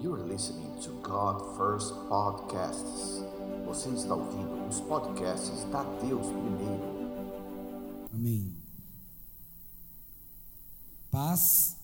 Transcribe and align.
Listening 0.00 0.80
to 0.80 0.92
God 1.02 1.56
First 1.56 1.92
Podcasts. 2.08 3.20
Você 3.66 3.88
está 3.88 4.14
ouvindo 4.14 4.68
os 4.68 4.80
podcasts 4.82 5.64
da 5.72 5.82
Deus 5.98 6.24
Primeiro. 6.24 8.08
Amém. 8.14 8.54
Paz. 11.10 11.76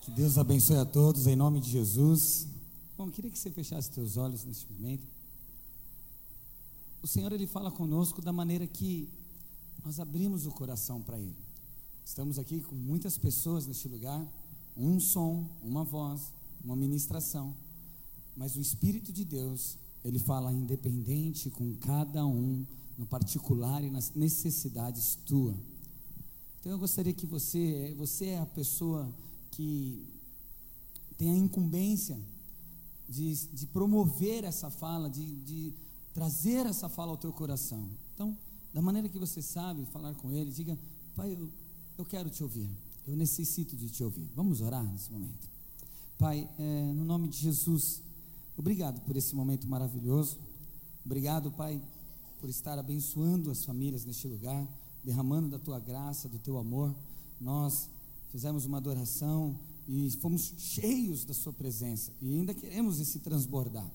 Que 0.00 0.10
Deus 0.12 0.38
abençoe 0.38 0.78
a 0.78 0.86
todos 0.86 1.26
em 1.26 1.36
nome 1.36 1.60
de 1.60 1.68
Jesus. 1.68 2.48
Bom, 2.96 3.10
queria 3.10 3.30
que 3.30 3.38
você 3.38 3.50
fechasse 3.50 3.92
seus 3.92 4.16
olhos 4.16 4.46
neste 4.46 4.72
momento. 4.72 5.06
O 7.02 7.06
Senhor 7.06 7.30
ele 7.32 7.46
fala 7.46 7.70
conosco 7.70 8.22
da 8.22 8.32
maneira 8.32 8.66
que 8.66 9.10
nós 9.84 10.00
abrimos 10.00 10.46
o 10.46 10.52
coração 10.52 11.02
para 11.02 11.18
ele. 11.18 11.36
Estamos 12.02 12.38
aqui 12.38 12.62
com 12.62 12.74
muitas 12.74 13.18
pessoas 13.18 13.66
neste 13.66 13.88
lugar, 13.88 14.26
um 14.74 14.98
som, 14.98 15.46
uma 15.62 15.84
voz, 15.84 16.32
uma 16.64 16.76
ministração, 16.76 17.54
mas 18.36 18.56
o 18.56 18.60
Espírito 18.60 19.12
de 19.12 19.24
Deus, 19.24 19.76
ele 20.04 20.18
fala 20.18 20.52
independente 20.52 21.50
com 21.50 21.74
cada 21.76 22.26
um, 22.26 22.64
no 22.96 23.06
particular 23.06 23.82
e 23.82 23.90
nas 23.90 24.12
necessidades 24.14 25.16
tua. 25.26 25.54
Então 26.60 26.72
eu 26.72 26.78
gostaria 26.78 27.12
que 27.12 27.26
você, 27.26 27.94
você 27.98 28.26
é 28.26 28.38
a 28.38 28.46
pessoa 28.46 29.12
que 29.50 30.06
tem 31.16 31.30
a 31.30 31.36
incumbência 31.36 32.18
de, 33.08 33.34
de 33.48 33.66
promover 33.66 34.44
essa 34.44 34.70
fala, 34.70 35.10
de, 35.10 35.40
de 35.40 35.74
trazer 36.14 36.66
essa 36.66 36.88
fala 36.88 37.10
ao 37.10 37.16
teu 37.16 37.32
coração. 37.32 37.88
Então, 38.14 38.36
da 38.72 38.80
maneira 38.80 39.08
que 39.08 39.18
você 39.18 39.42
sabe 39.42 39.84
falar 39.86 40.14
com 40.14 40.32
ele, 40.32 40.50
diga, 40.50 40.78
Pai, 41.14 41.32
eu, 41.32 41.50
eu 41.98 42.04
quero 42.04 42.30
te 42.30 42.42
ouvir, 42.42 42.70
eu 43.06 43.16
necessito 43.16 43.76
de 43.76 43.88
te 43.88 44.02
ouvir. 44.02 44.30
Vamos 44.34 44.60
orar 44.60 44.84
nesse 44.84 45.12
momento. 45.12 45.51
Pai, 46.22 46.48
é, 46.56 46.92
no 46.94 47.04
nome 47.04 47.26
de 47.26 47.36
Jesus, 47.36 48.00
obrigado 48.56 49.00
por 49.00 49.16
esse 49.16 49.34
momento 49.34 49.66
maravilhoso. 49.66 50.38
Obrigado, 51.04 51.50
Pai, 51.50 51.82
por 52.38 52.48
estar 52.48 52.78
abençoando 52.78 53.50
as 53.50 53.64
famílias 53.64 54.04
neste 54.04 54.28
lugar, 54.28 54.64
derramando 55.02 55.48
da 55.48 55.58
tua 55.58 55.80
graça, 55.80 56.28
do 56.28 56.38
teu 56.38 56.58
amor. 56.58 56.94
Nós 57.40 57.90
fizemos 58.30 58.64
uma 58.64 58.76
adoração 58.76 59.58
e 59.88 60.08
fomos 60.12 60.54
cheios 60.58 61.24
da 61.24 61.34
Sua 61.34 61.52
presença 61.52 62.12
e 62.22 62.38
ainda 62.38 62.54
queremos 62.54 63.00
esse 63.00 63.18
transbordar. 63.18 63.90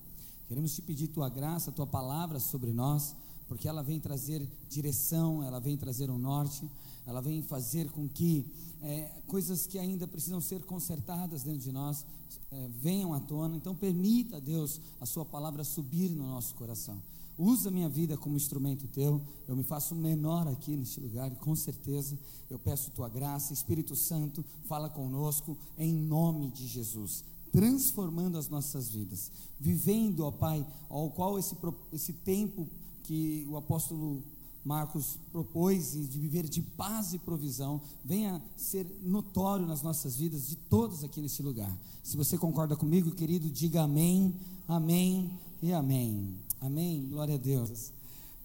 Queremos 0.50 0.76
te 0.76 0.82
pedir 0.82 1.08
tua 1.08 1.30
graça, 1.30 1.72
tua 1.72 1.88
palavra 1.88 2.42
sobre 2.42 2.74
nós, 2.74 3.16
porque 3.48 3.70
ela 3.70 3.82
vem 3.82 4.02
trazer 4.02 4.46
direção, 4.70 5.42
ela 5.42 5.62
vem 5.62 5.78
trazer 5.78 6.12
um 6.12 6.18
norte, 6.18 6.70
ela 7.08 7.22
vem 7.22 7.42
fazer 7.42 7.90
com 7.90 8.08
que 8.08 8.46
é, 8.82 9.22
coisas 9.26 9.66
que 9.66 9.80
ainda 9.80 10.08
precisam 10.08 10.40
ser 10.40 10.64
consertadas 10.64 11.42
dentro 11.42 11.62
de 11.62 11.72
nós 11.72 12.06
é, 12.52 12.68
venham 12.68 13.14
à 13.14 13.20
tona. 13.20 13.56
Então, 13.56 13.74
permita, 13.74 14.40
Deus, 14.40 14.80
a 15.02 15.06
Sua 15.06 15.26
palavra 15.26 15.64
subir 15.64 16.10
no 16.10 16.28
nosso 16.28 16.54
coração. 16.54 17.02
Usa 17.38 17.72
minha 17.72 17.88
vida 17.88 18.18
como 18.18 18.36
instrumento 18.36 18.88
teu. 18.88 19.22
Eu 19.48 19.56
me 19.56 19.64
faço 19.64 19.96
menor 19.96 20.48
aqui 20.48 20.76
neste 20.76 21.00
lugar, 21.00 21.34
com 21.38 21.56
certeza 21.56 22.18
eu 22.50 22.58
peço 22.58 22.92
tua 22.92 23.10
graça, 23.10 23.54
Espírito 23.54 23.96
Santo, 23.96 24.44
fala 24.66 24.90
conosco 24.90 25.58
em 25.78 25.94
nome 25.94 26.50
de 26.50 26.66
Jesus, 26.66 27.24
transformando 27.52 28.38
as 28.38 28.48
nossas 28.50 28.90
vidas, 28.90 29.32
vivendo, 29.60 30.22
ó 30.22 30.32
Pai, 30.32 30.66
ao 30.90 31.10
qual 31.12 31.38
esse, 31.38 31.56
esse 31.92 32.14
tempo 32.14 32.68
que 33.04 33.46
o 33.50 33.58
apóstolo 33.58 34.24
Marcos 34.68 35.18
propôs 35.32 35.96
e 35.96 36.02
de 36.02 36.20
viver 36.20 36.46
de 36.46 36.62
paz 36.62 37.14
e 37.14 37.18
provisão 37.20 37.82
venha 38.04 38.42
ser 38.58 38.86
notório 39.02 39.66
nas 39.66 39.82
nossas 39.82 40.18
vidas 40.18 40.50
de 40.50 40.58
todos 40.58 41.06
aqui 41.06 41.22
neste 41.22 41.42
lugar. 41.42 41.74
Se 42.04 42.18
você 42.18 42.38
concorda 42.38 42.76
comigo, 42.76 43.12
querido, 43.12 43.50
diga 43.50 43.84
amém, 43.84 44.36
amém 44.68 45.32
e 45.64 45.72
amém. 45.72 46.36
Amém? 46.60 47.08
Glória 47.10 47.36
a 47.36 47.38
Deus. 47.38 47.94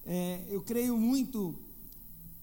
É, 0.07 0.47
eu 0.49 0.63
creio 0.63 0.97
muito 0.97 1.57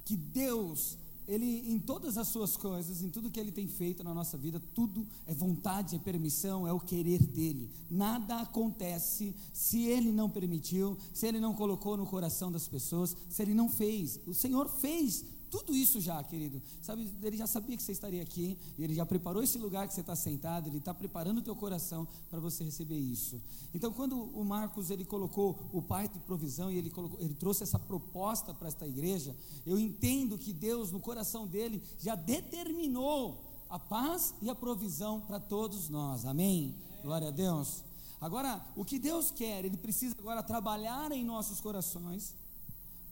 que 0.04 0.18
Deus, 0.18 0.98
Ele, 1.30 1.72
em 1.72 1.78
todas 1.78 2.18
as 2.18 2.28
suas 2.28 2.58
coisas, 2.58 3.04
em 3.04 3.10
tudo 3.10 3.30
que 3.30 3.40
Ele 3.40 3.52
tem 3.52 3.68
feito 3.68 4.04
na 4.04 4.16
nossa 4.16 4.36
vida, 4.36 4.60
tudo 4.74 5.06
é 5.28 5.34
vontade, 5.34 5.96
é 5.96 6.00
permissão, 6.00 6.68
é 6.68 6.74
o 6.74 6.80
querer 6.80 7.22
dEle. 7.22 7.70
Nada 7.88 8.42
acontece 8.42 9.36
se 9.54 9.84
Ele 9.84 10.12
não 10.12 10.28
permitiu, 10.28 10.98
se 11.14 11.28
Ele 11.28 11.40
não 11.40 11.54
colocou 11.54 11.96
no 11.96 12.08
coração 12.08 12.52
das 12.52 12.68
pessoas, 12.68 13.16
se 13.30 13.44
Ele 13.44 13.54
não 13.54 13.70
fez. 13.70 14.20
O 14.26 14.34
Senhor 14.34 14.68
fez 14.68 15.24
tudo 15.50 15.76
isso 15.76 16.00
já, 16.00 16.24
querido. 16.24 16.62
Sabe, 16.82 17.10
ele 17.22 17.38
já 17.38 17.48
sabia 17.48 17.76
que 17.76 17.84
você 17.84 17.92
estaria 17.92 18.22
aqui, 18.22 18.58
ele 18.78 18.94
já 18.94 19.06
preparou 19.06 19.44
esse 19.44 19.58
lugar 19.58 19.88
que 19.88 19.94
você 19.94 20.02
está 20.02 20.16
sentado, 20.16 20.68
ele 20.68 20.78
está 20.78 20.94
preparando 20.94 21.40
o 21.40 21.42
teu 21.42 21.56
coração 21.56 22.08
para 22.30 22.40
você 22.40 22.64
receber 22.64 22.98
isso. 22.98 23.42
Então, 23.74 23.92
quando 23.92 24.16
o 24.16 24.44
Marcos 24.44 24.90
ele 24.90 25.06
colocou 25.06 25.60
o 25.74 25.82
pai 25.82 26.08
de 26.08 26.20
provisão 26.20 26.72
e 26.72 26.78
ele, 26.78 26.90
colocou, 26.90 27.20
ele 27.20 27.34
trouxe 27.34 27.64
essa 27.64 27.80
proposta 27.80 28.54
para 28.54 28.68
esta 28.68 28.88
igreja, 28.88 29.36
eu 29.66 29.78
entendo 29.80 30.38
que 30.38 30.54
Deus, 30.54 30.92
no 30.92 31.00
coração 31.00 31.48
dele, 31.48 31.82
já 32.00 32.16
determinou 32.16 33.44
a 33.70 33.78
paz 33.78 34.34
e 34.42 34.50
a 34.50 34.56
provisão 34.56 35.22
para 35.22 35.40
todos 35.40 35.90
nós. 35.90 36.26
Amém? 36.26 36.76
Glória 37.04 37.28
a 37.28 37.32
Deus. 37.32 37.84
Agora, 38.20 38.62
o 38.76 38.84
que 38.84 39.00
Deus 39.00 39.32
quer, 39.32 39.64
Ele 39.64 39.78
precisa 39.78 40.16
agora 40.20 40.44
trabalhar 40.44 41.12
em 41.12 41.24
nossos 41.24 41.62
corações 41.62 42.36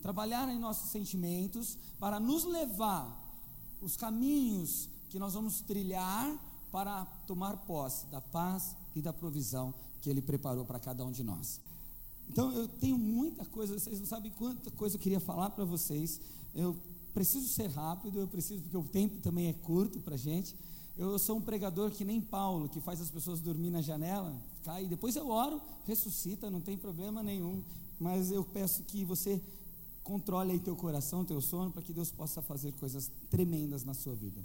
trabalhar 0.01 0.49
em 0.49 0.59
nossos 0.59 0.89
sentimentos, 0.91 1.77
para 1.99 2.19
nos 2.19 2.43
levar 2.43 3.25
os 3.81 3.95
caminhos 3.95 4.89
que 5.09 5.19
nós 5.19 5.33
vamos 5.33 5.61
trilhar 5.61 6.37
para 6.71 7.05
tomar 7.25 7.57
posse 7.57 8.05
da 8.07 8.21
paz 8.21 8.75
e 8.95 9.01
da 9.01 9.13
provisão 9.13 9.73
que 10.01 10.09
Ele 10.09 10.21
preparou 10.21 10.65
para 10.65 10.79
cada 10.79 11.05
um 11.05 11.11
de 11.11 11.23
nós. 11.23 11.59
Então 12.29 12.51
eu 12.51 12.67
tenho 12.67 12.97
muita 12.97 13.45
coisa, 13.45 13.77
vocês 13.79 13.99
não 13.99 14.07
sabem 14.07 14.31
quanta 14.31 14.69
coisa 14.71 14.95
eu 14.95 14.99
queria 14.99 15.19
falar 15.19 15.49
para 15.51 15.63
vocês. 15.63 16.19
Eu 16.53 16.75
preciso 17.13 17.47
ser 17.47 17.67
rápido, 17.69 18.19
eu 18.19 18.27
preciso, 18.27 18.61
porque 18.61 18.77
o 18.77 18.83
tempo 18.83 19.21
também 19.21 19.47
é 19.47 19.53
curto 19.53 19.99
para 19.99 20.15
a 20.15 20.17
gente. 20.17 20.55
Eu 20.97 21.17
sou 21.19 21.37
um 21.37 21.41
pregador 21.41 21.91
que 21.91 22.03
nem 22.03 22.19
Paulo, 22.19 22.67
que 22.67 22.81
faz 22.81 22.99
as 22.99 23.09
pessoas 23.09 23.39
dormir 23.39 23.69
na 23.69 23.81
janela, 23.81 24.35
cai, 24.63 24.87
depois 24.87 25.15
eu 25.15 25.29
oro, 25.29 25.61
ressuscita, 25.85 26.49
não 26.49 26.59
tem 26.59 26.77
problema 26.77 27.21
nenhum. 27.23 27.63
Mas 27.99 28.31
eu 28.31 28.43
peço 28.43 28.83
que 28.83 29.05
você 29.05 29.41
Controle 30.07 30.53
aí 30.53 30.59
teu 30.59 30.73
coração, 30.73 31.25
teu 31.25 31.41
sono, 31.41 31.69
para 31.69 31.81
que 31.81 31.91
Deus 31.91 32.09
possa 32.11 32.41
fazer 32.41 32.71
coisas 32.71 33.11
tremendas 33.29 33.83
na 33.83 33.93
sua 33.93 34.15
vida. 34.15 34.39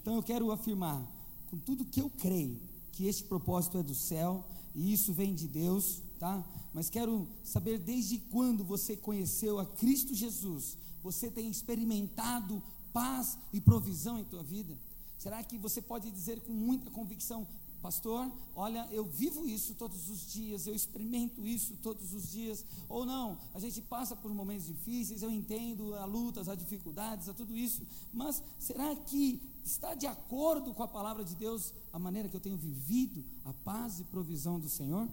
Então 0.00 0.14
eu 0.14 0.22
quero 0.22 0.52
afirmar, 0.52 1.04
com 1.50 1.58
tudo 1.58 1.84
que 1.84 2.00
eu 2.00 2.08
creio, 2.08 2.56
que 2.92 3.04
este 3.08 3.24
propósito 3.24 3.78
é 3.78 3.82
do 3.82 3.96
céu 3.96 4.46
e 4.76 4.92
isso 4.92 5.12
vem 5.12 5.34
de 5.34 5.48
Deus, 5.48 6.02
tá? 6.20 6.48
Mas 6.72 6.88
quero 6.88 7.26
saber 7.42 7.78
desde 7.78 8.18
quando 8.30 8.62
você 8.62 8.96
conheceu 8.96 9.58
a 9.58 9.66
Cristo 9.66 10.14
Jesus, 10.14 10.78
você 11.02 11.28
tem 11.28 11.50
experimentado 11.50 12.62
paz 12.92 13.36
e 13.52 13.60
provisão 13.60 14.20
em 14.20 14.24
tua 14.24 14.44
vida? 14.44 14.78
Será 15.18 15.42
que 15.42 15.58
você 15.58 15.82
pode 15.82 16.08
dizer 16.12 16.40
com 16.42 16.52
muita 16.52 16.92
convicção, 16.92 17.44
Pastor, 17.80 18.30
olha, 18.56 18.88
eu 18.90 19.04
vivo 19.04 19.46
isso 19.46 19.74
todos 19.74 20.08
os 20.08 20.32
dias, 20.32 20.66
eu 20.66 20.74
experimento 20.74 21.46
isso 21.46 21.76
todos 21.80 22.12
os 22.12 22.28
dias. 22.28 22.64
Ou 22.88 23.06
não, 23.06 23.38
a 23.54 23.60
gente 23.60 23.80
passa 23.80 24.16
por 24.16 24.32
momentos 24.34 24.66
difíceis, 24.66 25.22
eu 25.22 25.30
entendo 25.30 25.94
a 25.94 26.04
lutas, 26.04 26.48
as 26.48 26.58
dificuldades, 26.58 27.28
a 27.28 27.34
tudo 27.34 27.56
isso, 27.56 27.86
mas 28.12 28.42
será 28.58 28.94
que 28.96 29.40
está 29.64 29.94
de 29.94 30.06
acordo 30.06 30.74
com 30.74 30.82
a 30.82 30.88
palavra 30.88 31.24
de 31.24 31.36
Deus 31.36 31.72
a 31.92 31.98
maneira 31.98 32.28
que 32.28 32.36
eu 32.36 32.40
tenho 32.40 32.56
vivido 32.56 33.24
a 33.44 33.52
paz 33.52 34.00
e 34.00 34.04
provisão 34.04 34.58
do 34.58 34.68
Senhor? 34.68 35.08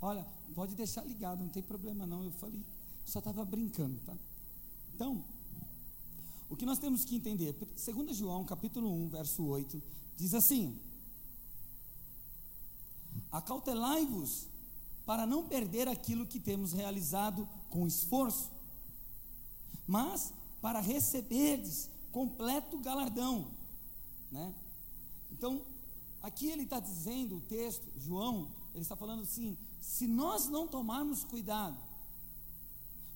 Olha, 0.00 0.26
pode 0.54 0.74
deixar 0.74 1.04
ligado, 1.04 1.40
não 1.40 1.48
tem 1.48 1.62
problema 1.62 2.04
não, 2.04 2.24
eu 2.24 2.32
falei, 2.32 2.62
só 3.06 3.20
estava 3.20 3.42
brincando, 3.44 3.98
tá? 4.04 4.14
Então, 4.94 5.24
o 6.50 6.56
que 6.56 6.66
nós 6.66 6.78
temos 6.78 7.06
que 7.06 7.16
entender, 7.16 7.52
2 7.54 8.14
João 8.14 8.44
capítulo 8.44 8.92
1, 9.06 9.08
verso 9.08 9.42
8, 9.44 9.82
diz 10.18 10.34
assim: 10.34 10.78
Acautelai-vos 13.30 14.48
para 15.04 15.26
não 15.26 15.46
perder 15.46 15.88
aquilo 15.88 16.26
que 16.26 16.38
temos 16.38 16.72
realizado 16.72 17.48
com 17.70 17.86
esforço, 17.86 18.50
mas 19.86 20.32
para 20.60 20.80
receberdes 20.80 21.90
completo 22.12 22.78
galardão, 22.78 23.50
né? 24.30 24.54
Então, 25.30 25.62
aqui 26.22 26.46
ele 26.46 26.62
está 26.62 26.78
dizendo, 26.78 27.38
o 27.38 27.40
texto, 27.40 27.84
João, 27.96 28.48
ele 28.74 28.82
está 28.82 28.94
falando 28.94 29.22
assim: 29.22 29.56
se 29.80 30.06
nós 30.06 30.48
não 30.48 30.68
tomarmos 30.68 31.24
cuidado, 31.24 31.76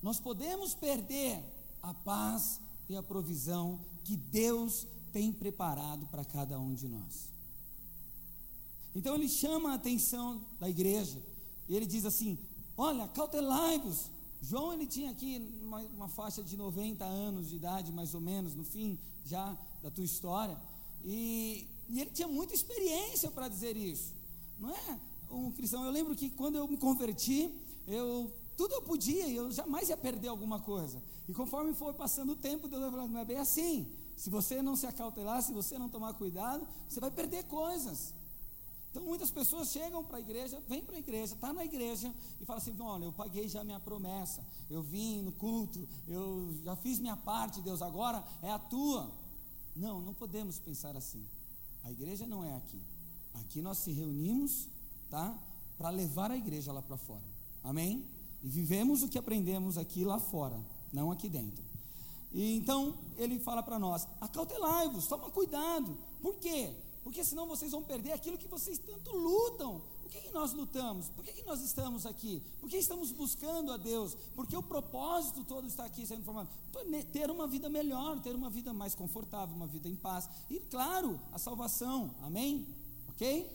nós 0.02 0.18
podemos 0.18 0.74
perder 0.74 1.42
a 1.82 1.94
paz 1.94 2.60
e 2.88 2.96
a 2.96 3.02
provisão 3.02 3.80
que 4.04 4.16
Deus 4.16 4.86
tem 5.12 5.32
preparado 5.32 6.06
para 6.06 6.24
cada 6.24 6.58
um 6.58 6.74
de 6.74 6.88
nós. 6.88 7.35
Então 8.96 9.14
ele 9.14 9.28
chama 9.28 9.72
a 9.72 9.74
atenção 9.74 10.40
da 10.58 10.70
igreja 10.70 11.22
e 11.68 11.76
ele 11.76 11.84
diz 11.84 12.06
assim: 12.06 12.38
Olha, 12.78 13.06
cautelai-vos. 13.08 14.10
João 14.40 14.72
ele 14.72 14.86
tinha 14.86 15.10
aqui 15.10 15.46
uma, 15.62 15.80
uma, 15.80 16.08
faixa 16.08 16.42
de 16.42 16.56
90 16.56 17.04
anos 17.04 17.50
de 17.50 17.56
idade, 17.56 17.92
mais 17.92 18.14
ou 18.14 18.22
menos, 18.22 18.54
no 18.54 18.64
fim 18.64 18.98
já 19.24 19.54
da 19.82 19.90
tua 19.90 20.04
história, 20.04 20.56
e, 21.04 21.66
e 21.90 22.00
ele 22.00 22.10
tinha 22.10 22.28
muita 22.28 22.54
experiência 22.54 23.30
para 23.30 23.48
dizer 23.48 23.76
isso, 23.76 24.14
não 24.58 24.70
é? 24.70 25.00
um 25.30 25.50
cristão. 25.50 25.84
Eu 25.84 25.90
lembro 25.90 26.14
que 26.14 26.30
quando 26.30 26.56
eu 26.56 26.66
me 26.66 26.78
converti, 26.78 27.50
eu 27.86 28.32
tudo 28.56 28.72
eu 28.72 28.80
podia, 28.82 29.28
eu 29.28 29.52
jamais 29.52 29.90
ia 29.90 29.96
perder 29.96 30.28
alguma 30.28 30.60
coisa. 30.60 31.02
E 31.28 31.34
conforme 31.34 31.74
foi 31.74 31.92
passando 31.92 32.32
o 32.32 32.36
tempo, 32.36 32.66
Deus 32.66 32.80
vai 32.80 32.90
falando, 32.90 33.12
não 33.12 33.20
é 33.20 33.24
bem 33.26 33.36
assim. 33.36 33.86
Se 34.16 34.30
você 34.30 34.62
não 34.62 34.74
se 34.74 34.86
acautelar, 34.86 35.42
se 35.42 35.52
você 35.52 35.78
não 35.78 35.90
tomar 35.90 36.14
cuidado, 36.14 36.66
você 36.88 36.98
vai 36.98 37.10
perder 37.10 37.44
coisas. 37.44 38.14
Então 38.96 39.06
muitas 39.06 39.30
pessoas 39.30 39.68
chegam 39.68 40.02
para 40.02 40.16
a 40.16 40.20
igreja, 40.20 40.58
vêm 40.66 40.82
para 40.82 40.96
a 40.96 40.98
igreja, 40.98 41.34
está 41.34 41.52
na 41.52 41.62
igreja 41.62 42.10
e 42.40 42.46
falam 42.46 42.62
assim: 42.62 42.74
olha, 42.80 43.04
eu 43.04 43.12
paguei 43.12 43.46
já 43.46 43.62
minha 43.62 43.78
promessa, 43.78 44.42
eu 44.70 44.82
vim 44.82 45.20
no 45.20 45.32
culto, 45.32 45.86
eu 46.08 46.58
já 46.64 46.74
fiz 46.76 46.98
minha 46.98 47.14
parte, 47.14 47.60
Deus, 47.60 47.82
agora 47.82 48.24
é 48.40 48.50
a 48.50 48.58
tua. 48.58 49.12
Não, 49.74 50.00
não 50.00 50.14
podemos 50.14 50.58
pensar 50.58 50.96
assim. 50.96 51.22
A 51.84 51.90
igreja 51.90 52.26
não 52.26 52.42
é 52.42 52.56
aqui. 52.56 52.80
Aqui 53.34 53.60
nós 53.60 53.76
se 53.76 53.92
reunimos, 53.92 54.66
tá? 55.10 55.38
Para 55.76 55.90
levar 55.90 56.30
a 56.30 56.36
igreja 56.38 56.72
lá 56.72 56.80
para 56.80 56.96
fora. 56.96 57.24
Amém? 57.62 58.02
E 58.42 58.48
vivemos 58.48 59.02
o 59.02 59.10
que 59.10 59.18
aprendemos 59.18 59.76
aqui 59.76 60.06
lá 60.06 60.18
fora, 60.18 60.58
não 60.90 61.12
aqui 61.12 61.28
dentro. 61.28 61.62
E 62.32 62.56
então 62.56 62.96
ele 63.18 63.38
fala 63.40 63.62
para 63.62 63.78
nós: 63.78 64.08
acautelai-vos, 64.22 65.06
toma 65.06 65.28
cuidado. 65.28 65.98
Por 66.22 66.36
quê? 66.36 66.74
Porque 67.06 67.22
senão 67.22 67.46
vocês 67.46 67.70
vão 67.70 67.84
perder 67.84 68.10
aquilo 68.10 68.36
que 68.36 68.48
vocês 68.48 68.80
tanto 68.80 69.16
lutam. 69.16 69.80
Por 70.02 70.10
que, 70.10 70.22
que 70.22 70.32
nós 70.32 70.52
lutamos? 70.52 71.08
Por 71.10 71.24
que, 71.24 71.34
que 71.34 71.44
nós 71.44 71.62
estamos 71.62 72.04
aqui? 72.04 72.42
Por 72.60 72.68
que 72.68 72.76
estamos 72.76 73.12
buscando 73.12 73.70
a 73.70 73.76
Deus? 73.76 74.16
Porque 74.34 74.56
o 74.56 74.62
propósito 74.62 75.44
todo 75.44 75.68
está 75.68 75.84
aqui 75.84 76.04
sendo 76.04 76.24
formado. 76.24 76.48
Ter 77.12 77.30
uma 77.30 77.46
vida 77.46 77.68
melhor, 77.68 78.20
ter 78.22 78.34
uma 78.34 78.50
vida 78.50 78.72
mais 78.72 78.96
confortável, 78.96 79.54
uma 79.54 79.68
vida 79.68 79.88
em 79.88 79.94
paz. 79.94 80.28
E 80.50 80.58
claro, 80.58 81.20
a 81.32 81.38
salvação. 81.38 82.12
Amém? 82.22 82.66
Ok? 83.10 83.48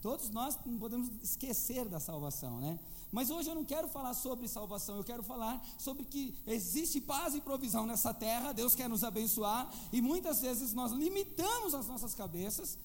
Todos 0.00 0.30
nós 0.30 0.56
não 0.64 0.78
podemos 0.78 1.10
esquecer 1.20 1.88
da 1.88 1.98
salvação, 1.98 2.60
né? 2.60 2.78
Mas 3.10 3.30
hoje 3.30 3.48
eu 3.48 3.54
não 3.54 3.64
quero 3.64 3.88
falar 3.88 4.12
sobre 4.12 4.46
salvação, 4.46 4.96
eu 4.96 5.04
quero 5.04 5.22
falar 5.22 5.64
sobre 5.78 6.04
que 6.04 6.36
existe 6.46 7.00
paz 7.00 7.34
e 7.34 7.40
provisão 7.40 7.86
nessa 7.86 8.12
terra, 8.12 8.52
Deus 8.52 8.74
quer 8.74 8.88
nos 8.88 9.02
abençoar, 9.02 9.72
e 9.92 10.00
muitas 10.00 10.40
vezes 10.40 10.74
nós 10.74 10.92
limitamos 10.92 11.74
as 11.74 11.86
nossas 11.86 12.14
cabeças, 12.14 12.76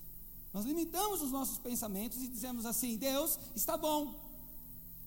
nós 0.54 0.66
limitamos 0.66 1.22
os 1.22 1.32
nossos 1.32 1.58
pensamentos 1.58 2.22
e 2.22 2.28
dizemos 2.28 2.66
assim: 2.66 2.96
Deus 2.96 3.38
está 3.56 3.76
bom, 3.76 4.16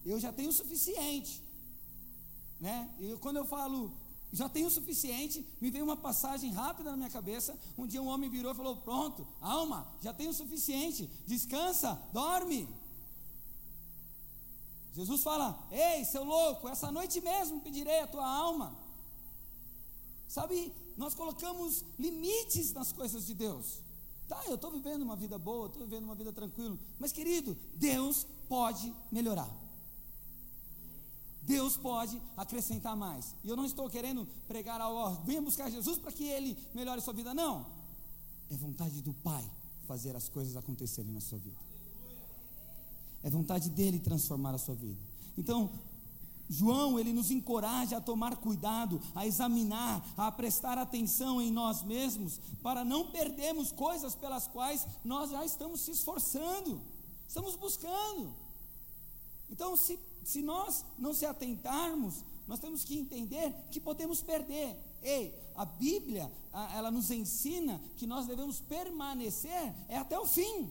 eu 0.04 0.20
já 0.20 0.32
tenho 0.32 0.50
o 0.50 0.52
suficiente, 0.52 1.42
né? 2.60 2.90
E 3.00 3.16
quando 3.16 3.38
eu 3.38 3.44
falo 3.44 3.92
já 4.32 4.48
tenho 4.48 4.66
o 4.66 4.70
suficiente, 4.70 5.46
me 5.60 5.70
veio 5.70 5.84
uma 5.84 5.96
passagem 5.96 6.52
rápida 6.52 6.90
na 6.90 6.96
minha 6.96 7.08
cabeça. 7.08 7.58
Um 7.78 7.86
dia 7.86 8.02
um 8.02 8.08
homem 8.08 8.28
virou 8.28 8.52
e 8.52 8.54
falou: 8.54 8.76
Pronto, 8.76 9.26
alma, 9.40 9.86
já 10.02 10.12
tenho 10.12 10.30
o 10.30 10.34
suficiente, 10.34 11.08
descansa, 11.26 11.98
dorme. 12.12 12.68
Jesus 14.96 15.22
fala: 15.22 15.69
Ei, 15.70 16.04
seu 16.06 16.25
louco, 16.25 16.66
essa 16.69 16.90
noite 16.90 17.20
mesmo 17.20 17.60
pedirei 17.60 18.00
a 18.00 18.06
tua 18.06 18.26
alma. 18.26 18.75
Sabe, 20.26 20.72
nós 20.96 21.14
colocamos 21.14 21.84
limites 21.98 22.72
nas 22.72 22.93
coisas 22.93 23.26
de 23.26 23.34
Deus. 23.34 23.81
Tá, 24.26 24.43
eu 24.46 24.54
estou 24.54 24.70
vivendo 24.70 25.02
uma 25.02 25.14
vida 25.14 25.38
boa, 25.38 25.66
estou 25.66 25.82
vivendo 25.82 26.04
uma 26.04 26.14
vida 26.14 26.32
tranquila, 26.32 26.76
mas 26.98 27.12
querido, 27.12 27.56
Deus 27.75 28.26
pode 28.48 28.93
melhorar. 29.12 29.54
Deus 31.42 31.76
pode 31.76 32.20
acrescentar 32.37 32.96
mais. 32.96 33.37
E 33.44 33.49
eu 33.49 33.54
não 33.54 33.66
estou 33.66 33.88
querendo 33.88 34.26
pregar 34.49 34.81
ao, 34.81 34.94
ó, 34.94 35.10
venha 35.25 35.42
buscar 35.42 35.70
Jesus 35.70 35.99
para 35.99 36.10
que 36.10 36.25
ele 36.25 36.58
melhore 36.75 36.99
a 36.99 37.02
sua 37.02 37.12
vida, 37.12 37.32
não. 37.34 37.66
É 38.50 38.56
vontade 38.56 39.00
do 39.02 39.12
Pai 39.12 39.49
fazer 39.87 40.16
as 40.16 40.28
coisas 40.28 40.56
acontecerem 40.56 41.12
na 41.12 41.20
sua 41.20 41.38
vida. 41.38 41.65
É 43.22 43.30
vontade 43.30 43.70
dele 43.70 43.98
transformar 43.98 44.54
a 44.54 44.58
sua 44.58 44.74
vida. 44.74 44.98
Então, 45.36 45.70
João, 46.48 46.98
ele 46.98 47.12
nos 47.12 47.30
encoraja 47.30 47.96
a 47.96 48.00
tomar 48.00 48.36
cuidado, 48.36 49.00
a 49.14 49.26
examinar, 49.26 50.06
a 50.16 50.30
prestar 50.30 50.78
atenção 50.78 51.42
em 51.42 51.50
nós 51.50 51.82
mesmos, 51.82 52.40
para 52.62 52.84
não 52.84 53.08
perdermos 53.08 53.72
coisas 53.72 54.14
pelas 54.14 54.46
quais 54.46 54.86
nós 55.04 55.30
já 55.30 55.44
estamos 55.44 55.80
se 55.80 55.90
esforçando, 55.90 56.80
estamos 57.26 57.56
buscando. 57.56 58.32
Então, 59.50 59.76
se, 59.76 59.98
se 60.24 60.40
nós 60.40 60.84
não 60.98 61.12
se 61.12 61.26
atentarmos, 61.26 62.24
nós 62.46 62.60
temos 62.60 62.84
que 62.84 62.96
entender 62.96 63.52
que 63.70 63.80
podemos 63.80 64.22
perder. 64.22 64.76
Ei, 65.02 65.34
a 65.56 65.64
Bíblia, 65.64 66.30
ela 66.74 66.90
nos 66.90 67.10
ensina 67.10 67.80
que 67.96 68.06
nós 68.06 68.26
devemos 68.26 68.60
permanecer 68.60 69.74
é 69.88 69.96
até 69.96 70.18
o 70.18 70.26
fim. 70.26 70.70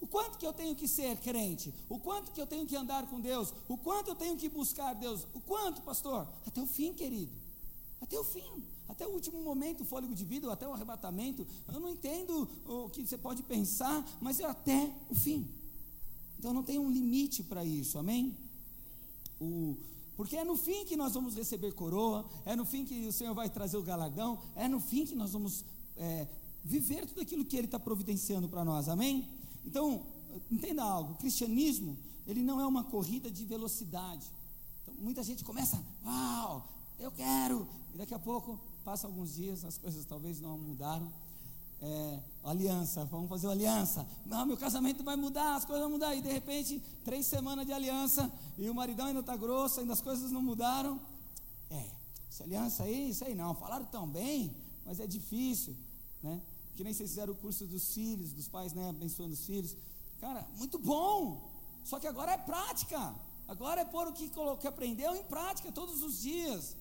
O 0.00 0.06
quanto 0.06 0.38
que 0.38 0.46
eu 0.46 0.52
tenho 0.52 0.74
que 0.74 0.86
ser 0.86 1.16
crente? 1.18 1.74
O 1.88 1.98
quanto 1.98 2.30
que 2.30 2.40
eu 2.40 2.46
tenho 2.46 2.66
que 2.66 2.76
andar 2.76 3.06
com 3.06 3.20
Deus? 3.20 3.52
O 3.68 3.76
quanto 3.76 4.08
eu 4.08 4.14
tenho 4.14 4.36
que 4.36 4.48
buscar 4.48 4.94
Deus? 4.94 5.26
O 5.34 5.40
quanto, 5.40 5.82
pastor? 5.82 6.28
Até 6.46 6.60
o 6.60 6.66
fim, 6.66 6.92
querido. 6.92 7.32
Até 8.00 8.18
o 8.18 8.24
fim. 8.24 8.62
Até 8.88 9.06
o 9.06 9.10
último 9.10 9.42
momento, 9.42 9.82
o 9.82 9.84
fôlego 9.84 10.14
de 10.14 10.24
vida, 10.24 10.46
ou 10.46 10.52
até 10.52 10.66
o 10.66 10.72
arrebatamento. 10.72 11.46
Eu 11.72 11.80
não 11.80 11.90
entendo 11.90 12.48
o 12.66 12.88
que 12.88 13.04
você 13.04 13.18
pode 13.18 13.42
pensar, 13.42 14.04
mas 14.20 14.40
é 14.40 14.44
até 14.44 14.92
o 15.10 15.14
fim. 15.14 15.46
Então 16.38 16.52
não 16.52 16.62
tem 16.62 16.78
um 16.78 16.90
limite 16.90 17.42
para 17.42 17.64
isso, 17.64 17.98
amém? 17.98 18.36
O, 19.40 19.76
porque 20.16 20.36
é 20.36 20.44
no 20.44 20.56
fim 20.56 20.84
que 20.84 20.96
nós 20.96 21.14
vamos 21.14 21.34
receber 21.34 21.72
coroa, 21.72 22.28
é 22.44 22.56
no 22.56 22.64
fim 22.64 22.84
que 22.84 23.06
o 23.06 23.12
Senhor 23.12 23.34
vai 23.34 23.50
trazer 23.50 23.76
o 23.76 23.82
galardão, 23.82 24.38
é 24.56 24.66
no 24.68 24.80
fim 24.80 25.04
que 25.04 25.14
nós 25.14 25.32
vamos 25.32 25.64
é, 25.96 26.26
viver 26.64 27.06
tudo 27.06 27.20
aquilo 27.20 27.44
que 27.44 27.56
Ele 27.56 27.66
está 27.66 27.78
providenciando 27.78 28.48
para 28.48 28.64
nós, 28.64 28.88
amém? 28.88 29.28
Então, 29.68 30.06
entenda 30.50 30.82
algo: 30.82 31.12
o 31.12 31.16
cristianismo, 31.16 31.96
ele 32.26 32.42
não 32.42 32.58
é 32.58 32.66
uma 32.66 32.84
corrida 32.84 33.30
de 33.30 33.44
velocidade. 33.44 34.26
Então, 34.82 34.94
muita 34.98 35.22
gente 35.22 35.44
começa, 35.44 35.78
uau, 36.04 36.66
eu 36.98 37.10
quero, 37.12 37.68
e 37.94 37.98
daqui 37.98 38.14
a 38.14 38.18
pouco, 38.18 38.58
passa 38.82 39.06
alguns 39.06 39.34
dias, 39.34 39.64
as 39.66 39.76
coisas 39.76 40.04
talvez 40.06 40.40
não 40.40 40.56
mudaram. 40.58 41.12
É, 41.80 42.18
aliança, 42.42 43.04
vamos 43.04 43.28
fazer 43.28 43.46
uma 43.46 43.52
aliança. 43.52 44.08
Não, 44.26 44.44
meu 44.46 44.56
casamento 44.56 45.04
vai 45.04 45.14
mudar, 45.14 45.54
as 45.54 45.64
coisas 45.64 45.82
vão 45.82 45.92
mudar. 45.92 46.14
E 46.14 46.22
de 46.22 46.32
repente, 46.32 46.82
três 47.04 47.26
semanas 47.26 47.66
de 47.66 47.72
aliança, 47.72 48.32
e 48.56 48.68
o 48.68 48.74
maridão 48.74 49.06
ainda 49.06 49.20
está 49.20 49.36
grosso, 49.36 49.78
ainda 49.80 49.92
as 49.92 50.00
coisas 50.00 50.32
não 50.32 50.42
mudaram. 50.42 50.98
É, 51.70 51.90
essa 52.28 52.42
aliança 52.42 52.82
aí, 52.84 53.10
isso 53.10 53.24
aí 53.24 53.34
não. 53.34 53.54
Falaram 53.54 53.84
tão 53.84 54.08
bem, 54.08 54.56
mas 54.84 54.98
é 54.98 55.06
difícil, 55.06 55.76
né? 56.20 56.40
Que 56.78 56.84
nem 56.84 56.94
vocês 56.94 57.10
fizeram 57.10 57.32
o 57.32 57.36
curso 57.36 57.66
dos 57.66 57.92
filhos, 57.92 58.32
dos 58.32 58.46
pais, 58.46 58.72
né, 58.72 58.90
abençoando 58.90 59.32
os 59.32 59.44
filhos. 59.44 59.76
Cara, 60.20 60.46
muito 60.56 60.78
bom. 60.78 61.50
Só 61.84 61.98
que 61.98 62.06
agora 62.06 62.30
é 62.30 62.38
prática. 62.38 63.16
Agora 63.48 63.80
é 63.80 63.84
pôr 63.84 64.06
o 64.06 64.12
que, 64.12 64.30
que 64.60 64.68
aprendeu 64.68 65.16
em 65.16 65.24
prática 65.24 65.72
todos 65.72 66.04
os 66.04 66.20
dias. 66.20 66.76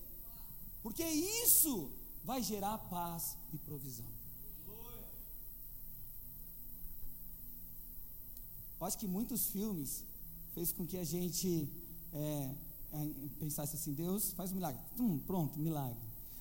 Porque 0.83 1.03
isso 1.03 1.91
vai 2.23 2.43
gerar 2.43 2.77
paz 2.77 3.35
e 3.51 3.57
provisão. 3.57 4.05
Eu 8.79 8.85
acho 8.85 8.99
que 8.99 9.07
muitos 9.07 9.47
filmes 9.47 10.05
fez 10.53 10.71
com 10.71 10.85
que 10.85 10.99
a 10.99 11.03
gente 11.03 11.67
é, 12.13 12.55
é, 12.93 13.09
pensasse 13.39 13.75
assim, 13.75 13.93
Deus 13.93 14.31
faz 14.33 14.51
um 14.51 14.55
milagre. 14.57 14.79
Hum, 14.99 15.17
pronto, 15.25 15.57
milagre. 15.57 15.97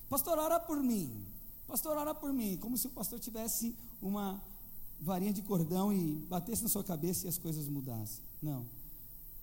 Pastor, 0.07 0.37
ora 0.37 0.59
por 0.59 0.77
mim. 0.83 1.25
Pastor, 1.67 1.97
ora 1.97 2.15
por 2.15 2.31
mim, 2.31 2.57
como 2.57 2.77
se 2.77 2.87
o 2.87 2.89
pastor 2.89 3.19
tivesse 3.19 3.75
uma 4.01 4.41
varinha 4.99 5.33
de 5.33 5.41
cordão 5.41 5.91
e 5.91 6.15
batesse 6.29 6.63
na 6.63 6.69
sua 6.69 6.83
cabeça 6.83 7.25
e 7.25 7.29
as 7.29 7.37
coisas 7.37 7.67
mudassem. 7.67 8.23
Não. 8.41 8.65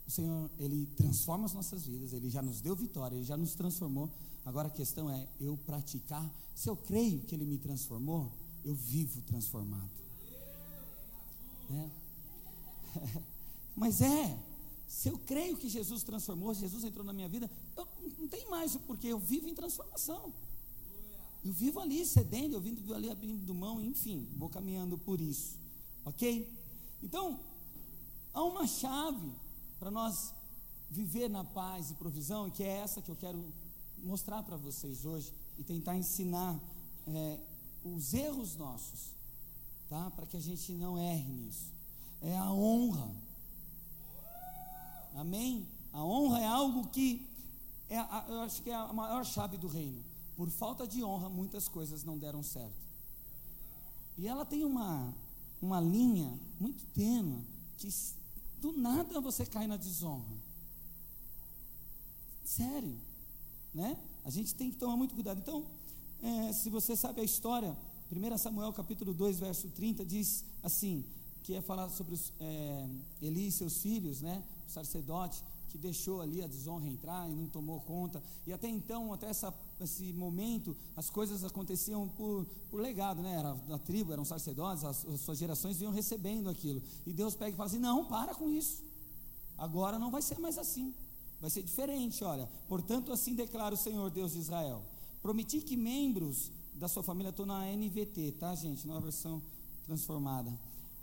O 0.06 0.10
Senhor, 0.10 0.50
Ele 0.58 0.86
transforma 0.96 1.44
as 1.44 1.52
nossas 1.52 1.86
vidas, 1.86 2.12
Ele 2.12 2.30
já 2.30 2.42
nos 2.42 2.60
deu 2.60 2.74
vitória, 2.74 3.14
Ele 3.14 3.24
já 3.24 3.36
nos 3.36 3.54
transformou. 3.54 4.10
Agora 4.44 4.68
a 4.68 4.70
questão 4.70 5.10
é 5.10 5.28
eu 5.38 5.56
praticar. 5.66 6.28
Se 6.54 6.68
eu 6.68 6.76
creio 6.76 7.20
que 7.20 7.34
Ele 7.34 7.44
me 7.44 7.58
transformou, 7.58 8.32
eu 8.64 8.74
vivo 8.74 9.20
transformado. 9.22 9.90
É. 11.70 11.90
Mas 13.76 14.00
é, 14.00 14.38
se 14.86 15.08
eu 15.08 15.18
creio 15.18 15.56
que 15.56 15.68
Jesus 15.68 16.02
transformou, 16.02 16.54
Jesus 16.54 16.84
entrou 16.84 17.04
na 17.04 17.12
minha 17.12 17.28
vida, 17.28 17.50
eu 17.76 17.86
não 18.18 18.28
tem 18.28 18.48
mais 18.48 18.74
o 18.74 18.80
porquê, 18.80 19.08
eu 19.08 19.18
vivo 19.18 19.48
em 19.48 19.54
transformação. 19.54 20.32
Eu 21.44 21.52
vivo 21.52 21.78
ali 21.78 22.06
cedendo, 22.06 22.54
eu 22.54 22.60
vivo 22.60 22.94
ali 22.94 23.10
abrindo 23.10 23.54
mão, 23.54 23.78
enfim, 23.78 24.26
vou 24.38 24.48
caminhando 24.48 24.96
por 24.96 25.20
isso. 25.20 25.58
Ok? 26.02 26.50
Então, 27.02 27.38
há 28.32 28.42
uma 28.42 28.66
chave 28.66 29.30
para 29.78 29.90
nós 29.90 30.32
viver 30.90 31.28
na 31.28 31.44
paz 31.44 31.90
e 31.90 31.94
provisão, 31.94 32.50
que 32.50 32.62
é 32.62 32.78
essa 32.78 33.02
que 33.02 33.10
eu 33.10 33.16
quero 33.16 33.44
mostrar 34.02 34.42
para 34.42 34.56
vocês 34.56 35.04
hoje 35.04 35.34
e 35.58 35.62
tentar 35.62 35.94
ensinar 35.96 36.58
é, 37.06 37.38
os 37.84 38.14
erros 38.14 38.56
nossos, 38.56 39.10
tá? 39.86 40.10
Para 40.12 40.24
que 40.24 40.38
a 40.38 40.40
gente 40.40 40.72
não 40.72 40.98
erre 40.98 41.30
nisso. 41.30 41.70
É 42.22 42.38
a 42.38 42.50
honra. 42.50 43.14
Amém? 45.14 45.68
A 45.92 46.02
honra 46.02 46.40
é 46.40 46.46
algo 46.46 46.88
que 46.88 47.28
é, 47.90 47.98
eu 48.28 48.40
acho 48.40 48.62
que 48.62 48.70
é 48.70 48.74
a 48.74 48.92
maior 48.94 49.26
chave 49.26 49.58
do 49.58 49.68
reino 49.68 50.13
por 50.36 50.50
falta 50.50 50.86
de 50.86 51.02
honra, 51.04 51.28
muitas 51.28 51.68
coisas 51.68 52.04
não 52.04 52.18
deram 52.18 52.42
certo. 52.42 52.84
E 54.16 54.28
ela 54.28 54.44
tem 54.44 54.64
uma, 54.64 55.12
uma 55.60 55.80
linha 55.80 56.38
muito 56.60 56.84
tênue 56.86 57.44
que 57.76 57.88
do 58.60 58.72
nada 58.72 59.20
você 59.20 59.44
cai 59.44 59.66
na 59.66 59.76
desonra. 59.76 60.36
Sério, 62.44 62.96
né? 63.72 63.98
A 64.24 64.30
gente 64.30 64.54
tem 64.54 64.70
que 64.70 64.76
tomar 64.76 64.96
muito 64.96 65.14
cuidado. 65.14 65.38
Então, 65.38 65.66
é, 66.22 66.52
se 66.52 66.70
você 66.70 66.96
sabe 66.96 67.20
a 67.20 67.24
história, 67.24 67.76
1 68.10 68.38
Samuel 68.38 68.72
capítulo 68.72 69.12
2, 69.12 69.38
verso 69.38 69.68
30, 69.68 70.04
diz 70.04 70.44
assim, 70.62 71.04
que 71.42 71.54
é 71.54 71.60
falar 71.60 71.88
sobre 71.90 72.14
os, 72.14 72.32
é, 72.40 72.88
Eli 73.20 73.48
e 73.48 73.52
seus 73.52 73.82
filhos, 73.82 74.20
né? 74.20 74.42
O 74.66 74.70
sacerdote, 74.70 75.42
que 75.68 75.76
deixou 75.76 76.22
ali 76.22 76.42
a 76.42 76.46
desonra 76.46 76.86
entrar 76.86 77.28
e 77.28 77.34
não 77.34 77.48
tomou 77.48 77.80
conta. 77.80 78.22
E 78.46 78.52
até 78.52 78.68
então, 78.68 79.12
até 79.12 79.26
essa, 79.26 79.52
esse 79.80 80.12
momento, 80.12 80.76
as 80.96 81.10
coisas 81.10 81.44
aconteciam 81.44 82.08
por, 82.08 82.46
por 82.70 82.80
legado, 82.80 83.22
né? 83.22 83.34
Era 83.34 83.54
da 83.54 83.78
tribo, 83.78 84.12
eram 84.12 84.24
sacerdotes, 84.24 84.84
as, 84.84 85.04
as 85.06 85.20
suas 85.20 85.38
gerações 85.38 85.78
vinham 85.78 85.92
recebendo 85.92 86.48
aquilo. 86.48 86.82
E 87.06 87.12
Deus 87.12 87.34
pega 87.34 87.50
e 87.50 87.56
fala 87.56 87.68
assim: 87.68 87.78
não, 87.78 88.04
para 88.04 88.34
com 88.34 88.48
isso. 88.48 88.82
Agora 89.58 89.98
não 89.98 90.10
vai 90.10 90.22
ser 90.22 90.38
mais 90.38 90.58
assim. 90.58 90.94
Vai 91.40 91.50
ser 91.50 91.62
diferente, 91.62 92.22
olha. 92.24 92.48
Portanto, 92.68 93.12
assim 93.12 93.34
declara 93.34 93.74
o 93.74 93.78
Senhor 93.78 94.10
Deus 94.10 94.32
de 94.32 94.38
Israel: 94.38 94.82
Prometi 95.22 95.60
que 95.60 95.76
membros 95.76 96.50
da 96.74 96.88
sua 96.88 97.02
família, 97.02 97.30
estou 97.30 97.46
na 97.46 97.66
NVT, 97.66 98.32
tá, 98.38 98.54
gente? 98.54 98.86
Nova 98.86 99.00
versão 99.00 99.42
transformada. 99.86 100.52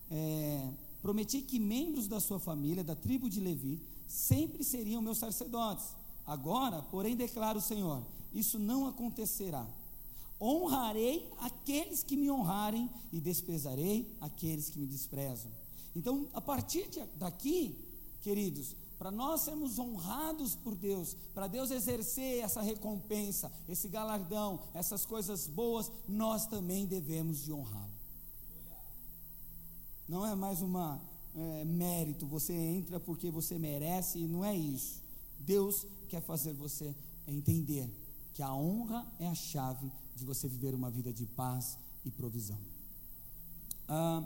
É, 0.09 0.69
prometi 1.01 1.41
que 1.41 1.59
membros 1.59 2.07
da 2.07 2.19
sua 2.19 2.39
família, 2.39 2.83
da 2.83 2.95
tribo 2.95 3.29
de 3.29 3.39
Levi, 3.39 3.81
sempre 4.07 4.63
seriam 4.63 5.01
meus 5.01 5.17
sacerdotes. 5.17 5.85
Agora, 6.25 6.81
porém, 6.81 7.15
declara 7.15 7.57
o 7.57 7.61
Senhor: 7.61 8.03
isso 8.33 8.57
não 8.57 8.87
acontecerá. 8.87 9.67
Honrarei 10.39 11.29
aqueles 11.39 12.03
que 12.03 12.17
me 12.17 12.31
honrarem 12.31 12.89
e 13.11 13.19
desprezarei 13.19 14.15
aqueles 14.19 14.69
que 14.69 14.79
me 14.79 14.87
desprezam. 14.87 15.51
Então, 15.95 16.27
a 16.33 16.41
partir 16.41 16.89
de, 16.89 16.99
daqui, 17.17 17.77
queridos, 18.21 18.75
para 18.97 19.11
nós 19.11 19.41
sermos 19.41 19.77
honrados 19.77 20.55
por 20.55 20.75
Deus, 20.75 21.15
para 21.33 21.47
Deus 21.47 21.69
exercer 21.71 22.43
essa 22.43 22.61
recompensa, 22.61 23.51
esse 23.67 23.87
galardão, 23.87 24.61
essas 24.73 25.05
coisas 25.05 25.47
boas, 25.47 25.91
nós 26.07 26.45
também 26.45 26.85
devemos 26.85 27.43
de 27.43 27.51
honrá-lo. 27.51 27.91
Não 30.07 30.25
é 30.25 30.35
mais 30.35 30.61
uma 30.61 31.01
é, 31.33 31.65
mérito, 31.65 32.25
você 32.25 32.53
entra 32.53 32.99
porque 32.99 33.29
você 33.31 33.57
merece, 33.57 34.19
e 34.19 34.27
não 34.27 34.43
é 34.43 34.55
isso. 34.55 35.01
Deus 35.39 35.85
quer 36.09 36.21
fazer 36.21 36.53
você 36.53 36.95
entender 37.27 37.89
que 38.41 38.43
a 38.43 38.55
honra 38.55 39.05
é 39.19 39.27
a 39.27 39.35
chave 39.35 39.91
de 40.15 40.25
você 40.25 40.47
viver 40.47 40.73
uma 40.73 40.89
vida 40.89 41.13
de 41.13 41.27
paz 41.27 41.77
e 42.03 42.09
provisão. 42.09 42.57
Ah, 43.87 44.23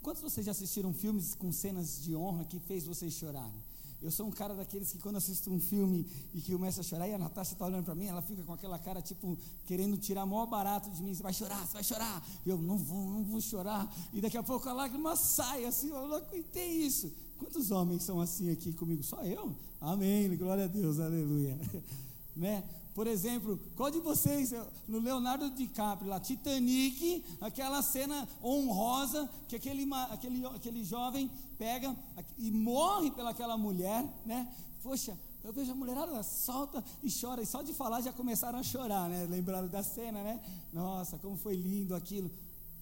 quantos 0.00 0.22
de 0.22 0.30
vocês 0.30 0.46
já 0.46 0.52
assistiram 0.52 0.92
filmes 0.92 1.34
com 1.34 1.50
cenas 1.50 2.00
de 2.00 2.14
honra 2.14 2.44
que 2.44 2.60
fez 2.60 2.86
vocês 2.86 3.12
chorarem? 3.14 3.60
Eu 4.00 4.12
sou 4.12 4.28
um 4.28 4.30
cara 4.30 4.54
daqueles 4.54 4.92
que 4.92 5.00
quando 5.00 5.16
assisto 5.16 5.50
um 5.50 5.58
filme 5.58 6.06
e 6.32 6.40
que 6.40 6.52
começa 6.52 6.82
a 6.82 6.84
chorar, 6.84 7.08
e 7.08 7.14
a 7.14 7.18
Natasha 7.18 7.54
está 7.54 7.66
olhando 7.66 7.84
para 7.84 7.96
mim, 7.96 8.06
ela 8.06 8.22
fica 8.22 8.44
com 8.44 8.52
aquela 8.52 8.78
cara, 8.78 9.02
tipo, 9.02 9.36
querendo 9.66 9.96
tirar 9.96 10.24
maior 10.24 10.46
barato 10.46 10.88
de 10.90 11.02
mim, 11.02 11.12
você 11.12 11.24
vai 11.24 11.32
chorar, 11.32 11.66
você 11.66 11.72
vai 11.72 11.82
chorar. 11.82 12.24
Eu 12.46 12.58
não 12.58 12.78
vou, 12.78 13.10
não 13.10 13.24
vou 13.24 13.40
chorar. 13.40 13.92
E 14.12 14.20
daqui 14.20 14.36
a 14.36 14.42
pouco 14.44 14.68
a 14.68 14.72
lágrima 14.72 15.16
sai, 15.16 15.64
assim, 15.64 15.88
eu 15.88 16.06
não 16.06 16.14
aguentei 16.18 16.74
isso. 16.74 17.12
Quantos 17.38 17.72
homens 17.72 18.04
são 18.04 18.20
assim 18.20 18.52
aqui 18.52 18.72
comigo? 18.72 19.02
Só 19.02 19.20
eu? 19.24 19.52
Amém, 19.80 20.36
glória 20.36 20.66
a 20.66 20.68
Deus, 20.68 21.00
aleluia. 21.00 21.58
né? 22.36 22.62
Por 22.98 23.06
exemplo, 23.06 23.60
qual 23.76 23.92
de 23.92 24.00
vocês, 24.00 24.52
no 24.88 24.98
Leonardo 24.98 25.48
DiCaprio, 25.50 26.10
lá, 26.10 26.18
Titanic, 26.18 27.24
aquela 27.40 27.80
cena 27.80 28.28
honrosa 28.42 29.30
que 29.46 29.54
aquele, 29.54 29.88
aquele, 30.10 30.44
aquele 30.46 30.82
jovem 30.82 31.30
pega 31.56 31.94
e 32.36 32.50
morre 32.50 33.12
pelaquela 33.12 33.56
mulher, 33.56 34.02
né? 34.26 34.52
Poxa, 34.82 35.16
eu 35.44 35.52
vejo 35.52 35.70
a 35.70 35.76
mulherada 35.76 36.20
solta 36.24 36.84
e 37.00 37.08
chora, 37.08 37.40
e 37.40 37.46
só 37.46 37.62
de 37.62 37.72
falar 37.72 38.00
já 38.00 38.12
começaram 38.12 38.58
a 38.58 38.64
chorar, 38.64 39.08
né? 39.08 39.28
Lembraram 39.30 39.68
da 39.68 39.84
cena, 39.84 40.20
né? 40.24 40.42
Nossa, 40.72 41.18
como 41.18 41.36
foi 41.36 41.54
lindo 41.54 41.94
aquilo. 41.94 42.28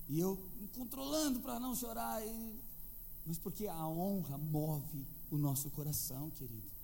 E 0.09 0.19
eu 0.19 0.43
controlando 0.75 1.41
para 1.41 1.61
não 1.61 1.77
chorar. 1.77 2.27
E... 2.27 2.59
Mas 3.27 3.37
porque 3.37 3.67
a 3.67 3.87
honra 3.87 4.39
move 4.39 5.07
o 5.31 5.37
nosso 5.37 5.69
coração, 5.69 6.31
querido. 6.31 6.76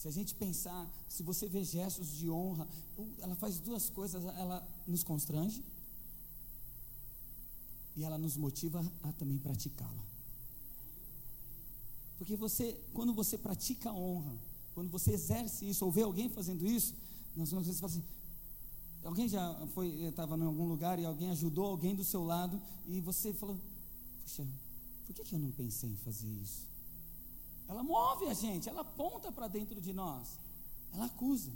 Se 0.00 0.08
a 0.08 0.10
gente 0.10 0.34
pensar, 0.34 0.90
se 1.06 1.22
você 1.22 1.46
vê 1.46 1.62
gestos 1.62 2.08
de 2.16 2.30
honra, 2.30 2.66
ela 3.18 3.34
faz 3.34 3.58
duas 3.58 3.90
coisas, 3.90 4.24
ela 4.24 4.66
nos 4.86 5.04
constrange 5.04 5.62
e 7.94 8.02
ela 8.02 8.16
nos 8.16 8.34
motiva 8.34 8.82
a 9.02 9.12
também 9.12 9.36
praticá-la. 9.36 10.02
Porque 12.16 12.34
você, 12.34 12.80
quando 12.94 13.12
você 13.12 13.36
pratica 13.36 13.90
a 13.90 13.94
honra, 13.94 14.32
quando 14.74 14.88
você 14.88 15.12
exerce 15.12 15.68
isso, 15.68 15.84
ou 15.84 15.92
vê 15.92 16.00
alguém 16.00 16.30
fazendo 16.30 16.66
isso, 16.66 16.94
nós 17.36 17.50
vamos 17.50 17.66
falar 17.78 17.92
assim, 17.92 18.02
alguém 19.04 19.28
já 19.28 19.66
foi, 19.74 19.88
estava 20.04 20.34
em 20.34 20.44
algum 20.44 20.64
lugar 20.64 20.98
e 20.98 21.04
alguém 21.04 21.30
ajudou 21.32 21.66
alguém 21.66 21.94
do 21.94 22.04
seu 22.04 22.24
lado 22.24 22.58
e 22.88 23.02
você 23.02 23.34
falou, 23.34 23.60
puxa, 24.24 24.46
por 25.04 25.14
que, 25.14 25.24
que 25.24 25.34
eu 25.34 25.38
não 25.38 25.50
pensei 25.50 25.90
em 25.90 25.96
fazer 25.96 26.26
isso? 26.26 26.69
Ela 27.70 27.84
move 27.84 28.26
a 28.26 28.34
gente, 28.34 28.68
ela 28.68 28.80
aponta 28.80 29.30
para 29.30 29.46
dentro 29.46 29.80
de 29.80 29.92
nós, 29.92 30.36
ela 30.92 31.04
acusa. 31.04 31.52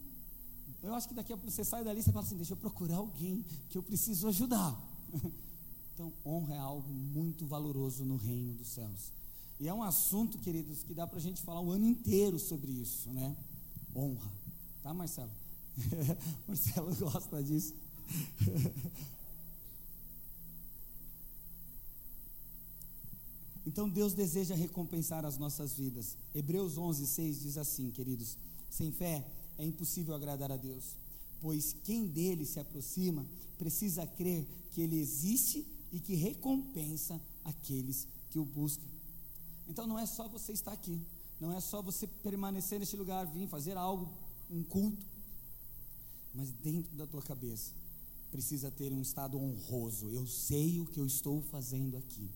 Eu 0.80 0.94
acho 0.94 1.08
que 1.08 1.14
daqui 1.14 1.32
a 1.32 1.36
pouco 1.36 1.50
você 1.50 1.64
sai 1.64 1.82
dali 1.82 1.98
e 1.98 2.02
você 2.04 2.12
fala 2.12 2.24
assim: 2.24 2.36
deixa 2.36 2.52
eu 2.52 2.56
procurar 2.56 2.98
alguém 2.98 3.44
que 3.68 3.76
eu 3.76 3.82
preciso 3.82 4.28
ajudar. 4.28 4.80
Então, 5.94 6.12
honra 6.26 6.56
é 6.56 6.58
algo 6.58 6.92
muito 6.92 7.46
valoroso 7.46 8.04
no 8.04 8.16
reino 8.16 8.52
dos 8.54 8.66
céus. 8.66 9.12
E 9.60 9.68
é 9.68 9.72
um 9.72 9.80
assunto, 9.80 10.38
queridos, 10.38 10.82
que 10.82 10.92
dá 10.92 11.06
para 11.06 11.18
a 11.18 11.22
gente 11.22 11.40
falar 11.40 11.60
o 11.60 11.70
ano 11.70 11.86
inteiro 11.86 12.36
sobre 12.36 12.72
isso, 12.72 13.08
né? 13.10 13.36
Honra. 13.94 14.28
Tá, 14.82 14.92
Marcelo? 14.92 15.30
Marcelo 16.48 16.92
gosta 16.96 17.40
disso. 17.44 17.76
Então 23.66 23.88
Deus 23.88 24.12
deseja 24.12 24.54
recompensar 24.54 25.24
as 25.24 25.38
nossas 25.38 25.74
vidas. 25.74 26.16
Hebreus 26.34 26.76
11, 26.76 27.06
6 27.06 27.40
diz 27.40 27.58
assim, 27.58 27.90
queridos: 27.90 28.36
sem 28.68 28.92
fé 28.92 29.26
é 29.56 29.64
impossível 29.64 30.14
agradar 30.14 30.52
a 30.52 30.56
Deus, 30.56 30.96
pois 31.40 31.74
quem 31.84 32.06
dele 32.06 32.44
se 32.44 32.60
aproxima 32.60 33.26
precisa 33.56 34.06
crer 34.06 34.46
que 34.72 34.80
ele 34.80 34.98
existe 34.98 35.66
e 35.92 36.00
que 36.00 36.14
recompensa 36.14 37.20
aqueles 37.44 38.06
que 38.30 38.38
o 38.38 38.44
buscam. 38.44 38.86
Então 39.68 39.86
não 39.86 39.98
é 39.98 40.06
só 40.06 40.28
você 40.28 40.52
estar 40.52 40.72
aqui, 40.72 41.00
não 41.40 41.52
é 41.56 41.60
só 41.60 41.80
você 41.80 42.06
permanecer 42.06 42.78
neste 42.78 42.96
lugar, 42.96 43.24
vir 43.26 43.48
fazer 43.48 43.76
algo, 43.76 44.12
um 44.50 44.62
culto, 44.62 45.06
mas 46.34 46.50
dentro 46.50 46.94
da 46.96 47.06
tua 47.06 47.22
cabeça 47.22 47.72
precisa 48.30 48.70
ter 48.70 48.92
um 48.92 49.00
estado 49.00 49.38
honroso. 49.38 50.10
Eu 50.10 50.26
sei 50.26 50.80
o 50.80 50.86
que 50.86 50.98
eu 50.98 51.06
estou 51.06 51.40
fazendo 51.40 51.96
aqui. 51.96 52.28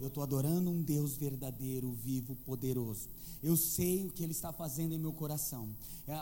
Eu 0.00 0.08
estou 0.08 0.22
adorando 0.22 0.70
um 0.70 0.82
Deus 0.82 1.16
verdadeiro, 1.16 1.92
vivo, 1.92 2.34
poderoso. 2.44 3.08
Eu 3.42 3.56
sei 3.56 4.04
o 4.04 4.10
que 4.10 4.22
Ele 4.22 4.32
está 4.32 4.52
fazendo 4.52 4.94
em 4.94 4.98
meu 4.98 5.12
coração. 5.12 5.68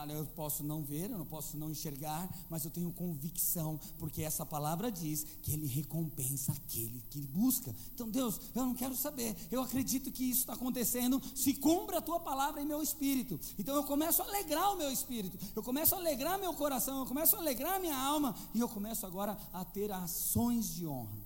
Eu 0.08 0.26
posso 0.26 0.64
não 0.64 0.82
ver, 0.82 1.10
eu 1.10 1.18
não 1.18 1.26
posso 1.26 1.56
não 1.56 1.70
enxergar, 1.70 2.28
mas 2.48 2.64
eu 2.64 2.70
tenho 2.70 2.90
convicção, 2.90 3.78
porque 3.98 4.22
essa 4.22 4.44
palavra 4.44 4.90
diz 4.90 5.26
que 5.42 5.52
Ele 5.52 5.66
recompensa 5.66 6.52
aquele 6.52 7.02
que 7.10 7.20
busca. 7.20 7.74
Então, 7.94 8.10
Deus, 8.10 8.40
eu 8.54 8.64
não 8.64 8.74
quero 8.74 8.96
saber. 8.96 9.36
Eu 9.50 9.62
acredito 9.62 10.10
que 10.10 10.24
isso 10.24 10.40
está 10.40 10.54
acontecendo. 10.54 11.20
Se 11.34 11.54
cumpra 11.54 11.98
a 11.98 12.02
tua 12.02 12.18
palavra 12.18 12.62
em 12.62 12.66
meu 12.66 12.82
espírito. 12.82 13.38
Então, 13.58 13.76
eu 13.76 13.84
começo 13.84 14.22
a 14.22 14.26
alegrar 14.26 14.72
o 14.72 14.76
meu 14.76 14.90
espírito. 14.90 15.38
Eu 15.54 15.62
começo 15.62 15.94
a 15.94 15.98
alegrar 15.98 16.38
meu 16.38 16.54
coração. 16.54 17.00
Eu 17.00 17.06
começo 17.06 17.36
a 17.36 17.38
alegrar 17.38 17.80
minha 17.80 17.96
alma. 17.96 18.34
E 18.54 18.60
eu 18.60 18.68
começo 18.68 19.06
agora 19.06 19.38
a 19.52 19.64
ter 19.64 19.92
ações 19.92 20.74
de 20.74 20.86
honra. 20.86 21.18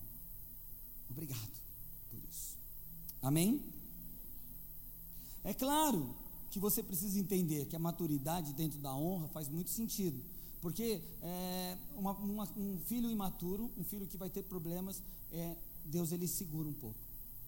Obrigado. 1.11 1.58
Amém? 3.23 3.63
É 5.45 5.55
claro 5.55 6.15
que 6.51 6.59
você 6.59 6.83
precisa 6.83 7.19
entender 7.19 7.67
que 7.67 7.77
a 7.77 7.79
maturidade 7.79 8.53
dentro 8.53 8.79
da 8.79 8.95
honra 8.95 9.29
faz 9.29 9.49
muito 9.49 9.71
sentido. 9.71 10.21
Porque 10.61 11.01
é, 11.23 11.79
uma, 11.97 12.13
uma, 12.13 12.49
um 12.57 12.79
filho 12.87 13.11
imaturo, 13.11 13.71
um 13.77 13.85
filho 13.85 14.07
que 14.07 14.17
vai 14.17 14.29
ter 14.29 14.43
problemas, 14.43 15.03
é, 15.33 15.57
Deus 15.85 16.11
ele 16.11 16.27
segura 16.27 16.69
um 16.69 16.73
pouco. 16.73 16.99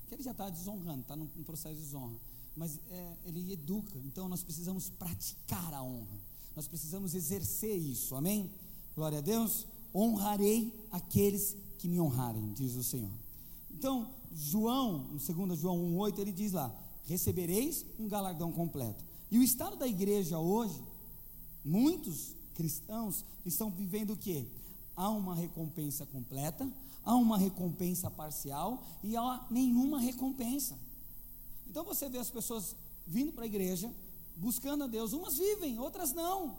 Porque 0.01 0.15
ele 0.15 0.23
já 0.23 0.31
está 0.31 0.49
desonrando, 0.49 1.01
está 1.01 1.17
num, 1.17 1.29
num, 1.35 1.45
processo 1.45 1.75
de 1.75 1.83
desonra. 1.83 2.17
Mas 2.57 2.79
é, 2.89 3.17
ele 3.25 3.53
educa, 3.53 3.99
então 4.05 4.29
nós 4.29 4.43
precisamos 4.43 4.91
praticar 4.91 5.73
a 5.75 5.83
honra. 5.83 6.21
Nós 6.55 6.69
precisamos 6.69 7.15
exercer 7.15 7.77
isso, 7.77 8.15
amém? 8.15 8.51
Glória 8.95 9.19
a 9.19 9.23
Deus. 9.23 9.67
Honrarei 9.95 10.73
aqueles 10.91 11.57
que 11.79 11.89
me 11.89 12.01
honrarem, 12.01 12.53
diz 12.53 12.75
o 12.77 12.85
Senhor. 12.85 13.11
Então, 13.73 14.13
João, 14.33 15.05
no 15.05 15.19
2 15.19 15.59
João 15.59 15.79
1,8, 15.97 16.19
ele 16.19 16.33
diz 16.33 16.53
lá: 16.53 16.75
recebereis 17.05 17.85
um 17.99 18.09
galardão 18.09 18.53
completo. 18.53 19.05
E 19.31 19.39
o 19.39 19.43
estado 19.43 19.77
da 19.77 19.87
igreja 19.87 20.39
hoje, 20.39 20.83
muitos 21.65 22.35
cristãos 22.55 23.25
estão 23.45 23.71
vivendo 23.71 24.13
o 24.13 24.17
que? 24.17 24.47
há 25.01 25.09
uma 25.09 25.35
recompensa 25.35 26.05
completa, 26.05 26.71
há 27.03 27.15
uma 27.15 27.39
recompensa 27.39 28.11
parcial 28.11 28.85
e 29.03 29.17
há 29.17 29.47
nenhuma 29.51 29.99
recompensa. 29.99 30.79
Então 31.67 31.83
você 31.85 32.07
vê 32.11 32.19
as 32.19 32.29
pessoas 32.29 32.77
vindo 33.07 33.33
para 33.33 33.45
a 33.45 33.47
igreja, 33.47 33.91
buscando 34.37 34.85
a 34.85 34.87
Deus, 34.87 35.15
umas 35.15 35.39
vivem, 35.39 35.79
outras 35.79 36.13
não, 36.13 36.55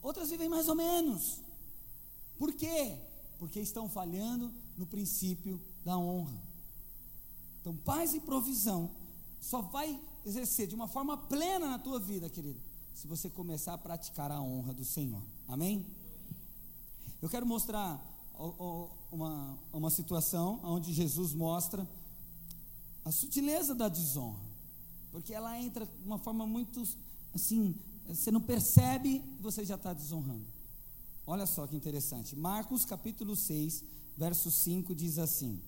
outras 0.00 0.30
vivem 0.30 0.48
mais 0.48 0.66
ou 0.66 0.74
menos. 0.74 1.42
Por 2.38 2.54
quê? 2.54 2.98
Porque 3.38 3.60
estão 3.60 3.86
falhando 3.86 4.50
no 4.78 4.86
princípio 4.86 5.60
da 5.84 5.98
honra. 5.98 6.40
Então, 7.64 7.74
paz 7.76 8.12
e 8.12 8.20
provisão 8.20 8.90
só 9.40 9.62
vai 9.62 9.98
exercer 10.26 10.66
de 10.66 10.74
uma 10.74 10.86
forma 10.86 11.16
plena 11.16 11.70
na 11.70 11.78
tua 11.78 11.98
vida, 11.98 12.28
querido, 12.28 12.60
se 12.92 13.06
você 13.06 13.30
começar 13.30 13.72
a 13.72 13.78
praticar 13.78 14.30
a 14.30 14.38
honra 14.38 14.74
do 14.74 14.84
Senhor. 14.84 15.22
Amém? 15.48 15.86
Eu 17.22 17.28
quero 17.30 17.46
mostrar 17.46 17.98
uma, 19.10 19.58
uma 19.72 19.88
situação 19.88 20.60
onde 20.62 20.92
Jesus 20.92 21.32
mostra 21.32 21.88
a 23.02 23.10
sutileza 23.10 23.74
da 23.74 23.88
desonra, 23.88 24.44
porque 25.10 25.32
ela 25.32 25.58
entra 25.58 25.86
de 25.86 26.04
uma 26.04 26.18
forma 26.18 26.46
muito 26.46 26.86
assim, 27.32 27.74
você 28.06 28.30
não 28.30 28.42
percebe 28.42 29.24
você 29.40 29.64
já 29.64 29.76
está 29.76 29.94
desonrando. 29.94 30.44
Olha 31.26 31.46
só 31.46 31.66
que 31.66 31.74
interessante. 31.74 32.36
Marcos 32.36 32.84
capítulo 32.84 33.34
6, 33.34 33.82
verso 34.18 34.50
5 34.50 34.94
diz 34.94 35.18
assim: 35.18 35.58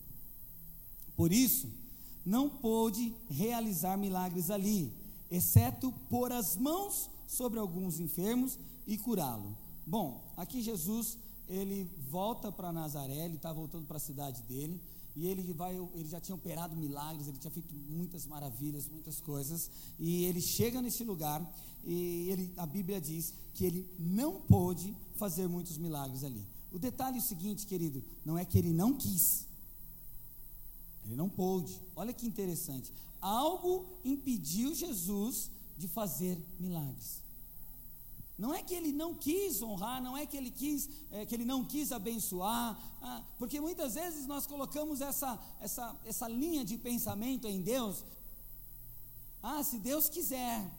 Por 1.16 1.32
isso, 1.32 1.85
não 2.26 2.50
pôde 2.50 3.14
realizar 3.30 3.96
milagres 3.96 4.50
ali, 4.50 4.92
exceto 5.30 5.92
pôr 6.10 6.32
as 6.32 6.56
mãos 6.56 7.08
sobre 7.26 7.58
alguns 7.58 8.00
enfermos 8.00 8.58
e 8.86 8.98
curá-lo. 8.98 9.56
Bom, 9.86 10.22
aqui 10.36 10.60
Jesus 10.60 11.16
ele 11.48 11.88
volta 12.10 12.50
para 12.50 12.72
Nazaré, 12.72 13.24
ele 13.24 13.36
está 13.36 13.52
voltando 13.52 13.86
para 13.86 13.98
a 13.98 14.00
cidade 14.00 14.42
dele, 14.42 14.80
e 15.14 15.26
ele 15.26 15.52
vai, 15.54 15.74
ele 15.94 16.08
já 16.08 16.20
tinha 16.20 16.34
operado 16.34 16.76
milagres, 16.76 17.26
ele 17.26 17.38
tinha 17.38 17.50
feito 17.50 17.72
muitas 17.88 18.26
maravilhas, 18.26 18.86
muitas 18.86 19.18
coisas, 19.20 19.70
e 19.98 20.24
ele 20.24 20.42
chega 20.42 20.82
nesse 20.82 21.04
lugar 21.04 21.40
e 21.86 22.28
ele, 22.30 22.52
a 22.56 22.66
Bíblia 22.66 23.00
diz 23.00 23.32
que 23.54 23.64
ele 23.64 23.88
não 23.98 24.40
pôde 24.42 24.94
fazer 25.14 25.48
muitos 25.48 25.78
milagres 25.78 26.22
ali. 26.22 26.44
O 26.70 26.78
detalhe 26.78 27.16
é 27.16 27.20
o 27.20 27.22
seguinte, 27.22 27.64
querido, 27.64 28.04
não 28.24 28.36
é 28.36 28.44
que 28.44 28.58
ele 28.58 28.72
não 28.72 28.92
quis, 28.92 29.45
ele 31.06 31.16
não 31.16 31.28
pôde. 31.28 31.80
Olha 31.94 32.12
que 32.12 32.26
interessante. 32.26 32.92
Algo 33.20 33.86
impediu 34.04 34.74
Jesus 34.74 35.50
de 35.78 35.86
fazer 35.86 36.36
milagres. 36.58 37.22
Não 38.36 38.52
é 38.52 38.62
que 38.62 38.74
ele 38.74 38.92
não 38.92 39.14
quis 39.14 39.62
honrar, 39.62 40.02
não 40.02 40.16
é 40.16 40.26
que 40.26 40.36
ele 40.36 40.50
quis, 40.50 40.90
é, 41.10 41.24
que 41.24 41.34
ele 41.34 41.44
não 41.44 41.64
quis 41.64 41.90
abençoar, 41.90 42.78
ah, 43.00 43.24
porque 43.38 43.58
muitas 43.60 43.94
vezes 43.94 44.26
nós 44.26 44.46
colocamos 44.46 45.00
essa, 45.00 45.40
essa, 45.58 45.96
essa 46.04 46.28
linha 46.28 46.62
de 46.62 46.76
pensamento 46.76 47.46
em 47.46 47.62
Deus. 47.62 48.04
Ah, 49.42 49.62
se 49.62 49.78
Deus 49.78 50.10
quiser. 50.10 50.70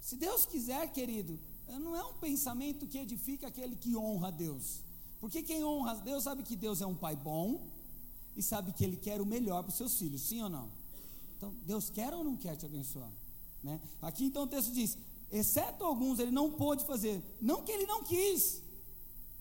Se 0.00 0.16
Deus 0.16 0.46
quiser, 0.46 0.90
querido, 0.90 1.38
não 1.68 1.94
é 1.94 2.02
um 2.02 2.14
pensamento 2.14 2.86
que 2.86 2.96
edifica 2.96 3.48
aquele 3.48 3.76
que 3.76 3.94
honra 3.94 4.28
a 4.28 4.30
Deus. 4.30 4.80
Porque 5.20 5.42
quem 5.42 5.62
honra 5.64 5.90
a 5.90 5.94
Deus 5.96 6.24
sabe 6.24 6.42
que 6.42 6.56
Deus 6.56 6.80
é 6.80 6.86
um 6.86 6.94
pai 6.94 7.14
bom 7.14 7.60
e 8.38 8.42
sabe 8.42 8.72
que 8.72 8.84
Ele 8.84 8.96
quer 8.96 9.20
o 9.20 9.26
melhor 9.26 9.64
para 9.64 9.70
os 9.70 9.76
seus 9.76 9.98
filhos, 9.98 10.22
sim 10.22 10.40
ou 10.40 10.48
não? 10.48 10.70
Então, 11.36 11.52
Deus 11.66 11.90
quer 11.90 12.14
ou 12.14 12.22
não 12.22 12.36
quer 12.36 12.56
te 12.56 12.64
abençoar? 12.64 13.10
Né? 13.62 13.80
Aqui 14.00 14.24
então 14.24 14.44
o 14.44 14.46
texto 14.46 14.72
diz: 14.72 14.96
exceto 15.32 15.84
alguns, 15.84 16.20
ele 16.20 16.30
não 16.30 16.52
pôde 16.52 16.84
fazer, 16.84 17.20
não 17.40 17.64
que 17.64 17.72
ele 17.72 17.84
não 17.86 18.04
quis. 18.04 18.62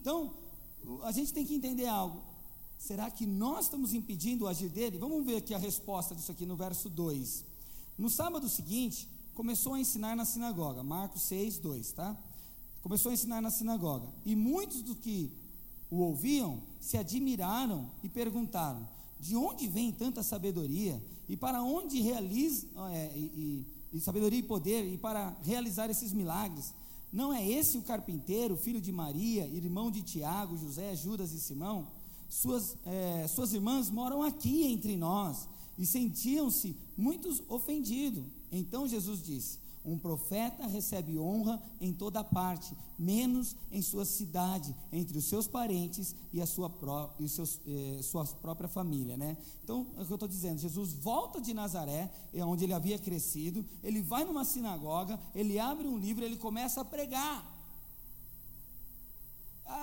Então, 0.01 0.33
a 1.03 1.11
gente 1.11 1.31
tem 1.31 1.45
que 1.45 1.53
entender 1.53 1.85
algo. 1.85 2.23
Será 2.79 3.09
que 3.11 3.25
nós 3.25 3.65
estamos 3.65 3.93
impedindo 3.93 4.45
o 4.45 4.47
agir 4.47 4.69
dele? 4.69 4.97
Vamos 4.97 5.23
ver 5.25 5.37
aqui 5.37 5.53
a 5.53 5.57
resposta 5.57 6.15
disso 6.15 6.31
aqui 6.31 6.45
no 6.45 6.55
verso 6.55 6.89
2. 6.89 7.45
No 7.97 8.09
sábado 8.09 8.49
seguinte, 8.49 9.07
começou 9.35 9.75
a 9.75 9.79
ensinar 9.79 10.15
na 10.15 10.25
sinagoga, 10.25 10.83
Marcos 10.83 11.21
6, 11.23 11.59
2, 11.59 11.91
tá? 11.91 12.17
Começou 12.81 13.11
a 13.11 13.13
ensinar 13.13 13.41
na 13.41 13.51
sinagoga. 13.51 14.07
E 14.25 14.35
muitos 14.35 14.81
dos 14.81 14.97
que 14.99 15.31
o 15.89 15.97
ouviam 15.97 16.61
se 16.79 16.97
admiraram 16.97 17.89
e 18.03 18.09
perguntaram: 18.09 18.87
de 19.19 19.35
onde 19.35 19.67
vem 19.67 19.91
tanta 19.91 20.23
sabedoria? 20.23 21.01
E 21.27 21.35
para 21.35 21.61
onde 21.61 21.99
realiza. 22.01 22.67
É, 22.91 23.11
e, 23.15 23.19
e, 23.19 23.77
e 23.93 23.99
sabedoria 23.99 24.39
e 24.39 24.43
poder, 24.43 24.85
e 24.85 24.97
para 24.97 25.35
realizar 25.43 25.89
esses 25.89 26.13
milagres. 26.13 26.73
Não 27.11 27.33
é 27.33 27.47
esse 27.47 27.77
o 27.77 27.81
carpinteiro, 27.81 28.57
filho 28.57 28.81
de 28.81 28.91
Maria, 28.91 29.47
irmão 29.47 29.89
de 29.89 30.01
Tiago, 30.01 30.57
José, 30.57 30.95
Judas 30.95 31.31
e 31.31 31.39
Simão? 31.39 31.87
Suas, 32.29 32.75
é, 32.85 33.27
suas 33.27 33.53
irmãs 33.53 33.89
moram 33.89 34.21
aqui 34.21 34.65
entre 34.65 34.97
nós 34.97 35.47
e 35.77 35.85
sentiam-se 35.85 36.75
muitos 36.97 37.41
ofendidos. 37.47 38.25
Então 38.51 38.87
Jesus 38.87 39.23
disse: 39.23 39.57
um 39.87 39.97
profeta 39.97 40.67
recebe 40.67 41.17
honra 41.17 41.63
em 41.79 41.93
toda 41.93 42.21
parte, 42.21 42.75
menos 42.99 43.55
em 43.71 43.81
sua 43.81 44.03
cidade, 44.03 44.75
entre 44.91 45.17
os 45.17 45.23
seus 45.23 45.47
parentes 45.47 46.13
e 46.33 46.41
a 46.41 46.45
sua, 46.45 46.69
pró 46.69 47.15
e 47.17 47.29
seus, 47.29 47.61
eh, 47.65 48.01
sua 48.03 48.25
própria 48.25 48.67
família. 48.67 49.15
Né? 49.15 49.37
Então, 49.63 49.87
é 49.97 50.01
o 50.01 50.05
que 50.05 50.11
eu 50.11 50.15
estou 50.15 50.27
dizendo: 50.27 50.59
Jesus 50.59 50.91
volta 50.91 51.39
de 51.39 51.53
Nazaré, 51.53 52.11
é 52.33 52.43
onde 52.43 52.65
ele 52.65 52.73
havia 52.73 52.99
crescido, 52.99 53.65
ele 53.81 54.01
vai 54.01 54.25
numa 54.25 54.43
sinagoga, 54.43 55.17
ele 55.33 55.57
abre 55.57 55.87
um 55.87 55.97
livro, 55.97 56.25
ele 56.25 56.35
começa 56.35 56.81
a 56.81 56.85
pregar. 56.85 57.55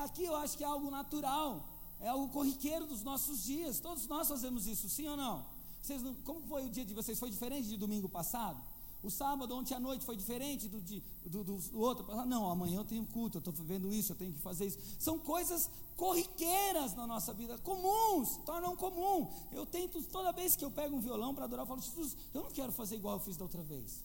Aqui 0.05 0.25
eu 0.25 0.37
acho 0.37 0.57
que 0.59 0.65
é 0.65 0.67
algo 0.67 0.91
natural, 0.91 1.67
é 1.99 2.09
algo 2.09 2.29
corriqueiro 2.29 2.87
dos 2.87 3.03
nossos 3.03 3.43
dias, 3.43 3.81
todos 3.81 4.07
nós 4.07 4.29
fazemos 4.29 4.67
isso, 4.67 4.87
sim 4.87 5.09
ou 5.09 5.17
não? 5.17 5.47
Vocês, 5.81 6.03
como 6.25 6.43
foi 6.43 6.67
o 6.67 6.71
dia 6.71 6.85
de 6.85 6.95
vocês? 6.95 7.19
Foi 7.19 7.31
diferente 7.31 7.69
de 7.69 7.77
domingo 7.77 8.09
passado? 8.09 8.63
O 9.05 9.11
sábado, 9.11 9.55
ontem 9.55 9.75
à 9.75 9.79
noite, 9.79 10.03
foi 10.03 10.17
diferente 10.17 10.67
do, 10.67 10.81
do, 11.27 11.45
do 11.45 11.79
outro. 11.79 12.07
Não, 12.25 12.51
amanhã 12.51 12.79
eu 12.79 12.85
tenho 12.87 13.05
culto, 13.05 13.37
eu 13.37 13.39
estou 13.41 13.53
vendo 13.53 13.93
isso, 13.93 14.13
eu 14.13 14.17
tenho 14.17 14.33
que 14.33 14.39
fazer 14.39 14.65
isso. 14.65 14.79
São 14.99 15.19
coisas 15.19 15.69
corriqueiras 15.95 16.95
na 16.95 17.07
nossa 17.07 17.35
vida, 17.35 17.59
comuns, 17.59 18.39
tornam 18.47 18.75
comum. 18.75 19.31
Eu 19.53 19.67
tento, 19.67 20.03
toda 20.05 20.33
vez 20.33 20.57
que 20.57 20.65
eu 20.65 20.71
pego 20.71 20.97
um 20.97 21.01
violão 21.01 21.35
para 21.35 21.45
adorar, 21.45 21.65
eu 21.65 21.69
falo, 21.69 21.83
Jesus, 21.83 22.17
eu 22.33 22.45
não 22.45 22.51
quero 22.51 22.73
fazer 22.73 22.97
igual 22.97 23.17
eu 23.17 23.21
fiz 23.21 23.37
da 23.37 23.45
outra 23.45 23.63
vez. 23.63 24.03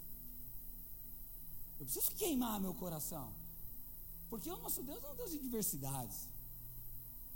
Eu 1.79 1.85
preciso 1.85 2.12
queimar 2.12 2.59
meu 2.59 2.73
coração. 2.73 3.33
Porque 4.29 4.51
o 4.51 4.57
nosso 4.57 4.83
Deus 4.83 5.01
é 5.01 5.12
um 5.12 5.15
Deus 5.15 5.31
de 5.31 5.39
diversidades. 5.39 6.27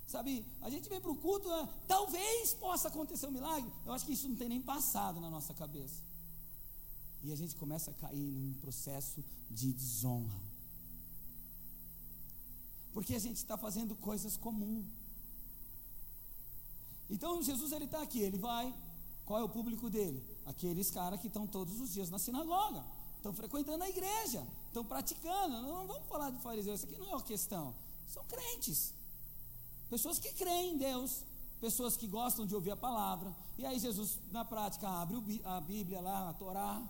Sabe, 0.05 0.45
a 0.61 0.69
gente 0.69 0.89
vem 0.89 0.99
para 0.99 1.11
o 1.11 1.15
culto, 1.15 1.47
né? 1.47 1.69
talvez 1.87 2.53
possa 2.55 2.89
acontecer 2.89 3.25
um 3.25 3.31
milagre. 3.31 3.71
Eu 3.85 3.93
acho 3.93 4.05
que 4.05 4.11
isso 4.11 4.27
não 4.27 4.35
tem 4.35 4.49
nem 4.49 4.61
passado 4.61 5.21
na 5.21 5.29
nossa 5.29 5.53
cabeça. 5.53 6.02
E 7.23 7.31
a 7.31 7.35
gente 7.35 7.55
começa 7.55 7.91
a 7.91 7.93
cair 7.93 8.31
num 8.31 8.53
processo 8.55 9.23
de 9.49 9.71
desonra. 9.71 10.39
Porque 12.93 13.15
a 13.15 13.19
gente 13.19 13.37
está 13.37 13.57
fazendo 13.57 13.95
coisas 13.95 14.35
comuns. 14.37 14.85
Então 17.09 17.41
Jesus 17.41 17.71
ele 17.71 17.85
está 17.85 18.01
aqui, 18.01 18.19
ele 18.19 18.37
vai. 18.37 18.73
Qual 19.25 19.39
é 19.39 19.43
o 19.43 19.49
público 19.49 19.89
dele? 19.89 20.21
Aqueles 20.45 20.91
caras 20.91 21.19
que 21.19 21.27
estão 21.27 21.47
todos 21.47 21.79
os 21.79 21.93
dias 21.93 22.09
na 22.09 22.19
sinagoga, 22.19 22.83
estão 23.15 23.33
frequentando 23.33 23.83
a 23.83 23.89
igreja, 23.89 24.45
estão 24.67 24.83
praticando. 24.83 25.61
Não 25.61 25.87
vamos 25.87 26.07
falar 26.07 26.29
de 26.29 26.39
fariseus, 26.39 26.81
isso 26.81 26.87
aqui 26.87 26.97
não 26.97 27.07
é 27.07 27.15
uma 27.15 27.23
questão. 27.23 27.73
São 28.07 28.23
crentes, 28.25 28.93
pessoas 29.89 30.19
que 30.19 30.33
creem 30.33 30.73
em 30.73 30.77
Deus, 30.77 31.23
pessoas 31.61 31.95
que 31.95 32.05
gostam 32.05 32.45
de 32.45 32.53
ouvir 32.53 32.71
a 32.71 32.75
palavra. 32.75 33.33
E 33.57 33.65
aí 33.65 33.79
Jesus, 33.79 34.19
na 34.29 34.43
prática, 34.43 34.89
abre 34.89 35.41
a 35.45 35.61
Bíblia 35.61 36.01
lá, 36.01 36.29
a 36.29 36.33
Torá, 36.33 36.85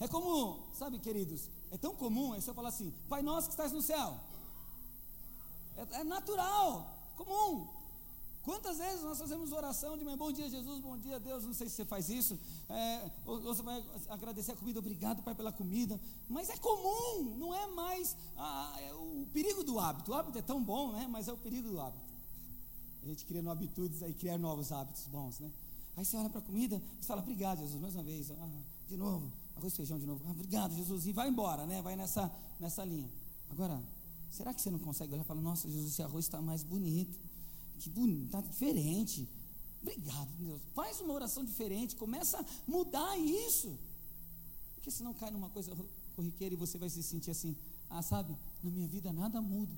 é 0.00 0.08
como, 0.08 0.68
sabe, 0.72 0.98
queridos, 0.98 1.48
é 1.70 1.78
tão 1.78 1.94
comum, 1.94 2.34
é 2.34 2.40
só 2.40 2.54
falar 2.54 2.68
assim, 2.68 2.92
Pai 3.08 3.22
nosso 3.22 3.48
que 3.48 3.54
estás 3.54 3.72
no 3.72 3.82
céu. 3.82 4.18
É, 5.76 6.00
é 6.00 6.04
natural, 6.04 7.12
comum. 7.16 7.68
Quantas 8.42 8.78
vezes 8.78 9.02
nós 9.02 9.18
fazemos 9.18 9.52
oração 9.52 9.98
de 9.98 10.04
bom 10.04 10.32
dia, 10.32 10.48
Jesus, 10.48 10.80
bom 10.80 10.96
dia, 10.96 11.20
Deus, 11.20 11.44
não 11.44 11.52
sei 11.52 11.68
se 11.68 11.76
você 11.76 11.84
faz 11.84 12.08
isso, 12.08 12.38
é, 12.68 13.10
ou, 13.26 13.34
ou, 13.44 13.54
você 13.54 13.62
vai 13.62 13.84
agradecer 14.08 14.52
a 14.52 14.56
comida, 14.56 14.78
obrigado, 14.78 15.22
Pai, 15.22 15.34
pela 15.34 15.52
comida, 15.52 16.00
mas 16.28 16.48
é 16.48 16.56
comum, 16.56 17.36
não 17.36 17.54
é 17.54 17.66
mais 17.66 18.16
é 18.80 18.94
o 18.94 19.26
perigo 19.34 19.62
do 19.62 19.78
hábito. 19.78 20.12
O 20.12 20.14
hábito 20.14 20.38
é 20.38 20.42
tão 20.42 20.62
bom, 20.62 20.92
né? 20.92 21.06
Mas 21.10 21.28
é 21.28 21.32
o 21.32 21.36
perigo 21.36 21.68
do 21.68 21.80
hábito. 21.80 22.04
A 23.02 23.06
gente 23.06 23.24
criando 23.26 23.50
habitudes 23.50 24.02
aí, 24.02 24.14
criar 24.14 24.38
novos 24.38 24.72
hábitos 24.72 25.06
bons, 25.06 25.38
né? 25.40 25.50
Aí 25.96 26.04
você 26.04 26.16
olha 26.16 26.30
para 26.30 26.38
a 26.38 26.42
comida, 26.42 26.80
você 26.98 27.06
fala, 27.06 27.20
obrigado, 27.20 27.58
Jesus, 27.58 27.80
mais 27.80 27.94
uma 27.94 28.04
vez, 28.04 28.30
ah, 28.30 28.48
de 28.88 28.96
novo, 28.96 29.30
arroz 29.58 29.72
e 29.72 29.76
feijão 29.76 29.98
de 29.98 30.06
novo. 30.06 30.24
Ah, 30.26 30.30
obrigado, 30.30 30.74
Jesus. 30.74 31.06
E 31.06 31.12
vai 31.12 31.28
embora, 31.28 31.66
né? 31.66 31.82
Vai 31.82 31.96
nessa, 31.96 32.30
nessa 32.58 32.84
linha. 32.84 33.10
Agora, 33.50 33.82
será 34.30 34.54
que 34.54 34.62
você 34.62 34.70
não 34.70 34.78
consegue 34.78 35.12
olhar 35.12 35.22
e 35.22 35.26
falar, 35.26 35.40
nossa, 35.40 35.68
Jesus, 35.68 35.92
esse 35.92 36.02
arroz 36.02 36.24
está 36.24 36.40
mais 36.40 36.62
bonito. 36.62 37.18
Que 37.78 37.90
bonito, 37.90 38.26
está 38.26 38.40
diferente. 38.40 39.28
Obrigado, 39.82 40.28
Deus. 40.36 40.60
Faz 40.74 41.00
uma 41.00 41.14
oração 41.14 41.44
diferente, 41.44 41.94
começa 41.94 42.38
a 42.38 42.44
mudar 42.66 43.16
isso. 43.18 43.78
Porque 44.74 44.90
senão 44.90 45.14
cai 45.14 45.30
numa 45.30 45.48
coisa 45.48 45.76
corriqueira 46.16 46.54
e 46.54 46.58
você 46.58 46.78
vai 46.78 46.88
se 46.88 47.02
sentir 47.02 47.30
assim, 47.30 47.56
ah, 47.88 48.02
sabe, 48.02 48.36
na 48.62 48.70
minha 48.70 48.88
vida 48.88 49.12
nada 49.12 49.40
muda. 49.40 49.72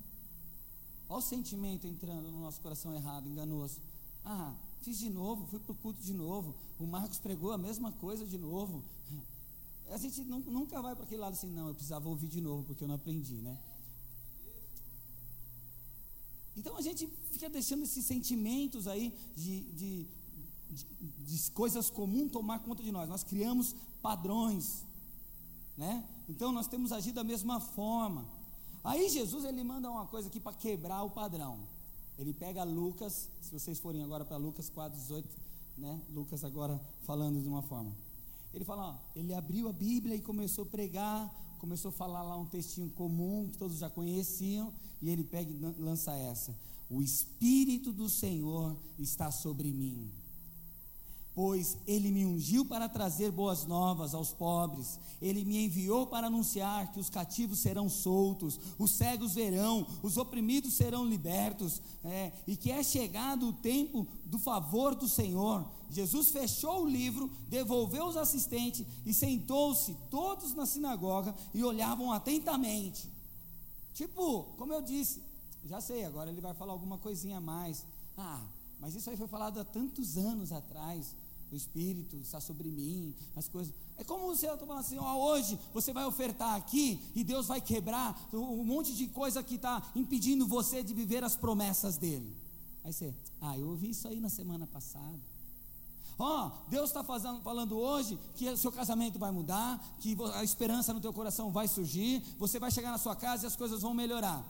Olha 1.07 1.19
o 1.19 1.21
sentimento 1.21 1.85
entrando 1.85 2.31
no 2.31 2.39
nosso 2.39 2.61
coração 2.61 2.93
errado, 2.95 3.27
enganoso. 3.27 3.79
Ah, 4.23 4.55
fiz 4.79 4.97
de 4.97 5.09
novo, 5.09 5.45
fui 5.47 5.59
para 5.59 5.71
o 5.71 5.75
culto 5.75 6.01
de 6.01 6.13
novo. 6.13 6.55
O 6.79 6.87
Marcos 6.87 7.19
pregou 7.19 7.51
a 7.51 7.57
mesma 7.57 7.91
coisa 7.91 8.25
de 8.25 8.37
novo. 8.37 8.83
A 9.91 9.97
gente 9.97 10.23
nunca 10.23 10.81
vai 10.81 10.95
para 10.95 11.03
aquele 11.03 11.21
lado 11.21 11.33
assim, 11.33 11.49
não, 11.49 11.67
eu 11.67 11.73
precisava 11.73 12.07
ouvir 12.07 12.27
de 12.27 12.39
novo, 12.39 12.63
porque 12.63 12.83
eu 12.83 12.87
não 12.87 12.95
aprendi, 12.95 13.35
né? 13.35 13.59
Então 16.55 16.75
a 16.77 16.81
gente 16.81 17.07
fica 17.31 17.49
deixando 17.49 17.83
esses 17.83 18.05
sentimentos 18.05 18.87
aí 18.87 19.13
de, 19.35 19.61
de, 19.73 20.07
de, 20.69 20.85
de 21.25 21.51
coisas 21.51 21.89
comuns 21.89 22.31
tomar 22.31 22.59
conta 22.59 22.81
de 22.81 22.91
nós. 22.91 23.09
Nós 23.09 23.23
criamos 23.23 23.75
padrões, 24.01 24.83
né? 25.77 26.07
Então 26.27 26.51
nós 26.51 26.67
temos 26.67 26.91
agido 26.91 27.15
da 27.15 27.23
mesma 27.23 27.59
forma. 27.59 28.25
Aí 28.83 29.09
Jesus 29.09 29.45
ele 29.45 29.63
manda 29.63 29.89
uma 29.89 30.07
coisa 30.07 30.27
aqui 30.27 30.39
para 30.39 30.53
quebrar 30.53 31.03
o 31.03 31.09
padrão. 31.09 31.59
Ele 32.17 32.33
pega 32.33 32.63
Lucas, 32.63 33.29
se 33.41 33.51
vocês 33.51 33.79
forem 33.79 34.03
agora 34.03 34.23
para 34.23 34.37
Lucas 34.37 34.69
4:18, 34.69 35.25
né? 35.77 36.01
Lucas 36.09 36.43
agora 36.43 36.79
falando 37.01 37.41
de 37.41 37.47
uma 37.47 37.61
forma. 37.61 37.95
Ele 38.53 38.65
fala, 38.65 38.89
ó, 38.89 38.97
ele 39.15 39.33
abriu 39.33 39.67
a 39.67 39.73
Bíblia 39.73 40.15
e 40.15 40.21
começou 40.21 40.63
a 40.63 40.67
pregar, 40.67 41.55
começou 41.59 41.89
a 41.89 41.91
falar 41.93 42.23
lá 42.23 42.37
um 42.37 42.45
textinho 42.45 42.89
comum 42.89 43.49
que 43.49 43.57
todos 43.57 43.79
já 43.79 43.89
conheciam, 43.89 44.73
e 45.01 45.09
ele 45.09 45.23
pega 45.23 45.51
e 45.51 45.81
lança 45.81 46.13
essa: 46.13 46.57
O 46.89 47.01
Espírito 47.01 47.93
do 47.93 48.09
Senhor 48.09 48.77
está 48.99 49.31
sobre 49.31 49.71
mim 49.71 50.11
pois 51.41 51.75
ele 51.87 52.11
me 52.11 52.23
ungiu 52.23 52.63
para 52.63 52.87
trazer 52.87 53.31
boas 53.31 53.65
novas 53.65 54.13
aos 54.13 54.31
pobres, 54.31 54.99
ele 55.19 55.43
me 55.43 55.65
enviou 55.65 56.05
para 56.05 56.27
anunciar 56.27 56.91
que 56.91 56.99
os 56.99 57.09
cativos 57.09 57.57
serão 57.57 57.89
soltos, 57.89 58.59
os 58.77 58.91
cegos 58.91 59.33
verão, 59.33 59.87
os 60.03 60.17
oprimidos 60.17 60.75
serão 60.75 61.03
libertos, 61.03 61.81
é, 62.03 62.31
e 62.45 62.55
que 62.55 62.71
é 62.71 62.83
chegado 62.83 63.47
o 63.47 63.53
tempo 63.53 64.05
do 64.23 64.37
favor 64.37 64.93
do 64.93 65.07
Senhor. 65.07 65.65
Jesus 65.89 66.29
fechou 66.29 66.83
o 66.83 66.87
livro, 66.87 67.27
devolveu 67.49 68.05
os 68.05 68.17
assistentes 68.17 68.85
e 69.03 69.11
sentou-se 69.11 69.97
todos 70.11 70.53
na 70.53 70.67
sinagoga 70.67 71.33
e 71.55 71.63
olhavam 71.63 72.11
atentamente. 72.11 73.09
Tipo, 73.95 74.43
como 74.59 74.73
eu 74.73 74.81
disse, 74.83 75.23
já 75.65 75.81
sei, 75.81 76.05
agora 76.05 76.29
ele 76.29 76.39
vai 76.39 76.53
falar 76.53 76.73
alguma 76.73 76.99
coisinha 76.99 77.37
a 77.37 77.41
mais. 77.41 77.83
Ah, 78.15 78.43
mas 78.79 78.93
isso 78.93 79.09
aí 79.09 79.17
foi 79.17 79.27
falado 79.27 79.59
há 79.59 79.63
tantos 79.63 80.19
anos 80.19 80.51
atrás 80.51 81.15
o 81.51 81.55
Espírito 81.55 82.17
está 82.17 82.39
sobre 82.39 82.69
mim, 82.69 83.13
as 83.35 83.47
coisas. 83.49 83.73
É 83.97 84.03
como 84.03 84.33
se 84.35 84.45
eu 84.45 84.53
estou 84.53 84.67
falando 84.67 84.85
assim, 84.85 84.97
ó, 84.97 85.17
hoje 85.17 85.59
você 85.73 85.91
vai 85.91 86.05
ofertar 86.05 86.55
aqui 86.55 86.99
e 87.13 87.23
Deus 87.23 87.47
vai 87.47 87.59
quebrar 87.59 88.29
um 88.33 88.63
monte 88.63 88.95
de 88.95 89.07
coisa 89.07 89.43
que 89.43 89.55
está 89.55 89.91
impedindo 89.95 90.47
você 90.47 90.81
de 90.81 90.93
viver 90.93 91.23
as 91.23 91.35
promessas 91.35 91.97
dele. 91.97 92.33
Aí 92.83 92.93
você, 92.93 93.13
ah, 93.41 93.57
eu 93.57 93.67
ouvi 93.67 93.89
isso 93.89 94.07
aí 94.07 94.19
na 94.19 94.29
semana 94.29 94.65
passada. 94.65 95.19
Ó, 96.17 96.47
oh, 96.47 96.69
Deus 96.69 96.89
está 96.89 97.03
falando 97.03 97.77
hoje 97.77 98.17
que 98.35 98.47
o 98.47 98.57
seu 98.57 98.71
casamento 98.71 99.19
vai 99.19 99.31
mudar, 99.31 99.97
que 99.99 100.15
a 100.35 100.43
esperança 100.43 100.93
no 100.93 101.01
teu 101.01 101.11
coração 101.11 101.51
vai 101.51 101.67
surgir, 101.67 102.23
você 102.37 102.59
vai 102.59 102.71
chegar 102.71 102.91
na 102.91 102.97
sua 102.97 103.15
casa 103.15 103.45
e 103.45 103.47
as 103.47 103.55
coisas 103.55 103.81
vão 103.81 103.93
melhorar. 103.93 104.45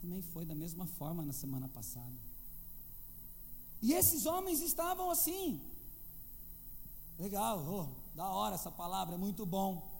Também 0.00 0.22
foi 0.22 0.44
da 0.44 0.54
mesma 0.54 0.86
forma 0.86 1.24
na 1.24 1.32
semana 1.32 1.68
passada. 1.68 2.14
E 3.82 3.92
esses 3.92 4.26
homens 4.26 4.60
estavam 4.60 5.10
assim, 5.10 5.60
Legal, 7.18 7.64
oh, 7.66 8.16
da 8.16 8.28
hora 8.28 8.54
essa 8.54 8.70
palavra, 8.70 9.14
é 9.14 9.18
muito 9.18 9.46
bom. 9.46 9.96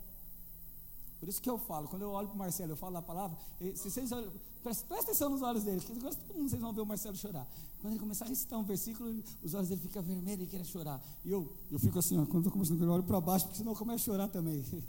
Por 1.19 1.29
isso 1.29 1.41
que 1.41 1.49
eu 1.49 1.59
falo, 1.59 1.89
quando 1.89 2.03
eu 2.03 2.11
olho 2.11 2.29
para 2.29 2.35
o 2.35 2.39
Marcelo, 2.39 2.73
eu 2.73 2.77
falo 2.77 2.93
da 2.93 3.03
palavra, 3.03 3.39
se 3.59 3.91
vocês 3.91 4.13
olham, 4.13 4.31
presta, 4.63 4.87
presta 4.87 5.07
atenção 5.07 5.31
nos 5.31 5.41
olhos 5.41 5.65
dele, 5.65 5.81
porque 5.81 5.99
todo 5.99 6.37
mundo 6.37 6.51
vocês 6.51 6.61
vão 6.61 6.73
ver 6.75 6.83
o 6.83 6.87
Marcelo 6.87 7.17
chorar. 7.17 7.49
Quando 7.81 7.95
ele 7.95 8.01
começar 8.01 8.27
a 8.27 8.29
recitar 8.29 8.59
um 8.59 8.65
versículo, 8.65 9.25
os 9.43 9.55
olhos 9.55 9.69
dele 9.69 9.81
ficam 9.81 10.03
vermelhos 10.03 10.47
e 10.47 10.51
quer 10.51 10.65
chorar. 10.65 11.03
E 11.25 11.31
eu, 11.31 11.51
eu 11.71 11.79
fico 11.79 11.99
assim, 11.99 12.19
ó, 12.19 12.27
quando 12.27 12.41
estou 12.41 12.53
começando, 12.53 12.83
eu 12.83 12.91
olho 12.91 13.03
para 13.03 13.21
baixo, 13.21 13.47
porque 13.47 13.59
senão 13.59 13.73
eu 13.73 13.79
começo 13.79 14.11
a 14.11 14.15
chorar 14.15 14.29
também. 14.29 14.63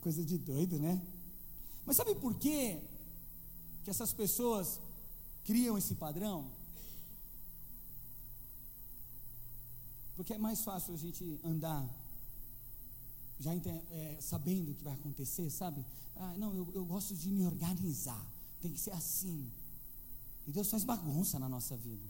Coisa 0.00 0.24
de 0.24 0.38
doido, 0.38 0.78
né? 0.78 1.02
Mas 1.84 1.96
sabe 1.96 2.14
por 2.14 2.34
quê 2.34 2.80
que 3.84 3.90
essas 3.90 4.12
pessoas 4.12 4.80
criam 5.44 5.76
esse 5.76 5.94
padrão? 5.94 6.46
Porque 10.16 10.34
é 10.34 10.38
mais 10.38 10.60
fácil 10.62 10.94
a 10.94 10.96
gente 10.96 11.40
andar 11.44 11.88
já 13.38 13.52
é, 13.54 14.18
sabendo 14.20 14.70
o 14.70 14.74
que 14.74 14.84
vai 14.84 14.94
acontecer, 14.94 15.50
sabe? 15.50 15.84
Ah, 16.16 16.34
não, 16.38 16.54
eu, 16.54 16.70
eu 16.74 16.84
gosto 16.84 17.14
de 17.14 17.30
me 17.30 17.44
organizar, 17.44 18.24
tem 18.60 18.72
que 18.72 18.78
ser 18.78 18.92
assim. 18.92 19.50
E 20.46 20.52
Deus 20.52 20.70
faz 20.70 20.84
bagunça 20.84 21.38
na 21.38 21.48
nossa 21.48 21.76
vida. 21.76 22.04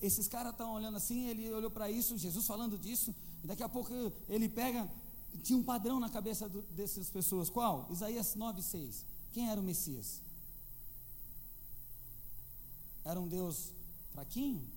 Esses 0.00 0.28
caras 0.28 0.52
estão 0.52 0.74
olhando 0.74 0.96
assim, 0.96 1.26
ele 1.28 1.52
olhou 1.52 1.70
para 1.70 1.90
isso, 1.90 2.16
Jesus 2.18 2.46
falando 2.46 2.78
disso, 2.78 3.14
daqui 3.44 3.62
a 3.62 3.68
pouco 3.68 3.90
ele 4.28 4.48
pega, 4.48 4.90
tinha 5.42 5.58
um 5.58 5.62
padrão 5.62 5.98
na 5.98 6.08
cabeça 6.08 6.48
do, 6.48 6.62
dessas 6.62 7.08
pessoas, 7.08 7.50
qual? 7.50 7.88
Isaías 7.90 8.34
9,6. 8.36 9.04
Quem 9.32 9.50
era 9.50 9.60
o 9.60 9.64
Messias? 9.64 10.20
Era 13.04 13.20
um 13.20 13.28
Deus 13.28 13.72
fraquinho? 14.12 14.75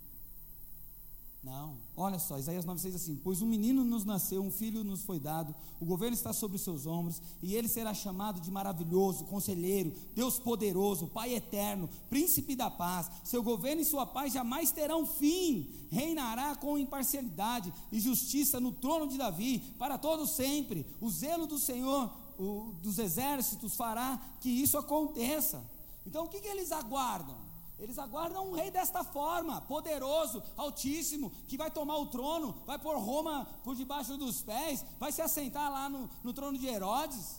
Não, 1.41 1.77
olha 1.95 2.19
só, 2.19 2.37
Isaías 2.37 2.65
9,6 2.65 2.95
assim: 2.95 3.15
Pois 3.23 3.41
um 3.41 3.45
menino 3.45 3.85
nos 3.85 4.03
nasceu, 4.03 4.43
um 4.43 4.51
filho 4.51 4.83
nos 4.83 5.03
foi 5.03 5.21
dado, 5.21 5.55
o 5.79 5.85
governo 5.85 6.13
está 6.13 6.33
sobre 6.33 6.57
os 6.57 6.61
seus 6.63 6.85
ombros, 6.85 7.21
e 7.41 7.55
ele 7.55 7.69
será 7.69 7.93
chamado 7.93 8.41
de 8.41 8.51
maravilhoso, 8.51 9.23
conselheiro, 9.23 9.93
Deus 10.13 10.37
poderoso, 10.37 11.07
Pai 11.07 11.33
eterno, 11.33 11.89
príncipe 12.09 12.57
da 12.57 12.69
paz. 12.69 13.09
Seu 13.23 13.41
governo 13.41 13.81
e 13.81 13.85
sua 13.85 14.05
paz 14.05 14.33
jamais 14.33 14.71
terão 14.71 15.05
fim, 15.05 15.69
reinará 15.89 16.57
com 16.57 16.77
imparcialidade 16.77 17.73
e 17.89 18.01
justiça 18.01 18.59
no 18.59 18.73
trono 18.73 19.07
de 19.07 19.17
Davi, 19.17 19.59
para 19.79 19.97
todo 19.97 20.27
sempre. 20.27 20.85
O 20.99 21.09
zelo 21.09 21.47
do 21.47 21.57
Senhor, 21.57 22.11
o, 22.37 22.73
dos 22.83 22.99
exércitos, 22.99 23.77
fará 23.77 24.21
que 24.41 24.49
isso 24.49 24.77
aconteça. 24.77 25.63
Então, 26.05 26.25
o 26.25 26.27
que, 26.27 26.41
que 26.41 26.47
eles 26.49 26.73
aguardam? 26.73 27.48
Eles 27.79 27.97
aguardam 27.97 28.49
um 28.49 28.53
rei 28.53 28.69
desta 28.69 29.03
forma, 29.05 29.61
poderoso, 29.61 30.43
altíssimo, 30.57 31.31
que 31.47 31.57
vai 31.57 31.71
tomar 31.71 31.97
o 31.97 32.07
trono, 32.07 32.61
vai 32.65 32.77
pôr 32.77 32.97
Roma 32.97 33.45
por 33.63 33.73
debaixo 33.73 34.17
dos 34.17 34.41
pés, 34.41 34.83
vai 34.99 35.11
se 35.13 35.21
assentar 35.21 35.71
lá 35.71 35.87
no, 35.87 36.09
no 36.21 36.33
trono 36.33 36.57
de 36.57 36.67
Herodes. 36.67 37.37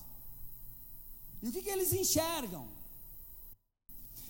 E 1.42 1.48
o 1.48 1.52
que, 1.52 1.62
que 1.62 1.68
eles 1.68 1.92
enxergam? 1.92 2.66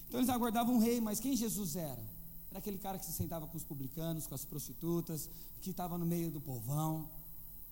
Então 0.08 0.18
eles 0.18 0.28
aguardavam 0.28 0.74
um 0.74 0.78
rei, 0.78 1.00
mas 1.00 1.20
quem 1.20 1.36
Jesus 1.36 1.76
era? 1.76 2.02
Era 2.50 2.58
aquele 2.58 2.78
cara 2.78 2.98
que 2.98 3.06
se 3.06 3.12
sentava 3.12 3.46
com 3.46 3.56
os 3.56 3.62
publicanos, 3.62 4.26
com 4.26 4.34
as 4.34 4.44
prostitutas, 4.44 5.30
que 5.62 5.70
estava 5.70 5.96
no 5.96 6.04
meio 6.04 6.32
do 6.32 6.40
povão, 6.40 7.08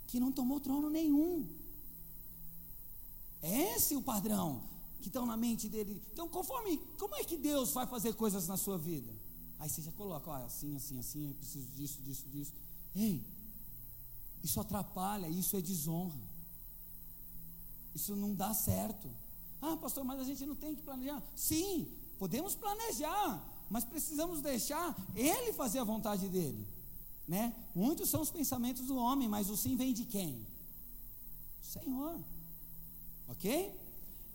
que 0.06 0.20
não 0.20 0.30
tomou 0.30 0.60
trono 0.60 0.88
nenhum. 0.88 1.48
Esse 3.42 3.94
é 3.94 3.96
o 3.96 4.02
padrão 4.02 4.77
que 5.00 5.08
estão 5.08 5.24
na 5.24 5.36
mente 5.36 5.68
dele. 5.68 6.02
Então, 6.12 6.28
conforme, 6.28 6.78
como 6.98 7.14
é 7.14 7.24
que 7.24 7.36
Deus 7.36 7.72
vai 7.72 7.86
fazer 7.86 8.14
coisas 8.14 8.46
na 8.48 8.56
sua 8.56 8.78
vida? 8.78 9.12
Aí 9.58 9.68
você 9.68 9.82
já 9.82 9.92
coloca, 9.92 10.30
olha, 10.30 10.44
assim, 10.44 10.76
assim, 10.76 10.98
assim, 10.98 11.28
eu 11.28 11.34
preciso 11.34 11.68
disso, 11.72 12.02
disso, 12.02 12.26
disso. 12.28 12.52
Ei, 12.94 13.24
isso 14.42 14.60
atrapalha, 14.60 15.28
isso 15.28 15.56
é 15.56 15.60
desonra. 15.60 16.20
Isso 17.94 18.14
não 18.14 18.34
dá 18.34 18.54
certo. 18.54 19.10
Ah, 19.60 19.76
pastor, 19.76 20.04
mas 20.04 20.20
a 20.20 20.24
gente 20.24 20.46
não 20.46 20.54
tem 20.54 20.74
que 20.74 20.82
planejar. 20.82 21.22
Sim, 21.34 21.88
podemos 22.18 22.54
planejar, 22.54 23.44
mas 23.68 23.84
precisamos 23.84 24.40
deixar 24.40 24.96
ele 25.16 25.52
fazer 25.52 25.80
a 25.80 25.84
vontade 25.84 26.28
dele. 26.28 26.66
Né? 27.26 27.54
Muitos 27.74 28.08
são 28.08 28.22
os 28.22 28.30
pensamentos 28.30 28.86
do 28.86 28.96
homem, 28.96 29.28
mas 29.28 29.50
o 29.50 29.56
sim 29.56 29.76
vem 29.76 29.92
de 29.92 30.04
quem? 30.04 30.46
Senhor. 31.60 32.18
Ok? 33.26 33.87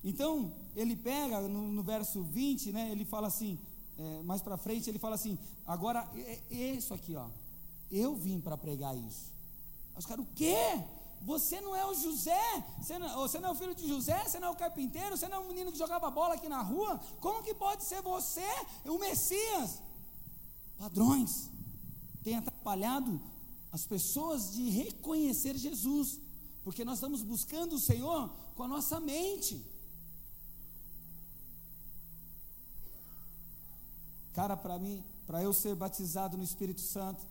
Então, 0.03 0.53
ele 0.75 0.95
pega 0.95 1.41
no, 1.41 1.71
no 1.71 1.83
verso 1.83 2.23
20, 2.23 2.71
né, 2.71 2.91
ele 2.91 3.05
fala 3.05 3.27
assim, 3.27 3.57
é, 3.97 4.21
mais 4.23 4.41
para 4.41 4.57
frente, 4.57 4.89
ele 4.89 4.99
fala 4.99 5.15
assim: 5.15 5.37
agora, 5.65 6.09
é, 6.15 6.39
é 6.51 6.71
isso 6.73 6.93
aqui, 6.93 7.15
ó, 7.15 7.27
eu 7.91 8.15
vim 8.15 8.41
para 8.41 8.57
pregar 8.57 8.97
isso. 8.97 9.31
Os 9.95 10.05
caras, 10.05 10.25
o 10.25 10.29
quê? 10.35 10.57
Você 11.21 11.61
não 11.61 11.75
é 11.75 11.85
o 11.85 11.93
José? 11.93 12.65
Você 12.81 12.99
não, 12.99 13.07
você 13.21 13.39
não, 13.39 13.49
é 13.49 13.51
o 13.51 13.55
filho 13.55 13.73
de 13.73 13.87
José? 13.87 14.21
Você 14.25 14.39
não 14.39 14.49
é 14.49 14.51
o 14.51 14.55
carpinteiro? 14.55 15.15
Você 15.15 15.27
não 15.29 15.37
é 15.37 15.39
o 15.39 15.47
menino 15.47 15.71
que 15.71 15.77
jogava 15.77 16.09
bola 16.11 16.33
aqui 16.33 16.49
na 16.49 16.61
rua? 16.61 16.99
Como 17.21 17.43
que 17.43 17.53
pode 17.53 17.83
ser 17.85 18.01
você 18.01 18.45
o 18.85 18.97
Messias? 18.97 19.81
Padrões 20.77 21.49
têm 22.23 22.35
atrapalhado 22.35 23.21
as 23.71 23.85
pessoas 23.85 24.51
de 24.53 24.69
reconhecer 24.69 25.57
Jesus, 25.57 26.19
porque 26.63 26.83
nós 26.83 26.95
estamos 26.95 27.21
buscando 27.21 27.75
o 27.75 27.79
Senhor 27.79 28.29
com 28.55 28.63
a 28.63 28.67
nossa 28.67 28.99
mente. 28.99 29.63
Cara, 34.33 34.57
para 34.57 34.77
mim, 34.79 35.03
para 35.25 35.41
eu 35.41 35.53
ser 35.53 35.75
batizado 35.75 36.37
no 36.37 36.43
Espírito 36.43 36.81
Santo, 36.81 37.25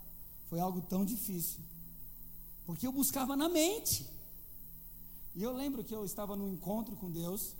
foi 0.48 0.60
algo 0.60 0.80
tão 0.82 1.04
difícil. 1.04 1.60
Porque 2.64 2.86
eu 2.86 2.92
buscava 2.92 3.36
na 3.36 3.48
mente. 3.48 4.08
E 5.34 5.42
eu 5.42 5.52
lembro 5.52 5.82
que 5.82 5.94
eu 5.94 6.04
estava 6.04 6.36
no 6.36 6.48
encontro 6.48 6.94
com 6.96 7.10
Deus, 7.10 7.54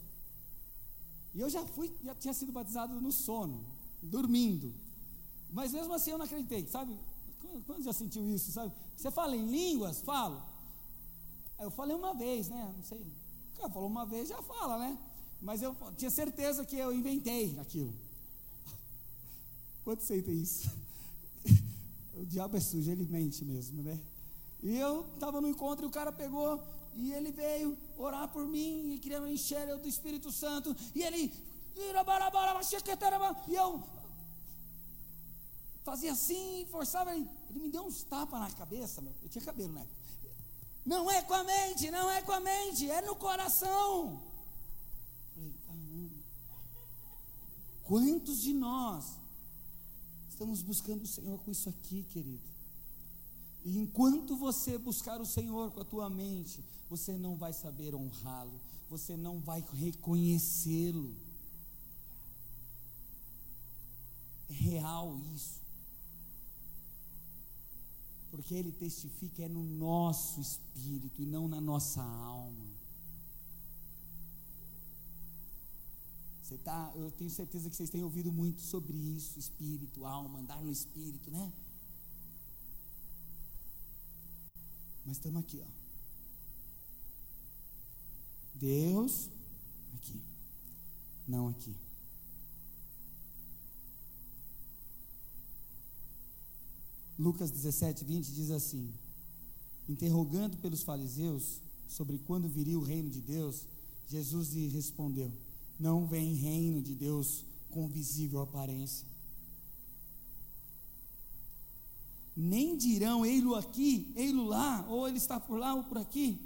e 1.35 1.40
eu 1.40 1.48
já 1.48 1.64
fui, 1.64 1.90
já 2.05 2.14
tinha 2.14 2.35
sido 2.35 2.52
batizado 2.52 3.00
no 3.00 3.11
sono, 3.11 3.64
dormindo. 4.02 4.74
Mas 5.50 5.72
mesmo 5.72 5.92
assim 5.94 6.11
eu 6.11 6.18
não 6.18 6.26
acreditei, 6.26 6.66
sabe? 6.66 6.96
Quando 7.66 7.83
já 7.83 7.92
sentiu 7.92 8.28
isso, 8.28 8.52
sabe? 8.52 8.72
Você 8.96 9.11
fala 9.11 9.35
em 9.35 9.46
línguas? 9.46 10.00
Falo. 10.02 10.42
Eu 11.59 11.70
falei 11.70 11.96
uma 11.96 12.14
vez, 12.14 12.48
né? 12.48 12.72
Não 12.76 12.85
sei. 12.85 13.00
O 13.00 13.57
cara 13.57 13.70
falou 13.70 13.88
uma 13.88 14.05
vez, 14.05 14.28
já 14.28 14.40
fala, 14.42 14.78
né? 14.78 14.98
Mas 15.40 15.62
eu 15.62 15.74
tinha 15.96 16.11
certeza 16.11 16.64
que 16.64 16.76
eu 16.76 16.92
inventei 16.92 17.59
aquilo. 17.59 17.92
Quanto 19.85 20.03
aceita 20.03 20.31
isso? 20.31 20.71
O 22.14 22.27
diabo 22.27 22.57
é 22.59 22.61
sujo, 22.61 22.90
ele 22.90 23.07
mente 23.07 23.42
mesmo, 23.42 23.83
né? 23.83 23.99
E 24.62 24.77
eu 24.77 25.05
estava 25.14 25.40
no 25.40 25.49
encontro 25.49 25.87
e 25.87 25.88
o 25.88 25.90
cara 25.90 26.12
pegou 26.12 26.62
e 26.95 27.12
ele 27.12 27.33
veio 27.33 27.77
orar 27.97 28.29
por 28.29 28.47
mim 28.47 28.92
e 28.92 28.99
queria 28.99 29.21
me 29.21 29.33
encher 29.33 29.66
eu 29.68 29.79
do 29.79 29.88
Espírito 29.88 30.31
Santo. 30.31 30.77
E 30.95 31.03
ele. 31.03 31.33
E 31.75 33.55
eu 33.55 33.83
fazia 35.83 36.12
assim, 36.12 36.66
forçava 36.71 37.14
ele. 37.14 37.29
Ele 37.51 37.61
me 37.61 37.71
deu 37.71 37.85
uns 37.85 38.05
tapas 38.05 38.40
na 38.40 38.51
cabeça, 38.51 39.01
meu. 39.01 39.12
Eu 39.23 39.29
tinha 39.29 39.45
cabelo 39.45 39.73
né? 39.73 39.87
Não 40.85 41.11
é 41.11 41.23
com 41.23 41.35
a 41.35 41.45
mente, 41.45 41.90
não 41.90 42.11
é 42.11 42.23
com 42.23 42.33
a 42.33 42.40
mente, 42.40 42.90
é 42.90 43.01
no 43.03 43.16
coração. 43.16 44.23
Falei, 45.35 45.55
caramba. 45.66 46.16
Quantos 47.85 48.40
de 48.42 48.53
nós 48.53 49.21
estamos 50.42 50.61
buscando 50.61 51.02
o 51.02 51.07
Senhor 51.07 51.38
com 51.38 51.52
isso 51.52 51.68
aqui, 51.68 52.02
querido? 52.02 52.42
E 53.64 53.78
enquanto 53.78 54.37
você 54.37 54.76
buscar 54.76 55.20
o 55.20 55.24
Senhor 55.24 55.70
com 55.70 55.81
a 55.81 55.85
tua 55.85 56.11
mente, 56.11 56.64
você 56.90 57.16
não 57.16 57.37
vai 57.37 57.52
saber 57.52 57.94
honrá-lo, 57.94 58.61
você 58.90 59.16
não 59.16 59.38
vai 59.38 59.64
reconhecê-lo. 59.74 61.14
É 64.50 64.52
real 64.52 65.16
isso. 65.33 65.62
Porque 68.33 68.52
ele 68.52 68.72
testifica 68.72 69.44
é 69.44 69.48
no 69.48 69.62
nosso 69.62 70.40
espírito 70.40 71.22
e 71.22 71.26
não 71.26 71.46
na 71.46 71.61
nossa 71.61 72.02
alma. 72.02 72.71
Você 76.53 76.59
tá, 76.59 76.93
eu 76.97 77.11
tenho 77.12 77.31
certeza 77.31 77.71
que 77.71 77.75
vocês 77.75 77.88
têm 77.88 78.05
ouvido 78.05 78.31
muito 78.31 78.61
sobre 78.61 78.95
isso, 78.95 79.38
espírito, 79.38 80.05
alma, 80.05 80.38
andar 80.38 80.61
no 80.61 80.71
espírito, 80.71 81.31
né? 81.31 81.51
Mas 85.03 85.17
estamos 85.17 85.41
aqui, 85.41 85.62
ó. 85.65 85.71
Deus 88.55 89.31
aqui, 89.95 90.21
não 91.27 91.49
aqui. 91.49 91.75
Lucas 97.19 97.51
17, 97.51 98.05
20 98.05 98.31
diz 98.31 98.51
assim: 98.51 98.93
Interrogando 99.88 100.59
pelos 100.59 100.83
fariseus 100.83 101.62
sobre 101.88 102.19
quando 102.19 102.47
viria 102.47 102.79
o 102.79 102.85
reino 102.85 103.09
de 103.09 103.23
Deus, 103.23 103.65
Jesus 104.07 104.51
lhe 104.51 104.69
respondeu: 104.69 105.33
Não 105.83 106.07
vem 106.07 106.35
reino 106.35 106.81
de 106.81 106.95
Deus 106.95 107.45
com 107.71 107.88
visível 107.88 108.40
aparência. 108.40 109.07
Nem 112.35 112.79
dirão, 112.79 113.27
ei-lo 113.27 113.55
aqui, 113.55 114.11
ei-lo 114.16 114.45
lá, 114.45 114.87
ou 114.88 115.07
ele 115.07 115.18
está 115.18 115.38
por 115.38 115.59
lá 115.59 115.75
ou 115.75 115.85
por 115.85 115.99
aqui 115.99 116.38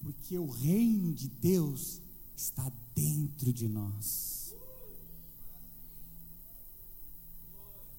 porque 0.00 0.38
o 0.38 0.50
reino 0.50 1.12
de 1.12 1.28
Deus 1.28 2.00
está 2.36 2.70
dentro 2.94 3.52
de 3.52 3.68
nós. 3.68 4.54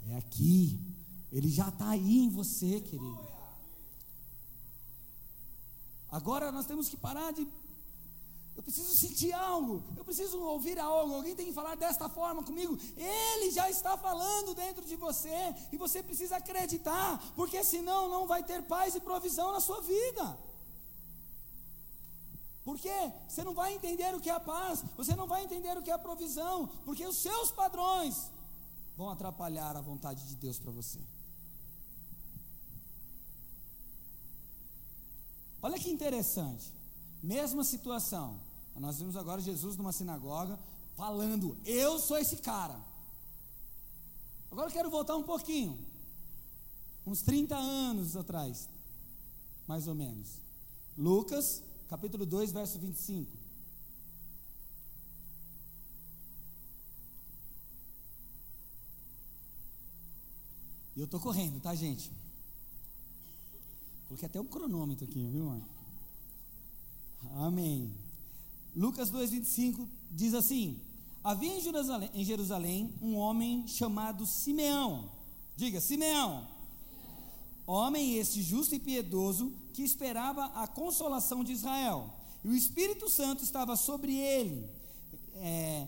É 0.07 0.17
aqui, 0.17 0.79
ele 1.31 1.49
já 1.49 1.69
está 1.69 1.89
aí 1.89 2.19
em 2.19 2.29
você, 2.29 2.79
querido. 2.81 3.27
Agora 6.09 6.51
nós 6.51 6.65
temos 6.65 6.89
que 6.89 6.97
parar 6.97 7.31
de. 7.31 7.47
Eu 8.59 8.63
preciso 8.63 8.93
sentir 8.93 9.31
algo, 9.31 9.81
eu 9.95 10.03
preciso 10.03 10.37
ouvir 10.41 10.77
algo, 10.77 11.15
alguém 11.15 11.33
tem 11.33 11.45
que 11.45 11.53
falar 11.53 11.75
desta 11.75 12.09
forma 12.09 12.43
comigo. 12.43 12.77
Ele 12.97 13.51
já 13.51 13.69
está 13.69 13.97
falando 13.97 14.53
dentro 14.53 14.83
de 14.83 14.97
você, 14.97 15.55
e 15.71 15.77
você 15.77 16.03
precisa 16.03 16.35
acreditar, 16.35 17.23
porque 17.37 17.63
senão 17.63 18.09
não 18.09 18.27
vai 18.27 18.43
ter 18.43 18.61
paz 18.63 18.95
e 18.95 18.99
provisão 18.99 19.53
na 19.53 19.61
sua 19.61 19.79
vida. 19.79 20.37
Porque 22.65 22.91
você 23.29 23.45
não 23.45 23.53
vai 23.53 23.73
entender 23.75 24.13
o 24.13 24.19
que 24.19 24.29
é 24.29 24.33
a 24.33 24.41
paz, 24.41 24.83
você 24.97 25.15
não 25.15 25.25
vai 25.25 25.45
entender 25.45 25.77
o 25.77 25.81
que 25.81 25.89
é 25.89 25.93
a 25.93 25.97
provisão, 25.97 26.67
porque 26.83 27.07
os 27.07 27.15
seus 27.15 27.51
padrões 27.51 28.29
vão 28.97 29.09
atrapalhar 29.09 29.77
a 29.77 29.81
vontade 29.81 30.27
de 30.27 30.35
Deus 30.35 30.59
para 30.59 30.73
você. 30.73 30.99
Olha 35.61 35.79
que 35.79 35.89
interessante, 35.89 36.73
mesma 37.23 37.63
situação. 37.63 38.48
Nós 38.79 38.97
vimos 38.97 39.17
agora 39.17 39.41
Jesus 39.41 39.75
numa 39.75 39.91
sinagoga 39.91 40.57
falando: 40.95 41.57
Eu 41.65 41.99
sou 41.99 42.17
esse 42.17 42.37
cara. 42.37 42.79
Agora 44.49 44.69
eu 44.69 44.73
quero 44.73 44.89
voltar 44.89 45.15
um 45.15 45.23
pouquinho, 45.23 45.77
uns 47.05 47.21
30 47.21 47.55
anos 47.55 48.15
atrás, 48.15 48.67
mais 49.67 49.87
ou 49.87 49.93
menos. 49.93 50.39
Lucas 50.97 51.61
capítulo 51.89 52.25
2, 52.25 52.51
verso 52.51 52.79
25. 52.79 53.29
E 60.95 60.99
eu 60.99 61.05
estou 61.05 61.19
correndo, 61.19 61.59
tá, 61.59 61.73
gente? 61.75 62.11
Coloquei 64.07 64.27
até 64.27 64.39
um 64.39 64.45
cronômetro 64.45 65.05
aqui, 65.05 65.27
viu, 65.27 65.45
mano? 65.45 65.65
Amém. 67.35 67.93
Lucas 68.75 69.11
2,25 69.11 69.87
diz 70.11 70.33
assim: 70.33 70.79
Havia 71.23 71.57
em 71.57 71.61
Jerusalém, 71.61 72.09
em 72.13 72.23
Jerusalém 72.23 72.93
um 73.01 73.15
homem 73.15 73.67
chamado 73.67 74.25
Simeão. 74.25 75.11
Diga, 75.55 75.81
Simeão. 75.81 76.47
Homem 77.67 78.15
este 78.15 78.41
justo 78.41 78.73
e 78.73 78.79
piedoso, 78.79 79.53
que 79.73 79.83
esperava 79.83 80.45
a 80.45 80.67
consolação 80.67 81.43
de 81.43 81.51
Israel. 81.51 82.09
E 82.43 82.47
o 82.47 82.55
Espírito 82.55 83.09
Santo 83.09 83.43
estava 83.43 83.75
sobre 83.75 84.15
ele. 84.15 84.67
É, 85.35 85.87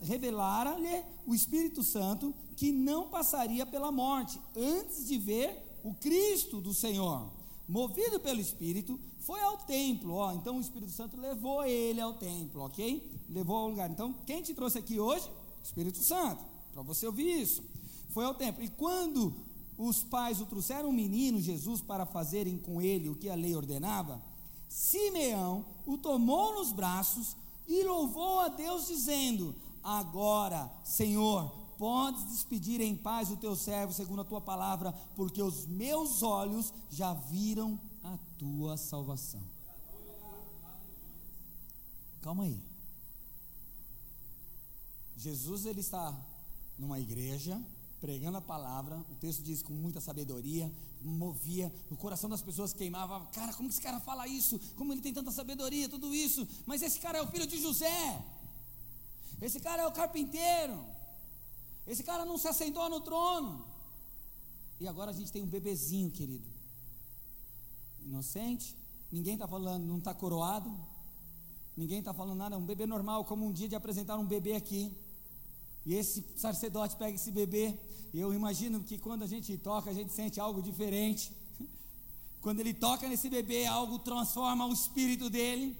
revelara-lhe 0.00 1.04
o 1.26 1.34
Espírito 1.34 1.82
Santo 1.82 2.34
que 2.56 2.70
não 2.70 3.08
passaria 3.08 3.64
pela 3.64 3.90
morte 3.90 4.38
antes 4.56 5.06
de 5.06 5.18
ver 5.18 5.80
o 5.82 5.94
Cristo 5.94 6.60
do 6.60 6.74
Senhor. 6.74 7.30
Movido 7.66 8.20
pelo 8.20 8.40
Espírito, 8.40 9.00
foi 9.20 9.40
ao 9.40 9.56
templo. 9.58 10.14
Ó, 10.14 10.32
então 10.32 10.58
o 10.58 10.60
Espírito 10.60 10.92
Santo 10.92 11.16
levou 11.16 11.64
ele 11.64 12.00
ao 12.00 12.14
templo, 12.14 12.62
ok? 12.62 13.10
Levou 13.28 13.56
ao 13.56 13.68
lugar. 13.68 13.90
Então, 13.90 14.14
quem 14.26 14.42
te 14.42 14.54
trouxe 14.54 14.78
aqui 14.78 15.00
hoje? 15.00 15.28
Espírito 15.62 15.98
Santo, 15.98 16.44
para 16.72 16.82
você 16.82 17.06
ouvir 17.06 17.40
isso. 17.40 17.62
Foi 18.10 18.24
ao 18.24 18.34
templo. 18.34 18.62
E 18.62 18.68
quando 18.68 19.34
os 19.78 20.02
pais 20.02 20.40
o 20.40 20.46
trouxeram 20.46 20.90
um 20.90 20.92
menino, 20.92 21.40
Jesus, 21.40 21.80
para 21.80 22.04
fazerem 22.04 22.58
com 22.58 22.82
ele 22.82 23.08
o 23.08 23.16
que 23.16 23.30
a 23.30 23.34
lei 23.34 23.56
ordenava, 23.56 24.22
Simeão 24.68 25.64
o 25.86 25.96
tomou 25.96 26.54
nos 26.54 26.72
braços 26.72 27.36
e 27.66 27.82
louvou 27.82 28.40
a 28.40 28.48
Deus, 28.48 28.86
dizendo: 28.86 29.54
Agora, 29.82 30.70
Senhor, 30.84 31.63
podes 31.78 32.24
despedir 32.28 32.80
em 32.80 32.96
paz 32.96 33.30
o 33.30 33.36
teu 33.36 33.54
servo, 33.54 33.92
segundo 33.92 34.22
a 34.22 34.24
tua 34.24 34.40
palavra, 34.40 34.92
porque 35.14 35.42
os 35.42 35.66
meus 35.66 36.22
olhos 36.22 36.72
já 36.90 37.12
viram 37.12 37.78
a 38.02 38.18
tua 38.38 38.76
salvação. 38.76 39.42
Calma 42.20 42.44
aí. 42.44 42.62
Jesus 45.16 45.66
ele 45.66 45.80
está 45.80 46.14
numa 46.78 46.98
igreja, 46.98 47.60
pregando 48.00 48.38
a 48.38 48.42
palavra, 48.42 48.98
o 49.10 49.14
texto 49.14 49.42
diz 49.42 49.62
com 49.62 49.72
muita 49.72 50.00
sabedoria, 50.00 50.70
movia, 51.00 51.72
o 51.90 51.96
coração 51.96 52.28
das 52.28 52.42
pessoas 52.42 52.72
queimava, 52.72 53.24
cara, 53.26 53.52
como 53.54 53.68
que 53.68 53.74
esse 53.74 53.82
cara 53.82 54.00
fala 54.00 54.26
isso? 54.26 54.58
Como 54.76 54.92
ele 54.92 55.00
tem 55.00 55.12
tanta 55.12 55.30
sabedoria, 55.30 55.88
tudo 55.88 56.14
isso? 56.14 56.46
Mas 56.66 56.82
esse 56.82 56.98
cara 56.98 57.18
é 57.18 57.22
o 57.22 57.26
filho 57.26 57.46
de 57.46 57.60
José. 57.60 58.24
Esse 59.40 59.60
cara 59.60 59.82
é 59.82 59.86
o 59.86 59.92
carpinteiro. 59.92 60.84
Esse 61.86 62.02
cara 62.02 62.24
não 62.24 62.38
se 62.38 62.48
assentou 62.48 62.88
no 62.88 63.00
trono. 63.00 63.64
E 64.80 64.88
agora 64.88 65.10
a 65.10 65.14
gente 65.14 65.30
tem 65.30 65.42
um 65.42 65.46
bebezinho, 65.46 66.10
querido. 66.10 66.48
Inocente, 68.04 68.76
ninguém 69.10 69.34
está 69.34 69.46
falando, 69.46 69.84
não 69.84 69.98
está 69.98 70.12
coroado, 70.12 70.74
ninguém 71.76 72.00
está 72.00 72.12
falando 72.12 72.38
nada, 72.38 72.54
é 72.54 72.58
um 72.58 72.64
bebê 72.64 72.86
normal, 72.86 73.24
como 73.24 73.46
um 73.46 73.52
dia 73.52 73.68
de 73.68 73.74
apresentar 73.74 74.18
um 74.18 74.26
bebê 74.26 74.54
aqui. 74.54 74.94
E 75.86 75.94
esse 75.94 76.24
sacerdote 76.36 76.96
pega 76.96 77.14
esse 77.14 77.30
bebê, 77.30 77.78
eu 78.12 78.32
imagino 78.32 78.82
que 78.82 78.96
quando 78.98 79.22
a 79.22 79.26
gente 79.26 79.56
toca, 79.58 79.90
a 79.90 79.94
gente 79.94 80.12
sente 80.12 80.40
algo 80.40 80.62
diferente. 80.62 81.32
Quando 82.40 82.60
ele 82.60 82.72
toca 82.72 83.08
nesse 83.08 83.28
bebê, 83.28 83.66
algo 83.66 83.98
transforma 83.98 84.66
o 84.66 84.72
espírito 84.72 85.28
dele. 85.28 85.76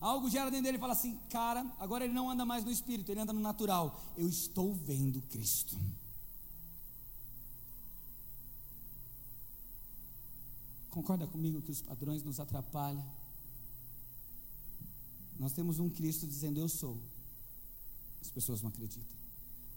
Algo 0.00 0.30
gera 0.30 0.50
dentro 0.50 0.64
dele 0.64 0.78
e 0.78 0.80
fala 0.80 0.92
assim: 0.92 1.18
Cara, 1.28 1.66
agora 1.78 2.04
ele 2.04 2.14
não 2.14 2.30
anda 2.30 2.44
mais 2.44 2.64
no 2.64 2.70
espírito, 2.70 3.10
ele 3.10 3.20
anda 3.20 3.32
no 3.32 3.40
natural. 3.40 4.00
Eu 4.16 4.28
estou 4.28 4.72
vendo 4.72 5.20
Cristo. 5.22 5.76
Concorda 10.90 11.26
comigo 11.26 11.62
que 11.62 11.70
os 11.70 11.82
padrões 11.82 12.22
nos 12.22 12.40
atrapalham? 12.40 13.04
Nós 15.38 15.52
temos 15.52 15.78
um 15.78 15.88
Cristo 15.88 16.26
dizendo 16.26 16.58
eu 16.58 16.68
sou. 16.68 17.00
As 18.20 18.30
pessoas 18.30 18.62
não 18.62 18.70
acreditam. 18.70 19.16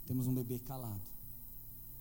Temos 0.07 0.25
um 0.25 0.33
bebê 0.33 0.57
calado, 0.59 1.01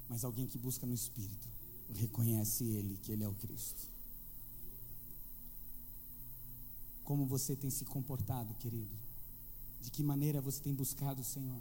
mas 0.08 0.24
alguém 0.24 0.46
que 0.46 0.58
busca 0.58 0.86
no 0.86 0.94
Espírito 0.94 1.48
reconhece 1.92 2.64
ele 2.64 2.96
que 3.02 3.12
ele 3.12 3.24
é 3.24 3.28
o 3.28 3.34
Cristo. 3.34 3.89
Como 7.10 7.26
você 7.26 7.56
tem 7.56 7.68
se 7.70 7.84
comportado, 7.84 8.54
querido? 8.54 8.96
De 9.80 9.90
que 9.90 10.00
maneira 10.00 10.40
você 10.40 10.60
tem 10.62 10.72
buscado 10.72 11.22
o 11.22 11.24
Senhor? 11.24 11.60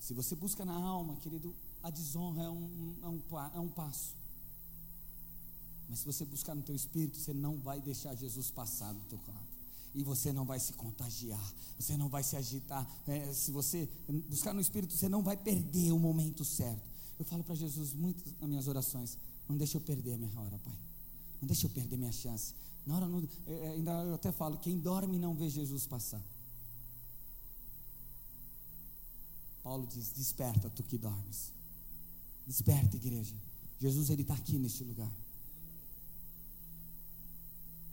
Se 0.00 0.14
você 0.14 0.34
busca 0.34 0.64
na 0.64 0.72
alma, 0.72 1.16
querido, 1.16 1.54
a 1.82 1.90
desonra 1.90 2.44
é 2.44 2.48
um, 2.48 2.96
é 3.02 3.06
um, 3.06 3.22
é 3.56 3.60
um 3.60 3.68
passo. 3.68 4.14
Mas 5.90 5.98
se 5.98 6.06
você 6.06 6.24
buscar 6.24 6.54
no 6.54 6.62
teu 6.62 6.74
espírito, 6.74 7.18
você 7.18 7.34
não 7.34 7.58
vai 7.58 7.82
deixar 7.82 8.14
Jesus 8.14 8.50
passar 8.50 8.94
do 8.94 9.00
teu 9.10 9.20
lado 9.28 9.46
e 9.94 10.02
você 10.02 10.32
não 10.32 10.46
vai 10.46 10.58
se 10.58 10.72
contagiar, 10.72 11.54
você 11.78 11.94
não 11.94 12.08
vai 12.08 12.22
se 12.22 12.34
agitar. 12.34 12.90
É, 13.06 13.30
se 13.34 13.50
você 13.50 13.86
buscar 14.26 14.54
no 14.54 14.62
Espírito, 14.62 14.94
você 14.94 15.06
não 15.06 15.22
vai 15.22 15.36
perder 15.36 15.92
o 15.92 15.98
momento 15.98 16.46
certo. 16.46 16.80
Eu 17.18 17.26
falo 17.26 17.44
para 17.44 17.54
Jesus 17.54 17.92
muito 17.92 18.24
nas 18.40 18.48
minhas 18.48 18.68
orações: 18.68 19.18
não 19.46 19.58
deixa 19.58 19.76
eu 19.76 19.82
perder 19.82 20.14
a 20.14 20.16
minha 20.16 20.40
hora, 20.40 20.58
Pai. 20.60 20.78
Não 21.42 21.46
deixa 21.46 21.66
eu 21.66 21.70
perder 21.70 21.98
minha 21.98 22.10
chance. 22.10 22.54
Na 22.86 22.96
hora, 22.96 23.06
é, 23.46 23.52
é, 23.52 23.68
ainda 23.70 23.92
eu 24.04 24.14
até 24.14 24.32
falo: 24.32 24.58
quem 24.58 24.78
dorme 24.78 25.18
não 25.18 25.34
vê 25.34 25.48
Jesus 25.48 25.86
passar. 25.86 26.22
Paulo 29.62 29.86
diz: 29.86 30.12
desperta, 30.12 30.68
tu 30.70 30.82
que 30.82 30.98
dormes. 30.98 31.52
Desperta, 32.46 32.96
igreja. 32.96 33.36
Jesus 33.78 34.10
ele 34.10 34.22
está 34.22 34.34
aqui 34.34 34.58
neste 34.58 34.82
lugar. 34.82 35.10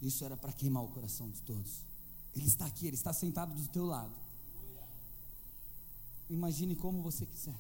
Isso 0.02 0.24
era 0.24 0.38
para 0.38 0.54
queimar 0.54 0.84
o 0.84 0.88
coração 0.88 1.30
de 1.30 1.42
todos. 1.42 1.84
Ele 2.36 2.48
está 2.48 2.66
aqui, 2.66 2.88
ele 2.88 2.96
está 2.96 3.12
sentado 3.12 3.54
do 3.54 3.68
teu 3.68 3.86
lado. 3.86 4.14
Imagine 6.30 6.76
como 6.76 7.02
você 7.02 7.26
quiser. 7.26 7.56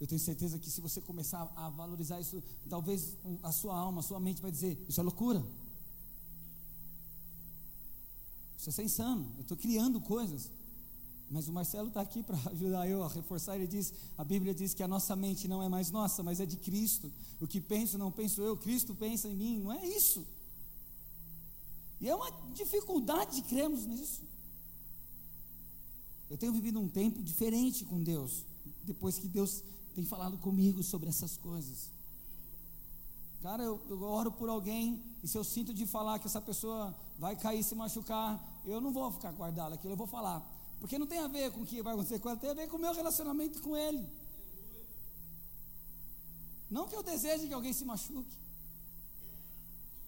Eu 0.00 0.06
tenho 0.06 0.20
certeza 0.20 0.58
que 0.58 0.70
se 0.70 0.80
você 0.80 1.00
começar 1.00 1.50
a 1.54 1.68
valorizar 1.68 2.20
isso, 2.20 2.42
talvez 2.68 3.16
a 3.42 3.52
sua 3.52 3.76
alma, 3.76 4.00
a 4.00 4.02
sua 4.02 4.18
mente 4.18 4.42
vai 4.42 4.50
dizer: 4.50 4.84
Isso 4.88 5.00
é 5.00 5.02
loucura. 5.02 5.44
Isso 8.58 8.80
é 8.80 8.84
insano. 8.84 9.30
Eu 9.36 9.42
estou 9.42 9.56
criando 9.56 10.00
coisas. 10.00 10.50
Mas 11.30 11.48
o 11.48 11.52
Marcelo 11.52 11.88
está 11.88 12.00
aqui 12.00 12.22
para 12.22 12.36
ajudar 12.50 12.88
eu 12.88 13.02
a 13.02 13.08
reforçar. 13.08 13.56
Ele 13.56 13.66
diz: 13.66 13.92
a 14.16 14.24
Bíblia 14.24 14.54
diz 14.54 14.74
que 14.74 14.82
a 14.82 14.88
nossa 14.88 15.16
mente 15.16 15.48
não 15.48 15.62
é 15.62 15.68
mais 15.68 15.90
nossa, 15.90 16.22
mas 16.22 16.40
é 16.40 16.46
de 16.46 16.56
Cristo. 16.56 17.12
O 17.40 17.46
que 17.46 17.60
penso, 17.60 17.98
não 17.98 18.10
penso 18.10 18.42
eu. 18.42 18.56
Cristo 18.56 18.94
pensa 18.94 19.28
em 19.28 19.34
mim. 19.34 19.60
Não 19.60 19.72
é 19.72 19.86
isso. 19.86 20.26
E 22.00 22.08
é 22.08 22.14
uma 22.14 22.30
dificuldade 22.52 23.36
de 23.36 23.42
crermos 23.42 23.86
nisso. 23.86 24.22
Eu 26.28 26.36
tenho 26.36 26.52
vivido 26.52 26.80
um 26.80 26.88
tempo 26.88 27.22
diferente 27.22 27.84
com 27.84 28.02
Deus, 28.02 28.44
depois 28.82 29.18
que 29.18 29.28
Deus 29.28 29.62
tem 29.94 30.04
falado 30.04 30.36
comigo 30.38 30.82
sobre 30.82 31.08
essas 31.08 31.36
coisas. 31.36 31.93
Cara, 33.44 33.62
eu, 33.62 33.78
eu, 33.90 34.02
oro 34.02 34.32
por 34.32 34.48
alguém, 34.48 35.04
e 35.22 35.28
se 35.28 35.36
eu 35.36 35.44
sinto 35.44 35.74
de 35.74 35.86
falar 35.86 36.18
que 36.18 36.26
essa 36.26 36.40
pessoa 36.40 36.96
vai 37.18 37.36
cair 37.36 37.62
se 37.62 37.74
machucar, 37.74 38.42
eu 38.64 38.80
não 38.80 38.90
vou 38.90 39.12
ficar 39.12 39.32
guardado 39.32 39.74
aquilo, 39.74 39.92
eu 39.92 39.98
vou 39.98 40.06
falar. 40.06 40.40
Porque 40.80 40.98
não 40.98 41.06
tem 41.06 41.18
a 41.18 41.28
ver 41.28 41.52
com 41.52 41.60
o 41.60 41.66
que 41.66 41.82
vai 41.82 41.92
acontecer 41.92 42.18
com 42.20 42.30
ela, 42.30 42.38
tem 42.38 42.48
a 42.48 42.54
ver 42.54 42.70
com 42.70 42.78
o 42.78 42.80
meu 42.80 42.94
relacionamento 42.94 43.60
com 43.60 43.76
ele. 43.76 44.02
Não 46.70 46.88
que 46.88 46.96
eu 46.96 47.02
deseje 47.02 47.46
que 47.46 47.52
alguém 47.52 47.74
se 47.74 47.84
machuque. 47.84 48.34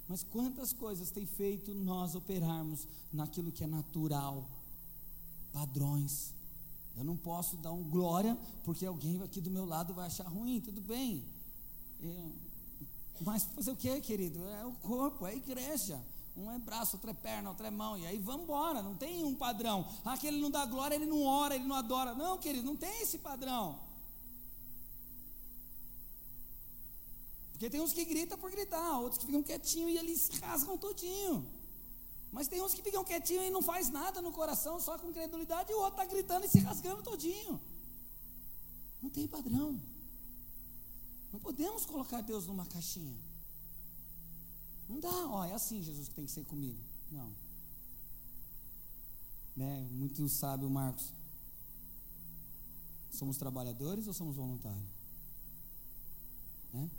Mas 0.09 0.23
quantas 0.23 0.73
coisas 0.73 1.11
tem 1.11 1.27
feito 1.27 1.75
nós 1.75 2.15
operarmos 2.15 2.89
naquilo 3.13 3.53
que 3.53 3.63
é 3.63 3.67
natural, 3.67 4.49
padrões. 5.53 6.33
Eu 6.97 7.05
não 7.05 7.19
posso 7.19 7.59
dar 7.59 7.73
um 7.73 7.85
glória 7.85 8.35
porque 8.65 8.87
alguém 8.87 9.23
aqui 9.23 9.43
do 9.43 9.51
meu 9.51 9.67
lado 9.67 9.93
vai 9.93 10.07
achar 10.07 10.27
ruim, 10.27 10.59
tudo 10.59 10.81
bem. 10.81 11.23
Eu, 12.01 12.33
mas 13.21 13.45
fazer 13.45 13.71
o 13.71 13.77
que, 13.77 14.01
querido? 14.01 14.47
É 14.49 14.65
o 14.65 14.73
corpo, 14.73 15.27
é 15.27 15.31
a 15.31 15.35
igreja. 15.35 16.01
Um 16.37 16.51
é 16.51 16.59
braço, 16.59 16.97
outro 16.97 17.11
é 17.11 17.15
perna, 17.15 17.49
outro 17.49 17.67
é 17.67 17.71
mão. 17.71 17.97
E 17.97 18.07
aí 18.07 18.19
vamos 18.19 18.43
embora, 18.43 18.83
não 18.83 18.95
tem 18.95 19.25
um 19.25 19.35
padrão. 19.35 19.87
Ah, 20.05 20.13
aquele 20.13 20.39
não 20.39 20.51
dá 20.51 20.67
glória, 20.67 20.95
ele 20.95 21.07
não 21.07 21.25
ora, 21.25 21.55
ele 21.55 21.65
não 21.65 21.75
adora. 21.75 22.15
Não, 22.15 22.37
querido, 22.37 22.67
não 22.67 22.77
tem 22.77 23.03
esse 23.03 23.19
padrão. 23.19 23.79
Porque 27.53 27.71
tem 27.71 27.81
uns 27.81 27.95
que 27.95 28.05
gritam 28.05 28.37
por 28.37 28.51
gritar, 28.51 28.99
outros 28.99 29.19
que 29.19 29.25
ficam 29.25 29.43
quietinhos 29.43 29.93
e 29.93 29.97
eles 29.97 30.29
rasgam 30.43 30.77
todinho. 30.77 31.47
Mas 32.31 32.49
tem 32.49 32.61
uns 32.61 32.75
que 32.75 32.83
ficam 32.83 33.03
quietinhos 33.03 33.47
e 33.47 33.51
não 33.51 33.63
faz 33.63 33.89
nada 33.89 34.21
no 34.21 34.31
coração, 34.31 34.79
só 34.79 34.99
com 34.99 35.11
credulidade, 35.11 35.73
e 35.73 35.75
o 35.75 35.79
outro 35.79 35.99
está 35.99 36.05
gritando 36.05 36.45
e 36.45 36.49
se 36.51 36.59
rasgando 36.59 37.03
todinho. 37.03 37.59
Não 39.03 39.09
tem 39.09 39.27
padrão. 39.27 39.81
Não 41.37 41.41
podemos 41.41 41.85
colocar 41.85 42.23
Deus 42.23 42.47
numa 42.47 42.65
caixinha. 42.65 43.15
Não 44.89 44.99
dá, 44.99 45.29
ó, 45.29 45.45
é 45.45 45.53
assim 45.53 45.83
Jesus 45.83 46.09
que 46.09 46.15
tem 46.15 46.25
que 46.25 46.33
ser 46.33 46.47
comigo. 46.47 46.81
Não. 47.13 47.31
Né, 49.55 49.87
muito 49.91 50.27
sábio 50.31 50.71
Marcos. 50.71 51.13
Somos 53.11 53.37
trabalhadores 53.37 54.07
ou 54.07 54.15
somos 54.15 54.35
voluntários? 54.35 54.89
Né? 56.73 56.91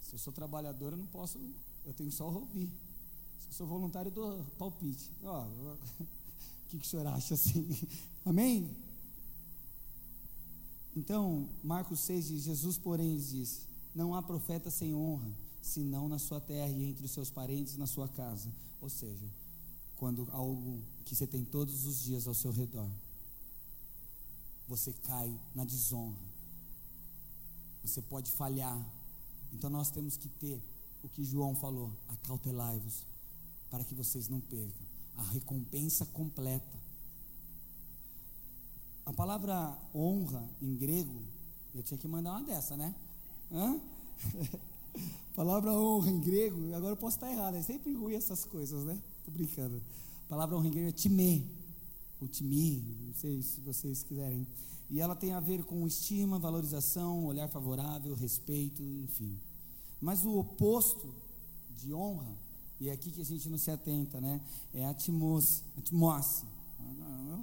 Se 0.00 0.14
eu 0.14 0.18
sou 0.18 0.32
trabalhador, 0.32 0.94
eu 0.94 0.98
não 0.98 1.06
posso, 1.06 1.38
eu 1.84 1.92
tenho 1.92 2.10
só 2.10 2.30
ouvir. 2.30 2.72
Se 3.40 3.48
eu 3.48 3.52
sou 3.52 3.66
voluntário, 3.66 4.08
eu 4.08 4.14
dou 4.14 4.44
palpite. 4.58 5.10
Ó, 5.22 5.44
o 6.00 6.08
que, 6.70 6.78
que 6.78 6.86
o 6.86 6.88
senhor 6.88 7.06
acha 7.08 7.34
assim? 7.34 7.68
Amém? 8.24 8.74
Então, 10.96 11.48
Marcos 11.62 12.00
6 12.00 12.28
diz: 12.28 12.42
Jesus, 12.42 12.78
porém, 12.78 13.16
disse: 13.16 13.62
Não 13.94 14.14
há 14.14 14.22
profeta 14.22 14.70
sem 14.70 14.94
honra, 14.94 15.30
senão 15.62 16.08
na 16.08 16.18
sua 16.18 16.40
terra 16.40 16.70
e 16.70 16.84
entre 16.84 17.04
os 17.04 17.10
seus 17.10 17.30
parentes 17.30 17.76
na 17.76 17.86
sua 17.86 18.08
casa. 18.08 18.52
Ou 18.80 18.88
seja, 18.88 19.26
quando 19.96 20.28
algo 20.32 20.82
que 21.04 21.14
você 21.14 21.26
tem 21.26 21.44
todos 21.44 21.86
os 21.86 22.02
dias 22.02 22.26
ao 22.26 22.34
seu 22.34 22.50
redor, 22.50 22.90
você 24.66 24.92
cai 24.92 25.32
na 25.54 25.64
desonra. 25.64 26.30
Você 27.82 28.02
pode 28.02 28.30
falhar, 28.30 28.78
então 29.52 29.70
nós 29.70 29.90
temos 29.90 30.16
que 30.16 30.28
ter 30.28 30.62
o 31.02 31.08
que 31.08 31.24
João 31.24 31.54
falou: 31.54 31.92
acautelai-vos, 32.08 33.06
para 33.70 33.84
que 33.84 33.94
vocês 33.94 34.28
não 34.28 34.40
percam 34.40 34.90
a 35.16 35.22
recompensa 35.22 36.06
completa. 36.06 36.79
A 39.04 39.12
palavra 39.12 39.76
honra 39.94 40.48
em 40.60 40.76
grego, 40.76 41.22
eu 41.74 41.82
tinha 41.82 41.98
que 41.98 42.08
mandar 42.08 42.32
uma 42.32 42.42
dessa, 42.42 42.76
né? 42.76 42.94
Hã? 43.50 43.80
palavra 45.34 45.72
honra 45.72 46.10
em 46.10 46.20
grego, 46.20 46.74
agora 46.74 46.92
eu 46.92 46.96
posso 46.96 47.16
estar 47.16 47.30
errado, 47.30 47.56
é 47.56 47.62
sempre 47.62 47.94
ruim 47.94 48.14
essas 48.14 48.44
coisas, 48.44 48.84
né? 48.84 49.00
Tô 49.24 49.30
brincando. 49.30 49.82
A 50.26 50.28
palavra 50.28 50.56
honra 50.56 50.68
em 50.68 50.70
grego 50.70 50.88
é 50.88 50.92
timê, 50.92 51.42
ou 52.20 52.28
timi, 52.28 52.82
não 53.06 53.14
sei 53.14 53.42
se 53.42 53.60
vocês 53.60 54.02
quiserem. 54.02 54.46
E 54.90 55.00
ela 55.00 55.14
tem 55.14 55.32
a 55.32 55.40
ver 55.40 55.64
com 55.64 55.86
estima, 55.86 56.38
valorização, 56.38 57.24
olhar 57.24 57.48
favorável, 57.48 58.14
respeito, 58.14 58.82
enfim. 58.82 59.38
Mas 60.00 60.24
o 60.24 60.38
oposto 60.38 61.14
de 61.76 61.94
honra, 61.94 62.36
e 62.78 62.88
é 62.88 62.92
aqui 62.92 63.10
que 63.10 63.20
a 63.20 63.24
gente 63.24 63.48
não 63.48 63.58
se 63.58 63.70
atenta, 63.70 64.20
né? 64.20 64.40
É 64.74 64.84
atmose, 64.84 65.62
atmose, 65.76 66.44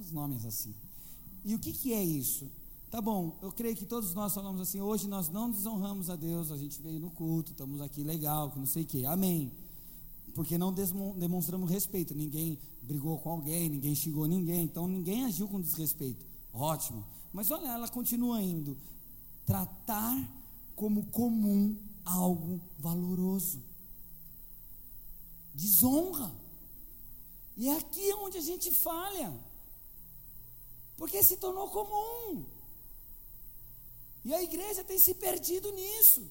os 0.00 0.12
nomes 0.12 0.44
assim. 0.44 0.74
E 1.44 1.54
o 1.54 1.58
que, 1.58 1.72
que 1.72 1.92
é 1.92 2.02
isso? 2.02 2.50
Tá 2.90 3.02
bom, 3.02 3.36
eu 3.42 3.52
creio 3.52 3.76
que 3.76 3.84
todos 3.84 4.14
nós 4.14 4.34
falamos 4.34 4.62
assim, 4.62 4.80
hoje 4.80 5.06
nós 5.06 5.28
não 5.28 5.50
desonramos 5.50 6.08
a 6.08 6.16
Deus, 6.16 6.50
a 6.50 6.56
gente 6.56 6.80
veio 6.80 6.98
no 6.98 7.10
culto, 7.10 7.52
estamos 7.52 7.82
aqui 7.82 8.02
legal, 8.02 8.50
que 8.50 8.58
não 8.58 8.66
sei 8.66 8.82
o 8.82 8.86
que, 8.86 9.04
amém. 9.04 9.52
Porque 10.34 10.56
não 10.56 10.72
demonstramos 10.72 11.70
respeito, 11.70 12.14
ninguém 12.14 12.58
brigou 12.80 13.18
com 13.18 13.30
alguém, 13.30 13.68
ninguém 13.68 13.94
xingou 13.94 14.26
ninguém, 14.26 14.64
então 14.64 14.86
ninguém 14.86 15.26
agiu 15.26 15.46
com 15.48 15.60
desrespeito. 15.60 16.24
Ótimo. 16.52 17.04
Mas 17.32 17.50
olha, 17.50 17.68
ela 17.68 17.88
continua 17.88 18.40
indo. 18.40 18.76
Tratar 19.44 20.16
como 20.74 21.04
comum 21.06 21.76
algo 22.04 22.60
valoroso. 22.78 23.60
Desonra. 25.54 26.32
E 27.56 27.68
é 27.68 27.76
aqui 27.76 28.14
onde 28.14 28.38
a 28.38 28.42
gente 28.42 28.70
falha. 28.70 29.38
Porque 30.98 31.22
se 31.22 31.36
tornou 31.38 31.70
comum. 31.70 32.44
E 34.24 34.34
a 34.34 34.42
igreja 34.42 34.84
tem 34.84 34.98
se 34.98 35.14
perdido 35.14 35.72
nisso. 35.72 36.28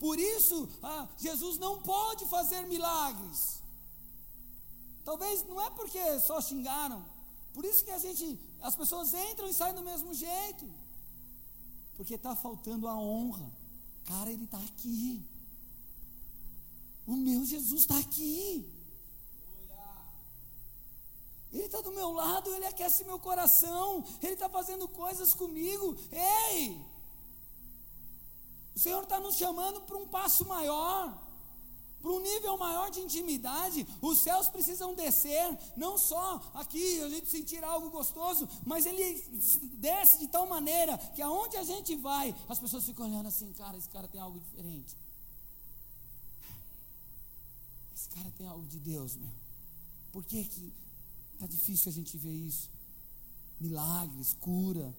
Por 0.00 0.18
isso, 0.18 0.68
ah, 0.82 1.06
Jesus 1.16 1.58
não 1.58 1.80
pode 1.82 2.26
fazer 2.26 2.62
milagres. 2.66 3.62
Talvez 5.04 5.46
não 5.46 5.60
é 5.60 5.70
porque 5.70 6.18
só 6.20 6.40
xingaram. 6.40 7.04
Por 7.52 7.64
isso 7.64 7.84
que 7.84 7.90
a 7.90 7.98
gente, 7.98 8.40
as 8.62 8.74
pessoas 8.74 9.12
entram 9.12 9.48
e 9.48 9.54
saem 9.54 9.74
do 9.74 9.82
mesmo 9.82 10.14
jeito. 10.14 10.66
Porque 11.96 12.14
está 12.14 12.34
faltando 12.34 12.88
a 12.88 12.96
honra. 12.96 13.48
Cara, 14.06 14.32
ele 14.32 14.44
está 14.44 14.58
aqui. 14.58 15.22
O 17.06 17.14
meu 17.14 17.44
Jesus 17.44 17.82
está 17.82 17.98
aqui. 17.98 18.66
Ele 21.52 21.64
está 21.64 21.80
do 21.82 21.92
meu 21.92 22.10
lado, 22.12 22.54
ele 22.54 22.64
aquece 22.64 23.04
meu 23.04 23.18
coração, 23.18 24.02
ele 24.22 24.32
está 24.32 24.48
fazendo 24.48 24.88
coisas 24.88 25.34
comigo. 25.34 25.96
Ei! 26.10 26.80
O 28.74 28.78
Senhor 28.78 29.02
está 29.02 29.20
nos 29.20 29.36
chamando 29.36 29.82
para 29.82 29.98
um 29.98 30.08
passo 30.08 30.46
maior, 30.46 31.14
para 32.00 32.10
um 32.10 32.20
nível 32.20 32.56
maior 32.56 32.90
de 32.90 33.00
intimidade. 33.00 33.86
Os 34.00 34.22
céus 34.22 34.48
precisam 34.48 34.94
descer, 34.94 35.58
não 35.76 35.98
só 35.98 36.40
aqui 36.54 37.02
a 37.02 37.08
gente 37.10 37.28
sentir 37.28 37.62
algo 37.62 37.90
gostoso, 37.90 38.48
mas 38.64 38.86
ele 38.86 39.22
desce 39.74 40.18
de 40.20 40.28
tal 40.28 40.46
maneira 40.46 40.96
que 41.14 41.20
aonde 41.20 41.58
a 41.58 41.64
gente 41.64 41.94
vai, 41.96 42.34
as 42.48 42.58
pessoas 42.58 42.86
ficam 42.86 43.06
olhando 43.06 43.28
assim, 43.28 43.52
cara, 43.52 43.76
esse 43.76 43.90
cara 43.90 44.08
tem 44.08 44.20
algo 44.20 44.40
diferente. 44.40 44.96
Esse 47.94 48.08
cara 48.08 48.32
tem 48.38 48.46
algo 48.48 48.66
de 48.66 48.78
Deus, 48.78 49.16
meu. 49.16 49.30
Por 50.12 50.24
que 50.24 50.44
que 50.44 50.81
Está 51.42 51.56
difícil 51.56 51.90
a 51.90 51.92
gente 51.92 52.16
ver 52.16 52.30
isso. 52.30 52.70
Milagres, 53.60 54.32
cura. 54.34 54.94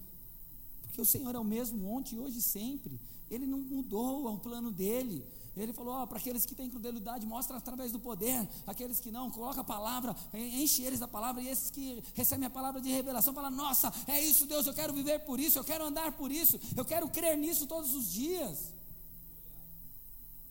Porque 0.82 1.00
o 1.00 1.06
Senhor 1.06 1.34
é 1.34 1.40
o 1.40 1.44
mesmo 1.44 1.90
ontem, 1.90 2.20
hoje 2.20 2.40
e 2.40 2.42
sempre. 2.42 3.00
Ele 3.32 3.46
não 3.46 3.60
mudou 3.60 4.28
o 4.28 4.38
plano 4.38 4.70
dele. 4.70 5.26
Ele 5.56 5.72
falou: 5.72 6.04
oh, 6.04 6.06
para 6.06 6.18
aqueles 6.18 6.46
que 6.46 6.54
têm 6.54 6.70
crudelidade, 6.70 7.26
mostra 7.26 7.56
através 7.56 7.94
do 7.94 8.00
poder. 8.00 8.46
Aqueles 8.68 9.00
que 9.00 9.10
não, 9.10 9.32
coloca 9.32 9.62
a 9.62 9.64
palavra, 9.64 10.14
enche 10.34 10.84
eles 10.84 11.00
da 11.00 11.08
palavra. 11.08 11.42
E 11.42 11.48
esses 11.48 11.72
que 11.72 12.04
recebem 12.14 12.46
a 12.46 12.50
palavra 12.50 12.82
de 12.82 12.90
revelação, 12.90 13.34
falam: 13.34 13.50
Nossa, 13.50 13.94
é 14.06 14.22
isso, 14.22 14.46
Deus, 14.46 14.68
eu 14.68 14.74
quero 14.74 14.92
viver 14.92 15.20
por 15.20 15.40
isso, 15.40 15.58
eu 15.58 15.64
quero 15.64 15.86
andar 15.86 16.12
por 16.12 16.30
isso, 16.30 16.60
eu 16.76 16.84
quero 16.84 17.08
crer 17.08 17.38
nisso 17.38 17.66
todos 17.68 17.96
os 17.96 18.12
dias. 18.12 18.74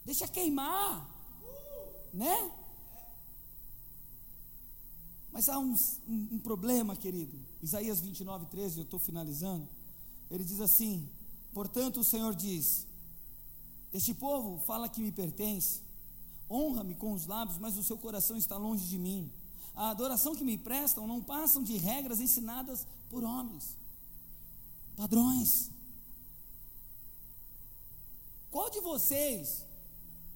Deixa 0.07 0.27
queimar, 0.27 1.07
né? 2.15 2.62
Mas 5.33 5.49
há 5.49 5.59
um, 5.59 5.75
um, 6.07 6.29
um 6.33 6.39
problema, 6.39 6.95
querido. 6.95 7.39
Isaías 7.63 8.01
29, 8.01 8.47
13, 8.47 8.79
eu 8.79 8.85
estou 8.85 9.01
finalizando. 9.01 9.67
Ele 10.31 10.45
diz 10.45 10.61
assim: 10.61 11.09
Portanto, 11.55 12.01
o 12.01 12.05
Senhor 12.05 12.35
diz: 12.35 12.87
Este 13.93 14.13
povo 14.13 14.63
fala 14.67 14.89
que 14.89 15.01
me 15.01 15.11
pertence, 15.11 15.81
honra-me 16.51 16.95
com 16.95 17.13
os 17.13 17.27
lábios, 17.27 17.59
mas 17.59 17.79
o 17.79 17.83
seu 17.83 17.97
coração 17.97 18.37
está 18.37 18.59
longe 18.59 18.87
de 18.87 18.99
mim. 18.99 19.33
A 19.75 19.89
adoração 19.89 20.37
que 20.37 20.45
me 20.45 20.59
prestam 20.59 21.07
não 21.07 21.23
passam 21.23 21.63
de 21.63 21.79
regras 21.79 22.21
ensinadas 22.21 22.87
por 23.09 23.25
homens, 23.25 23.75
padrões. 24.95 25.71
Qual 28.51 28.69
de 28.69 28.81
vocês 28.81 29.65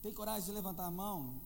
tem 0.02 0.10
coragem 0.10 0.46
de 0.46 0.52
levantar 0.52 0.86
a 0.86 0.90
mão 0.90 1.38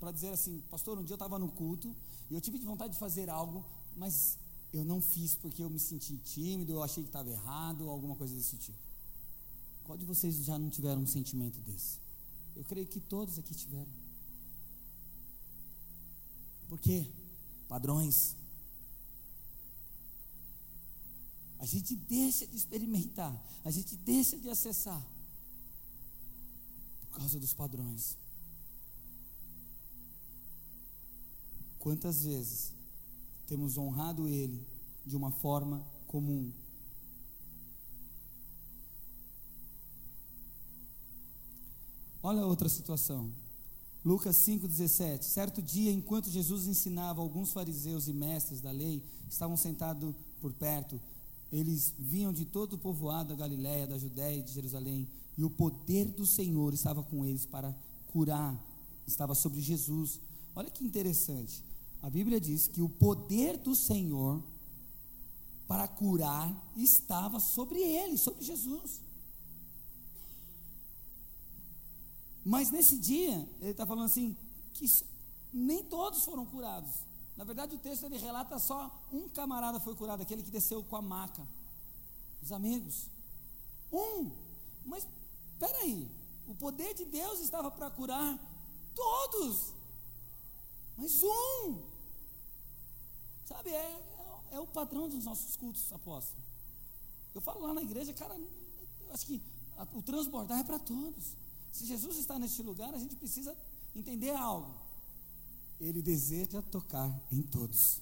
para 0.00 0.10
dizer 0.10 0.30
assim, 0.30 0.60
pastor, 0.68 0.98
um 0.98 1.04
dia 1.04 1.12
eu 1.12 1.16
estava 1.16 1.38
no 1.38 1.52
culto 1.52 1.94
e 2.30 2.34
eu 2.34 2.40
tive 2.40 2.58
vontade 2.58 2.94
de 2.94 2.98
fazer 2.98 3.28
algo, 3.28 3.64
mas 3.96 4.38
eu 4.72 4.84
não 4.84 5.00
fiz 5.00 5.34
porque 5.34 5.62
eu 5.62 5.70
me 5.70 5.78
senti 5.78 6.16
tímido, 6.16 6.72
eu 6.72 6.82
achei 6.82 7.02
que 7.02 7.08
estava 7.08 7.30
errado, 7.30 7.88
alguma 7.88 8.16
coisa 8.16 8.34
desse 8.34 8.56
tipo. 8.56 8.78
Qual 9.84 9.96
de 9.96 10.04
vocês 10.04 10.34
já 10.44 10.58
não 10.58 10.70
tiveram 10.70 11.02
um 11.02 11.06
sentimento 11.06 11.60
desse? 11.60 11.98
Eu 12.56 12.64
creio 12.64 12.86
que 12.86 13.00
todos 13.00 13.38
aqui 13.38 13.54
tiveram. 13.54 13.92
Por 16.68 16.80
quê? 16.80 17.06
Padrões. 17.68 18.36
A 21.58 21.66
gente 21.66 21.94
deixa 21.94 22.46
de 22.46 22.56
experimentar, 22.56 23.34
a 23.64 23.70
gente 23.70 23.96
deixa 23.96 24.38
de 24.38 24.48
acessar 24.50 25.02
por 27.00 27.18
causa 27.18 27.38
dos 27.38 27.54
padrões. 27.54 28.16
Quantas 31.84 32.24
vezes 32.24 32.72
temos 33.46 33.76
honrado 33.76 34.26
Ele 34.26 34.66
de 35.04 35.14
uma 35.14 35.30
forma 35.30 35.84
comum? 36.06 36.50
Olha 42.22 42.46
outra 42.46 42.70
situação. 42.70 43.30
Lucas 44.02 44.34
5,17. 44.36 45.24
Certo 45.24 45.60
dia, 45.60 45.92
enquanto 45.92 46.30
Jesus 46.30 46.66
ensinava, 46.66 47.20
alguns 47.20 47.52
fariseus 47.52 48.08
e 48.08 48.14
mestres 48.14 48.62
da 48.62 48.70
lei 48.70 49.02
estavam 49.28 49.54
sentados 49.54 50.14
por 50.40 50.54
perto. 50.54 50.98
Eles 51.52 51.92
vinham 51.98 52.32
de 52.32 52.46
todo 52.46 52.76
o 52.76 52.78
povoado 52.78 53.28
da 53.28 53.34
Galiléia, 53.34 53.86
da 53.86 53.98
Judéia 53.98 54.38
e 54.38 54.42
de 54.42 54.54
Jerusalém, 54.54 55.06
e 55.36 55.44
o 55.44 55.50
poder 55.50 56.06
do 56.06 56.24
Senhor 56.24 56.72
estava 56.72 57.02
com 57.02 57.26
eles 57.26 57.44
para 57.44 57.76
curar, 58.06 58.58
estava 59.06 59.34
sobre 59.34 59.60
Jesus. 59.60 60.18
Olha 60.56 60.70
que 60.70 60.82
interessante. 60.82 61.73
A 62.04 62.10
Bíblia 62.10 62.38
diz 62.38 62.68
que 62.68 62.82
o 62.82 62.88
poder 62.88 63.56
do 63.56 63.74
Senhor 63.74 64.44
para 65.66 65.88
curar 65.88 66.54
estava 66.76 67.40
sobre 67.40 67.80
ele, 67.80 68.18
sobre 68.18 68.44
Jesus. 68.44 69.00
Mas 72.44 72.70
nesse 72.70 72.98
dia, 72.98 73.48
ele 73.58 73.70
está 73.70 73.86
falando 73.86 74.04
assim, 74.04 74.36
que 74.74 74.84
nem 75.50 75.82
todos 75.82 76.26
foram 76.26 76.44
curados. 76.44 76.90
Na 77.38 77.44
verdade, 77.44 77.74
o 77.74 77.78
texto 77.78 78.04
ele 78.04 78.18
relata 78.18 78.58
só 78.58 79.02
um 79.10 79.26
camarada 79.30 79.80
foi 79.80 79.94
curado, 79.94 80.22
aquele 80.22 80.42
que 80.42 80.50
desceu 80.50 80.84
com 80.84 80.96
a 80.96 81.00
maca. 81.00 81.48
Os 82.42 82.52
amigos. 82.52 83.08
Um. 83.90 84.30
Mas, 84.84 85.08
peraí, 85.58 86.06
o 86.46 86.54
poder 86.54 86.92
de 86.92 87.06
Deus 87.06 87.40
estava 87.40 87.70
para 87.70 87.88
curar 87.88 88.38
todos. 88.94 89.72
Mas 90.98 91.22
um. 91.22 91.93
Sabe, 93.44 93.70
é, 93.70 93.74
é, 94.52 94.56
é 94.56 94.60
o 94.60 94.66
padrão 94.66 95.08
dos 95.08 95.24
nossos 95.24 95.56
cultos, 95.56 95.92
apóstolo. 95.92 96.42
Eu 97.34 97.40
falo 97.40 97.60
lá 97.60 97.74
na 97.74 97.82
igreja, 97.82 98.12
cara, 98.12 98.34
acho 99.10 99.26
que 99.26 99.42
a, 99.76 99.82
o 99.92 100.02
transbordar 100.02 100.60
é 100.60 100.64
para 100.64 100.78
todos. 100.78 101.36
Se 101.72 101.84
Jesus 101.84 102.16
está 102.16 102.38
neste 102.38 102.62
lugar, 102.62 102.94
a 102.94 102.98
gente 102.98 103.16
precisa 103.16 103.56
entender 103.94 104.30
algo. 104.30 104.74
Ele 105.80 106.00
deseja 106.00 106.62
tocar 106.62 107.10
em 107.30 107.42
todos. 107.42 108.00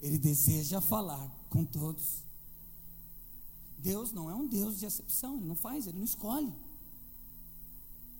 Ele 0.00 0.16
deseja 0.18 0.80
falar 0.80 1.28
com 1.50 1.64
todos. 1.64 2.22
Deus 3.78 4.12
não 4.12 4.30
é 4.30 4.34
um 4.34 4.46
Deus 4.46 4.78
de 4.78 4.86
acepção, 4.86 5.36
ele 5.36 5.46
não 5.46 5.56
faz, 5.56 5.86
ele 5.86 5.98
não 5.98 6.04
escolhe. 6.04 6.52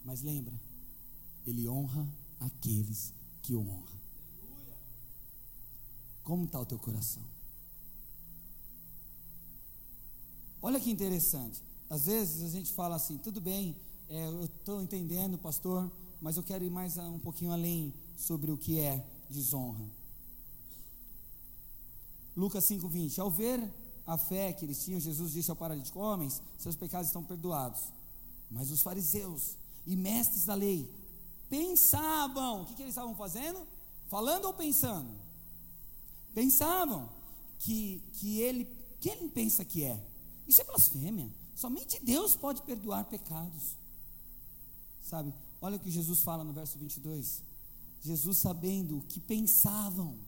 Mas 0.05 0.23
lembra, 0.23 0.59
ele 1.47 1.69
honra 1.69 2.07
aqueles 2.41 3.13
que 3.43 3.55
o 3.55 3.61
honram. 3.61 3.90
Como 6.31 6.45
está 6.45 6.61
o 6.61 6.65
teu 6.65 6.79
coração? 6.79 7.25
Olha 10.63 10.79
que 10.79 10.89
interessante. 10.89 11.61
Às 11.89 12.07
vezes 12.07 12.45
a 12.45 12.49
gente 12.49 12.73
fala 12.73 12.95
assim, 12.95 13.19
tudo 13.19 13.41
bem, 13.41 13.75
é, 14.09 14.27
eu 14.27 14.45
estou 14.45 14.81
entendendo, 14.81 15.37
pastor, 15.37 15.91
mas 16.21 16.37
eu 16.37 16.45
quero 16.45 16.63
ir 16.63 16.71
mais 16.71 16.97
um 16.99 17.19
pouquinho 17.19 17.51
além 17.51 17.93
sobre 18.17 18.53
o 18.53 18.57
que 18.57 18.79
é 18.79 19.05
desonra. 19.29 19.85
Lucas 22.37 22.63
5,20. 22.63 23.19
Ao 23.19 23.29
ver 23.29 23.69
a 24.07 24.17
fé 24.17 24.53
que 24.53 24.65
eles 24.65 24.85
tinham, 24.85 25.01
Jesus 25.01 25.33
disse 25.33 25.51
ao 25.51 25.57
paralítico: 25.57 25.99
Homens, 25.99 26.41
seus 26.57 26.77
pecados 26.77 27.09
estão 27.09 27.25
perdoados. 27.25 27.81
Mas 28.49 28.71
os 28.71 28.83
fariseus 28.83 29.57
e 29.85 29.97
mestres 29.97 30.45
da 30.45 30.55
lei 30.55 30.89
pensavam, 31.49 32.63
o 32.63 32.67
que, 32.67 32.75
que 32.75 32.83
eles 32.83 32.93
estavam 32.93 33.17
fazendo? 33.17 33.67
Falando 34.09 34.45
ou 34.45 34.55
pensando? 34.55 35.29
Pensavam 36.35 37.11
que, 37.59 38.03
que 38.15 38.41
ele, 38.41 38.65
que 39.01 39.09
ele 39.09 39.29
pensa 39.29 39.65
que 39.65 39.85
é. 39.85 40.05
Isso 40.47 40.61
é 40.61 40.65
blasfêmia. 40.65 41.31
Somente 41.55 42.03
Deus 42.03 42.35
pode 42.35 42.63
perdoar 42.63 43.05
pecados. 43.05 43.77
Sabe? 45.03 45.35
Olha 45.61 45.77
o 45.77 45.81
que 45.81 45.91
Jesus 45.91 46.21
fala 46.21 46.43
no 46.43 46.53
verso 46.53 46.79
22. 46.79 47.43
Jesus 48.01 48.39
sabendo 48.39 48.99
o 48.99 49.03
que 49.03 49.21
pensavam. 49.21 50.19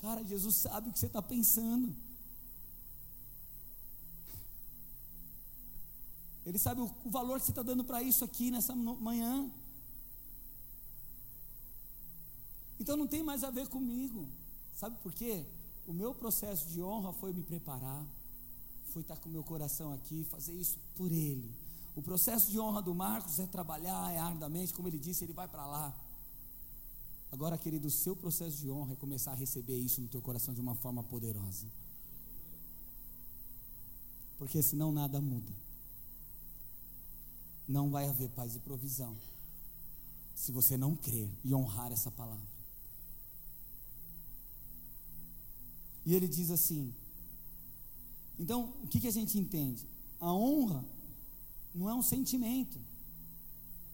Cara, 0.00 0.24
Jesus 0.24 0.56
sabe 0.56 0.88
o 0.88 0.92
que 0.92 0.98
você 0.98 1.06
está 1.06 1.22
pensando. 1.22 1.94
Ele 6.44 6.58
sabe 6.58 6.80
o, 6.80 6.92
o 7.04 7.10
valor 7.10 7.38
que 7.38 7.46
você 7.46 7.52
está 7.52 7.62
dando 7.62 7.84
para 7.84 8.02
isso 8.02 8.24
aqui 8.24 8.50
nessa 8.50 8.74
manhã. 8.74 9.50
Então 12.80 12.96
não 12.96 13.06
tem 13.06 13.22
mais 13.22 13.44
a 13.44 13.50
ver 13.50 13.68
comigo. 13.68 14.26
Sabe 14.80 14.96
por 15.02 15.12
quê? 15.12 15.44
O 15.86 15.92
meu 15.92 16.14
processo 16.14 16.66
de 16.70 16.82
honra 16.82 17.12
foi 17.12 17.34
me 17.34 17.42
preparar, 17.42 18.02
foi 18.94 19.02
estar 19.02 19.14
com 19.18 19.28
o 19.28 19.32
meu 19.32 19.44
coração 19.44 19.92
aqui, 19.92 20.24
fazer 20.24 20.54
isso 20.54 20.78
por 20.96 21.12
Ele. 21.12 21.54
O 21.94 22.00
processo 22.00 22.50
de 22.50 22.58
honra 22.58 22.80
do 22.80 22.94
Marcos 22.94 23.38
é 23.38 23.46
trabalhar, 23.46 24.10
é 24.10 24.16
ardamente, 24.16 24.72
como 24.72 24.88
ele 24.88 24.98
disse, 24.98 25.22
ele 25.22 25.34
vai 25.34 25.46
para 25.46 25.66
lá. 25.66 25.94
Agora, 27.30 27.58
querido, 27.58 27.88
o 27.88 27.90
seu 27.90 28.16
processo 28.16 28.56
de 28.56 28.70
honra 28.70 28.94
é 28.94 28.96
começar 28.96 29.32
a 29.32 29.34
receber 29.34 29.76
isso 29.76 30.00
no 30.00 30.08
teu 30.08 30.22
coração 30.22 30.54
de 30.54 30.62
uma 30.62 30.74
forma 30.74 31.02
poderosa. 31.02 31.66
Porque 34.38 34.62
senão 34.62 34.90
nada 34.90 35.20
muda. 35.20 35.52
Não 37.68 37.90
vai 37.90 38.08
haver 38.08 38.30
paz 38.30 38.56
e 38.56 38.60
provisão 38.60 39.14
se 40.34 40.52
você 40.52 40.78
não 40.78 40.96
crer 40.96 41.30
e 41.44 41.54
honrar 41.54 41.92
essa 41.92 42.10
palavra. 42.10 42.49
E 46.04 46.14
ele 46.14 46.26
diz 46.26 46.50
assim: 46.50 46.94
então, 48.40 48.72
o 48.82 48.86
que, 48.86 48.98
que 48.98 49.06
a 49.06 49.12
gente 49.12 49.38
entende? 49.38 49.86
A 50.18 50.32
honra 50.32 50.82
não 51.74 51.90
é 51.90 51.94
um 51.94 52.02
sentimento, 52.02 52.80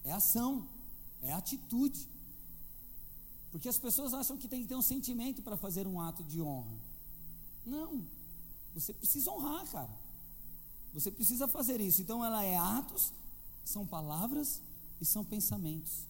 é 0.05 0.13
ação, 0.13 0.69
é 1.21 1.33
atitude. 1.33 2.09
Porque 3.51 3.69
as 3.69 3.77
pessoas 3.77 4.15
acham 4.15 4.39
que 4.39 4.47
tem 4.47 4.63
que 4.63 4.69
ter 4.69 4.77
um 4.77 4.83
sentimento 4.83 5.43
para 5.43 5.57
fazer 5.57 5.85
um 5.85 6.01
ato 6.01 6.23
de 6.23 6.41
honra. 6.41 6.79
Não, 7.67 8.07
você 8.73 8.93
precisa 8.93 9.33
honrar, 9.33 9.67
cara. 9.69 9.99
Você 10.95 11.11
precisa 11.11 11.49
fazer 11.49 11.81
isso. 11.81 12.01
Então, 12.01 12.25
ela 12.25 12.45
é 12.45 12.57
atos, 12.57 13.13
são 13.65 13.85
palavras 13.85 14.63
e 15.01 15.05
são 15.05 15.25
pensamentos. 15.25 16.07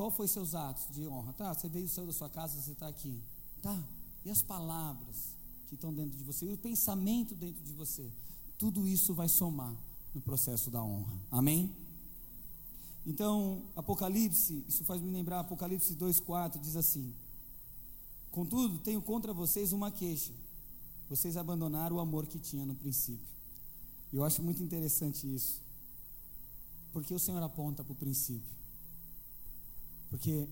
Qual 0.00 0.10
foi 0.10 0.26
seus 0.26 0.54
atos 0.54 0.86
de 0.94 1.06
honra? 1.06 1.34
Tá, 1.34 1.52
você 1.52 1.68
veio, 1.68 1.86
saiu 1.86 2.06
da 2.06 2.12
sua 2.14 2.30
casa, 2.30 2.58
você 2.58 2.72
está 2.72 2.88
aqui. 2.88 3.22
Tá, 3.60 3.86
e 4.24 4.30
as 4.30 4.40
palavras 4.40 5.36
que 5.68 5.74
estão 5.74 5.92
dentro 5.92 6.16
de 6.16 6.24
você, 6.24 6.46
e 6.46 6.54
o 6.54 6.56
pensamento 6.56 7.34
dentro 7.34 7.62
de 7.62 7.74
você, 7.74 8.10
tudo 8.56 8.88
isso 8.88 9.12
vai 9.12 9.28
somar 9.28 9.76
no 10.14 10.20
processo 10.22 10.70
da 10.70 10.82
honra. 10.82 11.12
Amém? 11.30 11.70
Então, 13.06 13.62
Apocalipse, 13.76 14.64
isso 14.66 14.84
faz 14.84 15.02
me 15.02 15.10
lembrar, 15.10 15.40
Apocalipse 15.40 15.94
2,4 15.94 16.58
diz 16.58 16.76
assim: 16.76 17.14
Contudo, 18.30 18.78
tenho 18.78 19.02
contra 19.02 19.34
vocês 19.34 19.70
uma 19.70 19.90
queixa. 19.90 20.32
Vocês 21.10 21.36
abandonaram 21.36 21.96
o 21.96 22.00
amor 22.00 22.26
que 22.26 22.38
tinha 22.38 22.64
no 22.64 22.74
princípio. 22.74 23.28
Eu 24.10 24.24
acho 24.24 24.42
muito 24.42 24.62
interessante 24.62 25.26
isso. 25.26 25.60
Porque 26.90 27.12
o 27.12 27.18
Senhor 27.18 27.42
aponta 27.42 27.84
para 27.84 27.92
o 27.92 27.96
princípio. 27.96 28.59
Porque, 30.10 30.48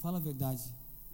fala 0.00 0.18
a 0.18 0.20
verdade, 0.20 0.62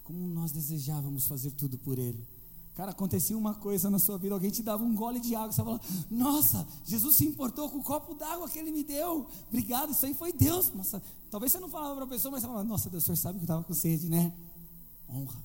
como 0.03 0.19
nós 0.19 0.53
desejávamos 0.53 1.27
fazer 1.27 1.53
tudo 1.53 1.79
por 1.79 1.99
Ele. 1.99 2.27
Cara, 2.75 2.91
acontecia 2.91 3.39
uma 3.39 3.55
coisa 3.55 3.89
na 3.89 3.99
sua 3.99 4.19
vida, 4.19 4.35
alguém 4.35 4.51
te 4.51 4.63
dava 4.63 4.85
um 4.85 4.95
gole 4.95 5.19
de 5.19 5.35
água, 5.35 5.51
você 5.51 5.65
falava, 5.65 5.81
nossa, 6.11 6.69
Jesus 6.85 7.17
se 7.17 7.25
importou 7.25 7.71
com 7.71 7.79
o 7.79 7.83
copo 7.83 8.13
d'água 8.13 8.51
que 8.51 8.59
Ele 8.59 8.71
me 8.71 8.85
deu, 8.85 9.27
obrigado, 9.49 9.93
isso 9.93 10.05
aí 10.05 10.13
foi 10.13 10.31
Deus. 10.31 10.71
Nossa, 10.75 11.03
talvez 11.31 11.51
você 11.51 11.59
não 11.59 11.71
falava 11.71 11.95
para 11.95 12.05
a 12.05 12.09
pessoa, 12.09 12.31
mas 12.31 12.43
você 12.43 12.47
falava, 12.47 12.69
nossa, 12.69 12.91
Deus, 12.91 13.03
o 13.03 13.07
Senhor 13.07 13.17
sabe 13.17 13.39
que 13.39 13.45
eu 13.45 13.47
estava 13.47 13.65
com 13.65 13.73
sede, 13.73 14.11
né? 14.11 14.31
Honra. 15.09 15.43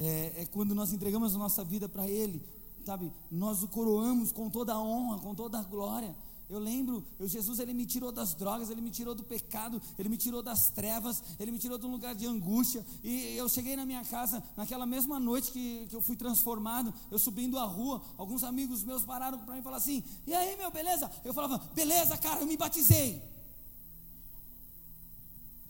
É, 0.00 0.42
é 0.42 0.46
quando 0.46 0.74
nós 0.74 0.92
entregamos 0.92 1.34
a 1.34 1.38
nossa 1.38 1.62
vida 1.62 1.86
para 1.86 2.08
Ele, 2.08 2.42
sabe? 2.86 3.12
Nós 3.30 3.62
o 3.62 3.68
coroamos 3.68 4.32
com 4.32 4.48
toda 4.48 4.72
a 4.72 4.80
honra, 4.80 5.18
com 5.18 5.34
toda 5.34 5.58
a 5.58 5.62
glória. 5.62 6.16
Eu 6.48 6.58
lembro, 6.58 7.06
eu, 7.18 7.28
Jesus 7.28 7.58
ele 7.58 7.74
me 7.74 7.84
tirou 7.84 8.10
das 8.10 8.34
drogas, 8.34 8.70
ele 8.70 8.80
me 8.80 8.90
tirou 8.90 9.14
do 9.14 9.22
pecado, 9.22 9.82
ele 9.98 10.08
me 10.08 10.16
tirou 10.16 10.42
das 10.42 10.70
trevas, 10.70 11.22
ele 11.38 11.50
me 11.50 11.58
tirou 11.58 11.76
de 11.76 11.84
um 11.84 11.90
lugar 11.90 12.14
de 12.14 12.26
angústia. 12.26 12.84
E 13.04 13.36
eu 13.36 13.46
cheguei 13.50 13.76
na 13.76 13.84
minha 13.84 14.02
casa 14.02 14.42
naquela 14.56 14.86
mesma 14.86 15.20
noite 15.20 15.52
que, 15.52 15.86
que 15.90 15.94
eu 15.94 16.00
fui 16.00 16.16
transformado, 16.16 16.94
eu 17.10 17.18
subindo 17.18 17.58
a 17.58 17.64
rua, 17.64 18.02
alguns 18.16 18.44
amigos 18.44 18.82
meus 18.82 19.04
pararam 19.04 19.38
para 19.40 19.52
mim 19.52 19.60
e 19.60 19.62
falaram 19.62 19.82
assim: 19.82 20.02
"E 20.26 20.32
aí, 20.32 20.56
meu, 20.56 20.70
beleza?" 20.70 21.10
Eu 21.22 21.34
falava: 21.34 21.58
"Beleza, 21.74 22.16
cara, 22.16 22.40
eu 22.40 22.46
me 22.46 22.56
batizei." 22.56 23.22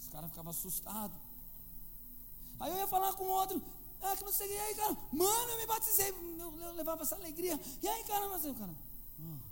Os 0.01 0.07
caras 0.07 0.31
ficavam 0.31 0.51
assustados. 0.51 1.17
Aí 2.61 2.71
eu 2.71 2.79
ia 2.79 2.87
falar 2.87 3.15
com 3.15 3.25
outro, 3.25 3.61
ah, 4.01 4.17
que 4.17 4.25
não 4.25 4.33
sei, 4.33 4.49
e 4.49 4.59
aí, 4.59 4.75
cara, 4.77 4.97
mano, 5.13 5.51
eu 5.51 5.59
me 5.59 5.67
batizei, 5.67 6.11
eu, 6.11 6.61
eu 6.61 6.73
levava 6.75 7.03
essa 7.03 7.17
alegria. 7.17 7.59
E 7.83 7.89
aí, 7.89 8.05
cara, 8.05 8.29
mas 8.29 8.45
eu, 8.45 8.55
cara, 8.55 8.75
oh. 9.21 9.49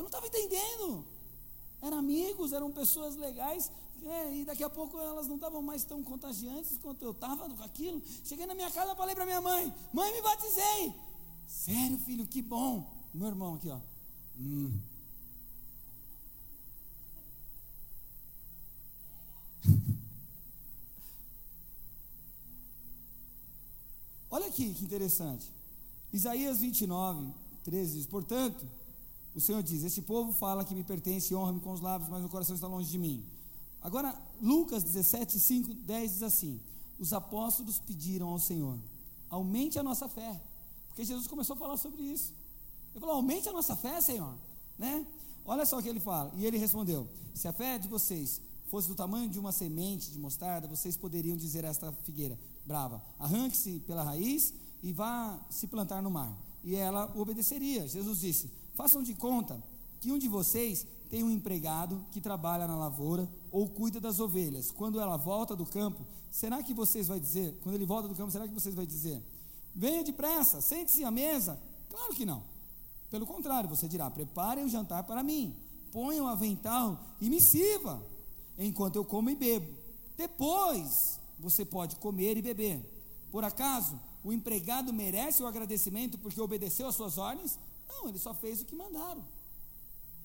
Eu 0.00 0.04
não 0.04 0.08
estava 0.08 0.26
entendendo. 0.26 1.04
Eram 1.82 1.98
amigos, 1.98 2.54
eram 2.54 2.72
pessoas 2.72 3.16
legais, 3.16 3.70
é, 4.02 4.34
e 4.34 4.46
daqui 4.46 4.64
a 4.64 4.70
pouco 4.70 4.98
elas 4.98 5.28
não 5.28 5.34
estavam 5.34 5.60
mais 5.60 5.84
tão 5.84 6.02
contagiantes 6.02 6.78
quanto 6.78 7.04
eu 7.04 7.10
estava 7.10 7.50
com 7.50 7.62
aquilo. 7.62 8.02
Cheguei 8.24 8.46
na 8.46 8.54
minha 8.54 8.70
casa, 8.70 8.94
falei 8.94 9.14
para 9.14 9.26
minha 9.26 9.42
mãe: 9.42 9.70
Mãe, 9.92 10.10
me 10.10 10.22
batizei. 10.22 10.94
Sério, 11.46 11.98
filho, 11.98 12.26
que 12.26 12.40
bom. 12.40 12.90
Meu 13.12 13.28
irmão 13.28 13.56
aqui, 13.56 13.68
ó. 13.68 13.78
Hum. 14.38 14.80
Olha 24.30 24.46
aqui 24.46 24.72
que 24.72 24.82
interessante. 24.82 25.46
Isaías 26.10 26.60
29, 26.60 27.34
13 27.64 27.98
diz: 27.98 28.06
Portanto, 28.06 28.79
o 29.40 29.42
Senhor 29.42 29.62
diz: 29.62 29.82
Esse 29.82 30.02
povo 30.02 30.32
fala 30.32 30.64
que 30.64 30.74
me 30.74 30.84
pertence 30.84 31.32
e 31.32 31.36
honra-me 31.36 31.60
com 31.60 31.72
os 31.72 31.80
lábios, 31.80 32.10
mas 32.10 32.22
o 32.22 32.28
coração 32.28 32.54
está 32.54 32.66
longe 32.66 32.90
de 32.90 32.98
mim. 32.98 33.24
Agora, 33.80 34.14
Lucas 34.40 34.84
17, 34.84 35.40
5, 35.40 35.74
10 35.74 36.12
diz 36.12 36.22
assim: 36.22 36.60
Os 36.98 37.12
apóstolos 37.14 37.78
pediram 37.78 38.28
ao 38.28 38.38
Senhor: 38.38 38.78
Aumente 39.30 39.78
a 39.78 39.82
nossa 39.82 40.08
fé. 40.08 40.40
Porque 40.88 41.04
Jesus 41.04 41.26
começou 41.26 41.54
a 41.56 41.58
falar 41.58 41.78
sobre 41.78 42.02
isso. 42.02 42.34
Ele 42.92 43.00
falou: 43.00 43.16
Aumente 43.16 43.48
a 43.48 43.52
nossa 43.52 43.74
fé, 43.74 43.98
Senhor. 44.02 44.34
Né? 44.78 45.06
Olha 45.44 45.64
só 45.64 45.78
o 45.78 45.82
que 45.82 45.88
ele 45.88 46.00
fala. 46.00 46.30
E 46.36 46.44
ele 46.44 46.58
respondeu: 46.58 47.08
Se 47.34 47.48
a 47.48 47.52
fé 47.52 47.78
de 47.78 47.88
vocês 47.88 48.42
fosse 48.66 48.88
do 48.88 48.94
tamanho 48.94 49.30
de 49.30 49.38
uma 49.38 49.52
semente 49.52 50.10
de 50.10 50.18
mostarda, 50.18 50.68
vocês 50.68 50.98
poderiam 50.98 51.36
dizer 51.36 51.64
a 51.64 51.68
esta 51.68 51.90
figueira 52.04 52.38
brava: 52.66 53.02
Arranque-se 53.18 53.80
pela 53.80 54.02
raiz 54.02 54.52
e 54.82 54.92
vá 54.92 55.40
se 55.48 55.66
plantar 55.66 56.02
no 56.02 56.10
mar. 56.10 56.36
E 56.62 56.76
ela 56.76 57.10
obedeceria. 57.16 57.88
Jesus 57.88 58.20
disse: 58.20 58.59
Façam 58.80 59.02
de 59.02 59.12
conta 59.12 59.62
que 60.00 60.10
um 60.10 60.16
de 60.16 60.26
vocês 60.26 60.86
tem 61.10 61.22
um 61.22 61.28
empregado 61.28 62.02
que 62.10 62.18
trabalha 62.18 62.66
na 62.66 62.74
lavoura 62.74 63.30
ou 63.52 63.68
cuida 63.68 64.00
das 64.00 64.20
ovelhas. 64.20 64.70
Quando 64.70 64.98
ela 64.98 65.18
volta 65.18 65.54
do 65.54 65.66
campo, 65.66 66.02
será 66.30 66.62
que 66.62 66.72
vocês 66.72 67.06
vai 67.06 67.20
dizer, 67.20 67.58
quando 67.62 67.74
ele 67.74 67.84
volta 67.84 68.08
do 68.08 68.14
campo, 68.14 68.30
será 68.32 68.48
que 68.48 68.54
vocês 68.54 68.74
vai 68.74 68.86
dizer: 68.86 69.22
"Venha 69.74 70.02
depressa, 70.02 70.62
sente-se 70.62 71.04
à 71.04 71.10
mesa"? 71.10 71.60
Claro 71.90 72.14
que 72.14 72.24
não. 72.24 72.42
Pelo 73.10 73.26
contrário, 73.26 73.68
você 73.68 73.86
dirá: 73.86 74.10
"Preparem 74.10 74.64
o 74.64 74.68
jantar 74.70 75.04
para 75.04 75.22
mim, 75.22 75.54
ponham 75.92 76.24
o 76.24 76.28
avental 76.28 77.04
e 77.20 77.28
me 77.28 77.38
sirva, 77.38 78.02
enquanto 78.58 78.96
eu 78.96 79.04
como 79.04 79.28
e 79.28 79.36
bebo. 79.36 79.76
Depois 80.16 81.20
você 81.38 81.66
pode 81.66 81.96
comer 81.96 82.38
e 82.38 82.40
beber. 82.40 82.80
Por 83.30 83.44
acaso 83.44 84.00
o 84.24 84.32
empregado 84.32 84.90
merece 84.90 85.42
o 85.42 85.46
agradecimento 85.46 86.16
porque 86.16 86.40
obedeceu 86.40 86.88
às 86.88 86.94
suas 86.94 87.18
ordens? 87.18 87.58
Não, 87.90 88.08
ele 88.08 88.18
só 88.18 88.32
fez 88.34 88.60
o 88.60 88.64
que 88.64 88.74
mandaram. 88.74 89.24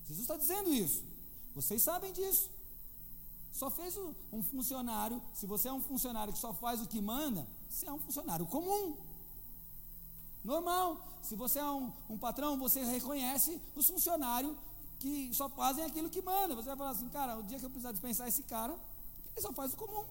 Jesus 0.06 0.22
está 0.22 0.36
dizendo 0.36 0.72
isso. 0.72 1.02
Vocês 1.54 1.82
sabem 1.82 2.12
disso. 2.12 2.50
Só 3.52 3.70
fez 3.70 3.96
um 4.32 4.42
funcionário. 4.42 5.20
Se 5.34 5.46
você 5.46 5.68
é 5.68 5.72
um 5.72 5.80
funcionário 5.80 6.32
que 6.32 6.38
só 6.38 6.52
faz 6.52 6.80
o 6.80 6.86
que 6.86 7.00
manda, 7.00 7.46
você 7.68 7.86
é 7.88 7.92
um 7.92 7.98
funcionário 7.98 8.46
comum. 8.46 8.96
Normal. 10.44 10.88
Se 11.22 11.34
você 11.34 11.58
é 11.58 11.70
um, 11.70 11.92
um 12.08 12.18
patrão, 12.18 12.56
você 12.58 12.84
reconhece 12.84 13.60
os 13.74 13.86
funcionários 13.88 14.54
que 14.98 15.32
só 15.34 15.48
fazem 15.48 15.84
aquilo 15.84 16.08
que 16.08 16.22
manda. 16.22 16.54
Você 16.54 16.68
vai 16.68 16.76
falar 16.76 16.90
assim, 16.90 17.08
cara, 17.08 17.38
o 17.38 17.42
dia 17.42 17.58
que 17.58 17.64
eu 17.64 17.70
precisar 17.70 17.92
dispensar 17.92 18.28
esse 18.28 18.42
cara, 18.44 18.78
ele 19.34 19.40
só 19.40 19.52
faz 19.52 19.72
o 19.72 19.76
comum. 19.76 20.04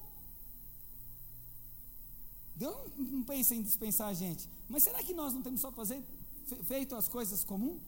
Deus 2.55 2.75
não 2.97 3.23
pensa 3.23 3.53
em 3.53 3.61
dispensar 3.61 4.07
a 4.07 4.13
gente. 4.13 4.49
Mas 4.67 4.83
será 4.83 5.03
que 5.03 5.13
nós 5.13 5.33
não 5.33 5.41
temos 5.41 5.61
só 5.61 5.71
fazer 5.71 6.03
feito 6.63 6.95
as 6.95 7.07
coisas 7.07 7.43
comuns? 7.43 7.81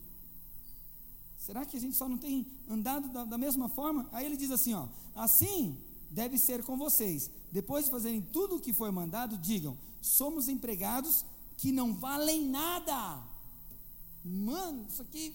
Será 1.38 1.66
que 1.66 1.78
a 1.78 1.80
gente 1.80 1.95
só 1.95 2.10
não 2.10 2.18
tem 2.18 2.45
andado 2.68 3.08
da, 3.10 3.24
da, 3.24 3.38
mesma 3.38 3.70
forma? 3.70 4.10
Aí 4.12 4.26
ele 4.26 4.36
diz 4.36 4.51
assim: 4.51 4.74
ó, 4.74 4.88
assim 5.16 5.78
deve 6.12 6.38
ser 6.38 6.64
com 6.64 6.78
vocês. 6.78 7.32
Depois 7.51 7.86
de 7.86 7.91
fazerem 7.91 8.22
tudo 8.22 8.55
o 8.55 8.60
que 8.60 8.74
foi 8.74 8.91
mandado, 8.91 9.38
digam: 9.38 9.78
somos 10.01 10.49
empregados 10.49 11.26
que 11.55 11.72
não 11.72 11.93
valem 11.93 12.49
nada. 12.49 13.24
Mano, 14.26 14.86
isso 14.89 15.01
aqui 15.01 15.34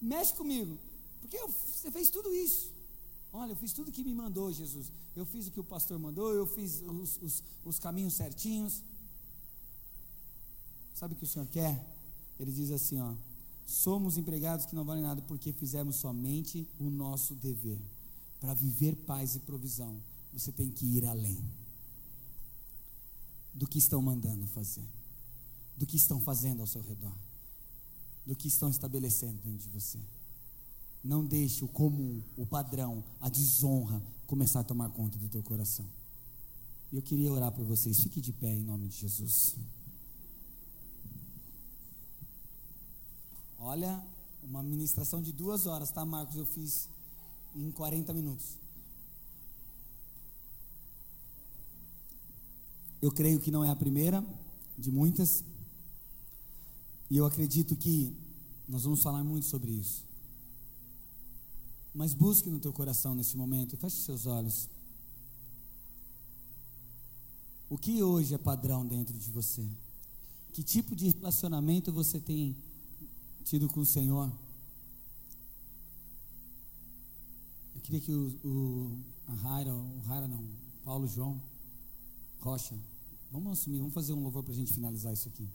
mexe 0.00 0.32
comigo. 0.32 0.78
Porque 1.20 1.36
eu, 1.36 1.48
você 1.48 1.90
fez 1.90 2.08
tudo 2.08 2.34
isso. 2.34 2.72
Olha, 3.30 3.52
eu 3.52 3.56
fiz 3.56 3.72
tudo 3.72 3.92
que 3.92 4.02
me 4.02 4.14
mandou, 4.14 4.50
Jesus. 4.50 4.90
Eu 5.14 5.26
fiz 5.26 5.46
o 5.46 5.50
que 5.50 5.60
o 5.60 5.64
pastor 5.64 5.98
mandou, 5.98 6.32
eu 6.32 6.46
fiz 6.46 6.80
os, 6.80 7.18
os, 7.20 7.42
os 7.64 7.78
caminhos 7.78 8.14
certinhos. 8.14 8.82
Sabe 10.94 11.12
o 11.12 11.16
que 11.16 11.24
o 11.24 11.26
Senhor 11.26 11.46
quer? 11.48 11.97
Ele 12.38 12.52
diz 12.52 12.70
assim: 12.70 12.98
ó, 13.00 13.14
somos 13.66 14.16
empregados 14.16 14.66
que 14.66 14.74
não 14.74 14.84
valem 14.84 15.02
nada 15.02 15.22
porque 15.22 15.52
fizemos 15.52 15.96
somente 15.96 16.68
o 16.78 16.90
nosso 16.90 17.34
dever. 17.34 17.80
Para 18.40 18.54
viver 18.54 18.94
paz 18.94 19.34
e 19.34 19.40
provisão, 19.40 20.00
você 20.32 20.52
tem 20.52 20.70
que 20.70 20.86
ir 20.86 21.04
além 21.04 21.38
do 23.52 23.66
que 23.66 23.78
estão 23.78 24.00
mandando 24.00 24.46
fazer. 24.46 24.86
do 25.78 25.86
que 25.86 25.96
estão 25.96 26.20
fazendo 26.20 26.60
ao 26.60 26.66
seu 26.66 26.82
redor, 26.82 27.16
do 28.26 28.34
que 28.34 28.48
estão 28.48 28.68
estabelecendo 28.68 29.40
dentro 29.42 29.60
de 29.60 29.68
você. 29.68 29.98
Não 31.04 31.24
deixe 31.24 31.64
o 31.64 31.68
comum, 31.68 32.20
o 32.36 32.44
padrão, 32.44 33.04
a 33.20 33.28
desonra 33.28 34.02
começar 34.26 34.60
a 34.60 34.64
tomar 34.64 34.90
conta 34.90 35.16
do 35.16 35.28
teu 35.28 35.42
coração. 35.42 35.86
Eu 36.92 37.00
queria 37.00 37.32
orar 37.32 37.52
por 37.52 37.64
vocês. 37.64 38.00
Fique 38.00 38.20
de 38.20 38.32
pé 38.32 38.52
em 38.52 38.64
nome 38.64 38.88
de 38.88 38.96
Jesus. 38.96 39.54
Olha, 43.58 44.00
uma 44.42 44.62
ministração 44.62 45.20
de 45.20 45.32
duas 45.32 45.66
horas, 45.66 45.90
tá, 45.90 46.04
Marcos? 46.04 46.36
Eu 46.36 46.46
fiz 46.46 46.88
em 47.56 47.70
40 47.72 48.14
minutos. 48.14 48.56
Eu 53.02 53.10
creio 53.10 53.40
que 53.40 53.50
não 53.50 53.64
é 53.64 53.70
a 53.70 53.76
primeira 53.76 54.24
de 54.76 54.92
muitas. 54.92 55.44
E 57.10 57.16
eu 57.16 57.26
acredito 57.26 57.74
que 57.74 58.16
nós 58.68 58.84
vamos 58.84 59.02
falar 59.02 59.24
muito 59.24 59.46
sobre 59.46 59.72
isso. 59.72 60.04
Mas 61.92 62.14
busque 62.14 62.48
no 62.48 62.60
teu 62.60 62.72
coração 62.72 63.12
nesse 63.12 63.36
momento, 63.36 63.76
feche 63.76 63.96
seus 63.96 64.26
olhos. 64.26 64.68
O 67.68 67.76
que 67.76 68.02
hoje 68.02 68.34
é 68.34 68.38
padrão 68.38 68.86
dentro 68.86 69.18
de 69.18 69.30
você? 69.30 69.66
Que 70.52 70.62
tipo 70.62 70.94
de 70.94 71.08
relacionamento 71.08 71.92
você 71.92 72.20
tem 72.20 72.56
tido 73.48 73.66
com 73.66 73.80
o 73.80 73.86
Senhor? 73.86 74.30
Eu 77.74 77.80
queria 77.80 78.00
que 78.00 78.12
o, 78.12 78.28
o 78.44 79.04
a 79.26 79.32
Raira, 79.32 79.74
o 79.74 80.00
Raira 80.00 80.28
não, 80.28 80.46
Paulo 80.84 81.08
João 81.08 81.40
Rocha, 82.40 82.78
vamos 83.32 83.52
assumir, 83.52 83.78
vamos 83.78 83.94
fazer 83.94 84.12
um 84.12 84.22
louvor 84.22 84.42
para 84.42 84.52
a 84.52 84.56
gente 84.56 84.70
finalizar 84.70 85.14
isso 85.14 85.28
aqui. 85.28 85.48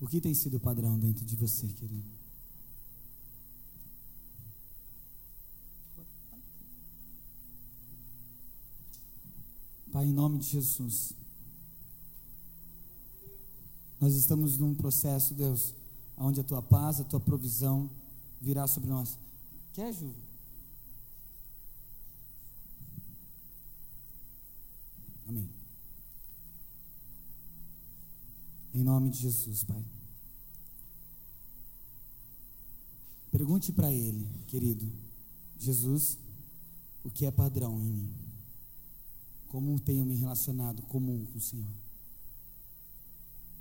O 0.00 0.06
que 0.06 0.20
tem 0.20 0.32
sido 0.32 0.60
padrão 0.60 0.96
dentro 0.96 1.24
de 1.24 1.34
você, 1.34 1.66
querido? 1.66 2.08
Pai, 9.90 10.04
em 10.04 10.12
nome 10.12 10.38
de 10.38 10.46
Jesus, 10.46 11.14
nós 14.04 14.16
estamos 14.16 14.58
num 14.58 14.74
processo, 14.74 15.32
Deus, 15.32 15.74
onde 16.18 16.38
a 16.38 16.44
tua 16.44 16.60
paz, 16.60 17.00
a 17.00 17.04
tua 17.04 17.18
provisão 17.18 17.90
virá 18.38 18.66
sobre 18.66 18.90
nós. 18.90 19.18
Quer, 19.72 19.94
Ju? 19.94 20.14
Amém. 25.26 25.48
Em 28.74 28.84
nome 28.84 29.08
de 29.08 29.20
Jesus, 29.20 29.64
Pai. 29.64 29.82
Pergunte 33.30 33.72
para 33.72 33.90
Ele, 33.90 34.28
querido, 34.48 34.86
Jesus, 35.58 36.18
o 37.02 37.10
que 37.10 37.24
é 37.24 37.30
padrão 37.30 37.80
em 37.80 37.90
mim? 37.90 38.14
Como 39.48 39.80
tenho 39.80 40.04
me 40.04 40.14
relacionado 40.14 40.82
comum 40.82 41.24
com 41.24 41.38
o 41.38 41.40
Senhor? 41.40 41.83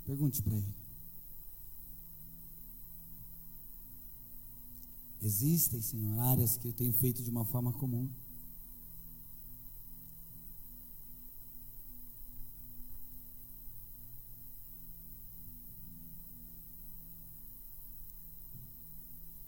Pergunte 0.05 0.41
para 0.41 0.55
Ele. 0.55 0.75
Existem, 5.21 5.81
Senhor, 5.81 6.19
áreas 6.19 6.57
que 6.57 6.67
eu 6.67 6.73
tenho 6.73 6.91
feito 6.91 7.23
de 7.23 7.29
uma 7.29 7.45
forma 7.45 7.71
comum. 7.71 8.09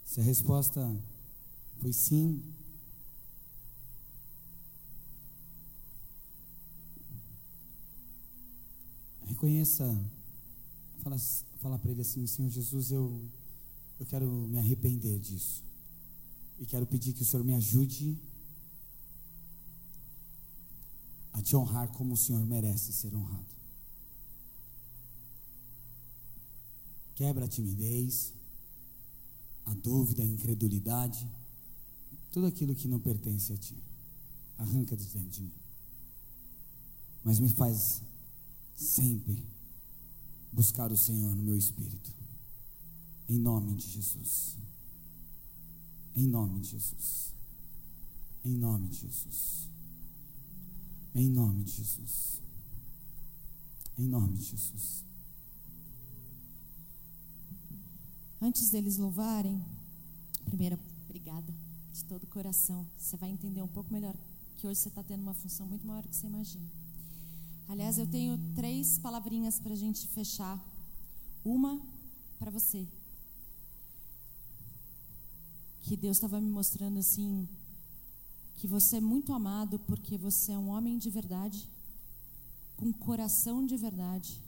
Se 0.06 0.22
a 0.22 0.24
resposta 0.24 0.98
foi 1.82 1.92
sim, 1.92 2.42
reconheça, 9.26 9.84
fala, 11.06 11.20
fala 11.62 11.78
para 11.78 11.92
ele 11.92 12.02
assim, 12.02 12.26
Senhor 12.26 12.50
Jesus, 12.50 12.90
eu, 12.90 13.30
eu 14.00 14.06
quero 14.08 14.28
me 14.48 14.58
arrepender 14.58 15.20
disso. 15.20 15.64
E 16.58 16.66
quero 16.66 16.88
pedir 16.88 17.14
que 17.14 17.22
o 17.22 17.26
Senhor 17.26 17.44
me 17.44 17.54
ajude 17.54 18.18
a 21.32 21.42
te 21.44 21.56
honrar 21.56 21.90
como 21.90 22.16
o 22.16 22.18
Senhor 22.18 22.44
merece 22.46 22.92
ser 22.92 23.14
honrado. 23.14 23.54
Quebra 27.14 27.46
a 27.46 27.48
timidez, 27.48 28.34
a 29.66 29.74
dúvida, 29.76 30.24
a 30.24 30.26
incredulidade, 30.26 31.30
tudo 32.32 32.48
aquilo 32.48 32.74
que 32.74 32.88
não 32.88 33.00
pertence 33.00 33.54
a 33.54 33.58
ti. 33.58 33.78
Arranca 34.58 34.98
de 34.98 35.06
dentro 35.06 35.30
de 35.30 35.42
mim. 35.44 35.54
Mas 37.24 37.40
me 37.40 37.50
faz 37.50 38.02
sempre 38.76 39.55
buscar 40.56 40.90
o 40.90 40.96
Senhor 40.96 41.36
no 41.36 41.44
meu 41.44 41.58
espírito. 41.58 42.14
Em 43.28 43.38
nome 43.38 43.76
de 43.76 43.90
Jesus. 43.90 44.56
Em 46.16 46.26
nome 46.26 46.62
de 46.62 46.70
Jesus. 46.70 47.34
Em 48.46 48.56
nome 48.56 48.88
de 48.88 48.96
Jesus. 49.02 49.70
Em 51.14 51.30
nome 51.30 51.64
de 51.66 51.72
Jesus. 51.72 52.42
Em 53.98 54.08
nome 54.08 54.38
de 54.38 54.44
Jesus. 54.44 55.04
Antes 58.42 58.70
deles 58.70 58.98
louvarem, 58.98 59.62
primeiro, 60.46 60.80
obrigada 61.04 61.54
de 61.92 62.04
todo 62.06 62.24
o 62.24 62.28
coração. 62.28 62.88
Você 62.98 63.18
vai 63.18 63.30
entender 63.30 63.62
um 63.62 63.68
pouco 63.68 63.92
melhor 63.92 64.16
que 64.58 64.68
hoje 64.68 64.80
você 64.80 64.90
está 64.90 65.04
tendo 65.04 65.22
uma 65.22 65.34
função 65.34 65.68
muito 65.68 65.86
maior 65.86 66.02
do 66.02 66.08
que 66.08 66.16
você 66.16 66.28
imagina. 66.28 66.85
Aliás, 67.68 67.98
eu 67.98 68.06
tenho 68.06 68.38
três 68.56 69.00
palavrinhas 69.00 69.60
para 69.60 69.74
a 69.74 69.76
gente 69.76 70.08
fechar. 70.08 70.64
Uma 71.44 71.82
para 72.38 72.52
você. 72.52 72.88
Que 75.82 75.96
Deus 75.96 76.18
estava 76.18 76.40
me 76.40 76.50
mostrando 76.50 77.00
assim, 77.00 77.48
que 78.56 78.68
você 78.68 78.98
é 78.98 79.02
muito 79.02 79.34
amado 79.34 79.80
porque 79.80 80.18
você 80.18 80.52
é 80.52 80.58
um 80.58 80.70
homem 80.70 80.98
de 80.98 81.10
verdade, 81.10 81.70
com 82.76 82.92
coração 82.92 83.66
de 83.66 83.78
verdade, 83.78 84.42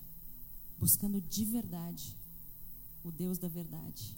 buscando 0.79 1.21
de 1.21 1.45
verdade 1.45 2.15
o 3.03 3.11
Deus 3.11 3.37
da 3.37 3.47
verdade. 3.47 4.15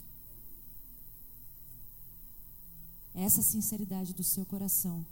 Essa 3.14 3.42
sinceridade 3.42 4.14
do 4.14 4.22
seu 4.22 4.46
coração 4.46 5.04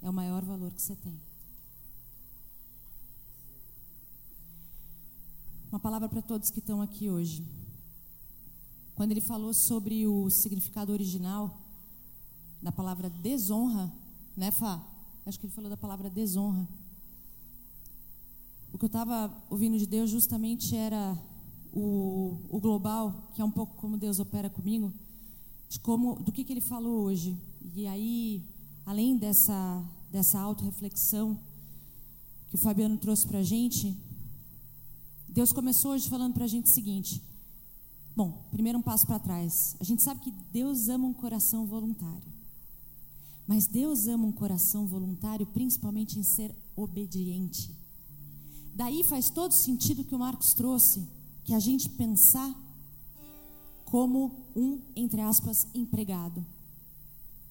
é 0.00 0.08
o 0.08 0.12
maior 0.12 0.44
valor 0.44 0.72
que 0.72 0.80
você 0.80 0.96
tem. 0.96 1.20
Uma 5.76 5.80
palavra 5.80 6.08
para 6.08 6.22
todos 6.22 6.48
que 6.48 6.58
estão 6.58 6.80
aqui 6.80 7.10
hoje. 7.10 7.44
Quando 8.94 9.10
ele 9.10 9.20
falou 9.20 9.52
sobre 9.52 10.06
o 10.06 10.30
significado 10.30 10.90
original 10.90 11.60
da 12.62 12.72
palavra 12.72 13.10
desonra, 13.10 13.92
né, 14.34 14.50
Fá? 14.50 14.82
Acho 15.26 15.38
que 15.38 15.44
ele 15.44 15.52
falou 15.52 15.68
da 15.68 15.76
palavra 15.76 16.08
desonra. 16.08 16.66
O 18.72 18.78
que 18.78 18.86
eu 18.86 18.86
estava 18.86 19.30
ouvindo 19.50 19.76
de 19.76 19.84
Deus 19.84 20.08
justamente 20.08 20.74
era 20.74 21.14
o, 21.74 22.38
o 22.48 22.58
global, 22.58 23.28
que 23.34 23.42
é 23.42 23.44
um 23.44 23.50
pouco 23.50 23.76
como 23.76 23.98
Deus 23.98 24.18
opera 24.18 24.48
comigo, 24.48 24.90
de 25.68 25.78
como, 25.78 26.14
do 26.14 26.32
que, 26.32 26.42
que 26.42 26.54
ele 26.54 26.62
falou 26.62 27.04
hoje. 27.04 27.36
E 27.74 27.86
aí, 27.86 28.42
além 28.86 29.18
dessa, 29.18 29.84
dessa 30.10 30.40
auto-reflexão 30.40 31.38
que 32.48 32.54
o 32.54 32.58
Fabiano 32.58 32.96
trouxe 32.96 33.26
para 33.26 33.40
a 33.40 33.42
gente, 33.42 33.94
Deus 35.36 35.52
começou 35.52 35.90
hoje 35.90 36.08
falando 36.08 36.32
para 36.32 36.46
a 36.46 36.48
gente 36.48 36.64
o 36.64 36.70
seguinte. 36.70 37.22
Bom, 38.16 38.42
primeiro 38.50 38.78
um 38.78 38.82
passo 38.82 39.06
para 39.06 39.18
trás. 39.18 39.76
A 39.78 39.84
gente 39.84 40.02
sabe 40.02 40.20
que 40.20 40.30
Deus 40.50 40.88
ama 40.88 41.06
um 41.06 41.12
coração 41.12 41.66
voluntário. 41.66 42.32
Mas 43.46 43.66
Deus 43.66 44.06
ama 44.06 44.26
um 44.26 44.32
coração 44.32 44.86
voluntário 44.86 45.44
principalmente 45.44 46.18
em 46.18 46.22
ser 46.22 46.56
obediente. 46.74 47.70
Daí 48.74 49.04
faz 49.04 49.28
todo 49.28 49.52
sentido 49.52 50.04
que 50.04 50.14
o 50.14 50.18
Marcos 50.18 50.54
trouxe 50.54 51.06
que 51.44 51.52
a 51.52 51.58
gente 51.58 51.90
pensar 51.90 52.50
como 53.84 54.46
um, 54.56 54.80
entre 54.96 55.20
aspas, 55.20 55.66
empregado. 55.74 56.42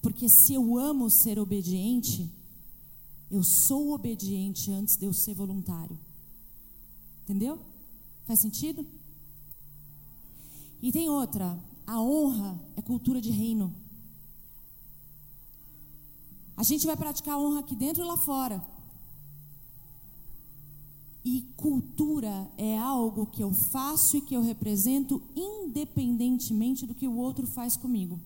Porque 0.02 0.28
se 0.28 0.54
eu 0.54 0.76
amo 0.76 1.08
ser 1.08 1.38
obediente, 1.38 2.28
eu 3.30 3.44
sou 3.44 3.92
obediente 3.92 4.72
antes 4.72 4.96
de 4.96 5.06
eu 5.06 5.12
ser 5.12 5.34
voluntário. 5.34 5.96
Entendeu? 7.22 7.75
Faz 8.26 8.40
sentido? 8.40 8.86
E 10.82 10.92
tem 10.92 11.08
outra, 11.08 11.58
a 11.86 12.00
honra 12.00 12.60
é 12.76 12.82
cultura 12.82 13.20
de 13.20 13.30
reino. 13.30 13.74
A 16.56 16.62
gente 16.62 16.86
vai 16.86 16.96
praticar 16.96 17.38
honra 17.38 17.60
aqui 17.60 17.74
dentro 17.74 18.02
e 18.02 18.06
lá 18.06 18.16
fora. 18.16 18.62
cultura 21.56 22.48
é 22.56 22.78
algo 22.78 23.26
que 23.26 23.42
eu 23.42 23.52
faço 23.52 24.16
e 24.16 24.20
que 24.20 24.34
eu 24.34 24.42
represento 24.42 25.20
independentemente 25.34 26.86
do 26.86 26.94
que 26.94 27.08
o 27.08 27.16
outro 27.16 27.46
faz 27.46 27.76
comigo. 27.76 28.20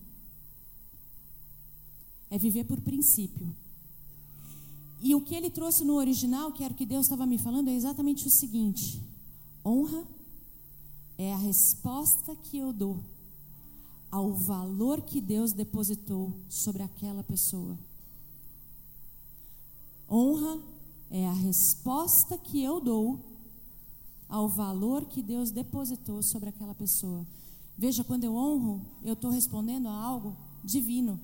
É 2.29 2.37
viver 2.37 2.65
por 2.65 2.81
princípio. 2.81 3.55
E 5.01 5.15
o 5.15 5.21
que 5.23 5.35
ele 5.35 5.49
trouxe 5.49 5.85
no 5.85 5.95
original, 5.95 6.53
que 6.53 6.63
era 6.63 6.75
o 6.75 6.77
que 6.77 6.85
Deus 6.85 7.07
estava 7.07 7.25
me 7.27 7.39
falando, 7.39 7.69
é 7.69 7.75
exatamente 7.75 8.27
o 8.27 8.31
seguinte: 8.31 9.03
honra 9.65 10.05
é 11.19 11.33
a 11.33 11.37
resposta 11.37 12.35
que 12.35 12.59
eu 12.59 12.73
dou 12.73 13.05
ao 14.11 14.33
valor 14.33 15.03
que 15.03 15.21
Deus 15.21 15.53
depositou 15.53 16.33
sobre 16.49 16.83
aquela 16.83 17.23
pessoa. 17.23 17.79
Honra 20.11 20.61
é 21.11 21.27
a 21.27 21.33
resposta 21.33 22.37
que 22.37 22.63
eu 22.63 22.81
dou 22.81 23.21
ao 24.29 24.49
valor 24.49 25.05
que 25.07 25.23
Deus 25.23 25.51
depositou 25.51 26.23
sobre 26.23 26.49
aquela 26.49 26.75
pessoa. 26.75 27.27
Veja, 27.77 28.05
quando 28.05 28.25
eu 28.25 28.35
honro, 28.35 28.81
eu 29.03 29.15
estou 29.15 29.31
respondendo 29.31 29.89
a 29.89 29.93
algo 29.93 30.37
divino. 30.65 31.21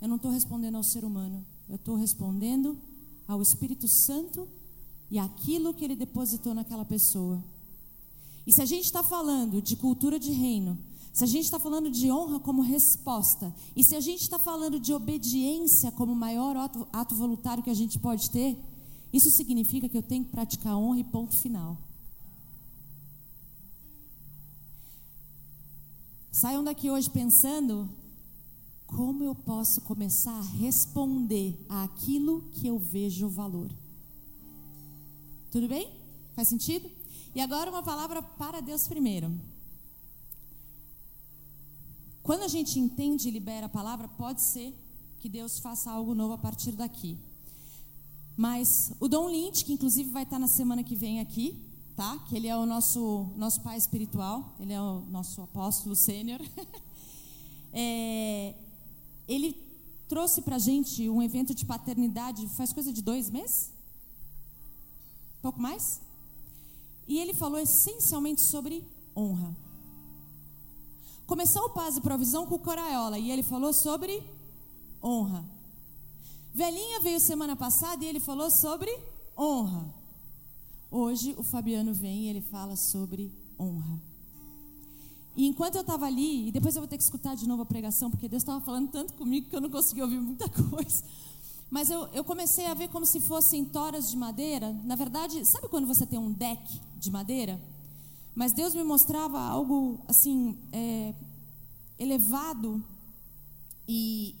Eu 0.00 0.08
não 0.08 0.16
estou 0.16 0.30
respondendo 0.30 0.76
ao 0.76 0.82
ser 0.82 1.04
humano. 1.04 1.44
Eu 1.68 1.76
estou 1.76 1.96
respondendo 1.96 2.78
ao 3.26 3.40
Espírito 3.40 3.88
Santo 3.88 4.48
e 5.10 5.18
aquilo 5.18 5.74
que 5.74 5.84
ele 5.84 5.96
depositou 5.96 6.54
naquela 6.54 6.84
pessoa. 6.84 7.42
E 8.46 8.52
se 8.52 8.60
a 8.60 8.64
gente 8.64 8.84
está 8.84 9.02
falando 9.02 9.62
de 9.62 9.76
cultura 9.76 10.18
de 10.18 10.32
reino, 10.32 10.78
se 11.12 11.22
a 11.22 11.26
gente 11.26 11.44
está 11.44 11.58
falando 11.60 11.90
de 11.90 12.10
honra 12.10 12.40
como 12.40 12.60
resposta, 12.60 13.54
e 13.76 13.84
se 13.84 13.94
a 13.94 14.00
gente 14.00 14.22
está 14.22 14.38
falando 14.38 14.80
de 14.80 14.92
obediência 14.92 15.92
como 15.92 16.14
maior 16.14 16.56
ato, 16.56 16.88
ato 16.92 17.14
voluntário 17.14 17.62
que 17.62 17.70
a 17.70 17.74
gente 17.74 17.98
pode 17.98 18.28
ter, 18.30 18.58
isso 19.12 19.30
significa 19.30 19.88
que 19.88 19.96
eu 19.96 20.02
tenho 20.02 20.24
que 20.24 20.30
praticar 20.32 20.76
honra 20.76 20.98
e 20.98 21.04
ponto 21.04 21.36
final. 21.36 21.78
Saiam 26.32 26.64
daqui 26.64 26.90
hoje 26.90 27.08
pensando 27.08 27.88
como 28.88 29.22
eu 29.22 29.36
posso 29.36 29.80
começar 29.82 30.36
a 30.36 30.42
responder 30.42 31.56
àquilo 31.68 32.42
que 32.50 32.66
eu 32.66 32.76
vejo 32.76 33.28
valor. 33.28 33.70
Tudo 35.54 35.68
bem? 35.68 35.88
Faz 36.34 36.48
sentido? 36.48 36.90
E 37.32 37.40
agora 37.40 37.70
uma 37.70 37.80
palavra 37.80 38.20
para 38.20 38.60
Deus 38.60 38.88
primeiro. 38.88 39.32
Quando 42.24 42.42
a 42.42 42.48
gente 42.48 42.80
entende 42.80 43.28
e 43.28 43.30
libera 43.30 43.66
a 43.66 43.68
palavra, 43.68 44.08
pode 44.08 44.42
ser 44.42 44.74
que 45.20 45.28
Deus 45.28 45.60
faça 45.60 45.92
algo 45.92 46.12
novo 46.12 46.32
a 46.32 46.38
partir 46.38 46.72
daqui. 46.72 47.16
Mas 48.36 48.90
o 48.98 49.06
Dom 49.06 49.28
Lynch, 49.28 49.64
que 49.64 49.72
inclusive 49.72 50.10
vai 50.10 50.24
estar 50.24 50.40
na 50.40 50.48
semana 50.48 50.82
que 50.82 50.96
vem 50.96 51.20
aqui, 51.20 51.64
tá? 51.94 52.18
Que 52.28 52.34
ele 52.34 52.48
é 52.48 52.56
o 52.56 52.66
nosso 52.66 53.28
nosso 53.36 53.60
pai 53.60 53.78
espiritual, 53.78 54.56
ele 54.58 54.72
é 54.72 54.82
o 54.82 55.02
nosso 55.02 55.40
apóstolo 55.40 55.94
sênior. 55.94 56.40
é, 57.72 58.56
ele 59.28 59.56
trouxe 60.08 60.42
para 60.42 60.58
gente 60.58 61.08
um 61.08 61.22
evento 61.22 61.54
de 61.54 61.64
paternidade 61.64 62.44
faz 62.48 62.72
coisa 62.72 62.92
de 62.92 63.00
dois 63.00 63.30
meses? 63.30 63.72
Pouco 65.44 65.60
mais? 65.60 66.00
E 67.06 67.18
ele 67.20 67.34
falou 67.34 67.58
essencialmente 67.58 68.40
sobre 68.40 68.82
honra. 69.14 69.54
Começou 71.26 71.66
o 71.66 71.68
Paz 71.68 71.98
e 71.98 72.00
Provisão 72.00 72.46
com 72.46 72.54
o 72.54 72.58
Coraiola 72.58 73.18
e 73.18 73.30
ele 73.30 73.42
falou 73.42 73.70
sobre 73.74 74.22
honra. 75.02 75.44
Velhinha 76.54 76.98
veio 77.00 77.20
semana 77.20 77.54
passada 77.54 78.02
e 78.02 78.08
ele 78.08 78.20
falou 78.20 78.50
sobre 78.50 78.90
honra. 79.36 79.94
Hoje 80.90 81.34
o 81.36 81.42
Fabiano 81.42 81.92
vem 81.92 82.22
e 82.22 82.28
ele 82.28 82.40
fala 82.40 82.74
sobre 82.74 83.30
honra. 83.60 84.00
E 85.36 85.46
enquanto 85.46 85.74
eu 85.74 85.82
estava 85.82 86.06
ali, 86.06 86.48
e 86.48 86.52
depois 86.52 86.74
eu 86.74 86.80
vou 86.80 86.88
ter 86.88 86.96
que 86.96 87.02
escutar 87.02 87.34
de 87.34 87.46
novo 87.46 87.60
a 87.60 87.66
pregação, 87.66 88.10
porque 88.10 88.28
Deus 88.28 88.42
estava 88.42 88.64
falando 88.64 88.90
tanto 88.90 89.12
comigo 89.12 89.50
que 89.50 89.54
eu 89.54 89.60
não 89.60 89.68
consegui 89.68 90.00
ouvir 90.00 90.20
muita 90.20 90.48
coisa. 90.70 91.04
Mas 91.74 91.90
eu, 91.90 92.06
eu 92.12 92.22
comecei 92.22 92.66
a 92.66 92.74
ver 92.74 92.88
como 92.88 93.04
se 93.04 93.18
fossem 93.18 93.64
toras 93.64 94.08
de 94.08 94.16
madeira. 94.16 94.72
Na 94.84 94.94
verdade, 94.94 95.44
sabe 95.44 95.66
quando 95.66 95.88
você 95.88 96.06
tem 96.06 96.16
um 96.16 96.30
deck 96.30 96.80
de 97.00 97.10
madeira? 97.10 97.60
Mas 98.32 98.52
Deus 98.52 98.76
me 98.76 98.84
mostrava 98.84 99.40
algo 99.40 99.98
assim, 100.06 100.56
é, 100.70 101.12
elevado 101.98 102.80
e, 103.88 104.36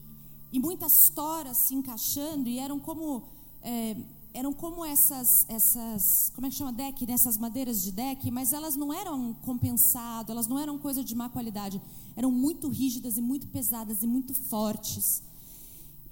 e 0.52 0.60
muitas 0.60 1.08
toras 1.08 1.56
se 1.56 1.74
encaixando, 1.74 2.48
e 2.48 2.60
eram 2.60 2.78
como. 2.78 3.24
É, 3.62 3.96
eram 4.32 4.52
como 4.52 4.84
essas, 4.84 5.44
essas, 5.48 6.30
como 6.36 6.46
é 6.46 6.50
que 6.50 6.54
chama 6.54 6.72
deck, 6.72 7.04
nessas 7.04 7.36
madeiras 7.36 7.82
de 7.82 7.90
deck, 7.90 8.30
mas 8.30 8.52
elas 8.52 8.76
não 8.76 8.92
eram 8.92 9.34
compensado, 9.42 10.30
elas 10.30 10.46
não 10.46 10.56
eram 10.56 10.78
coisa 10.78 11.02
de 11.02 11.16
má 11.16 11.28
qualidade, 11.28 11.82
eram 12.14 12.30
muito 12.30 12.68
rígidas 12.68 13.18
e 13.18 13.20
muito 13.20 13.48
pesadas 13.48 14.04
e 14.04 14.06
muito 14.06 14.32
fortes. 14.34 15.20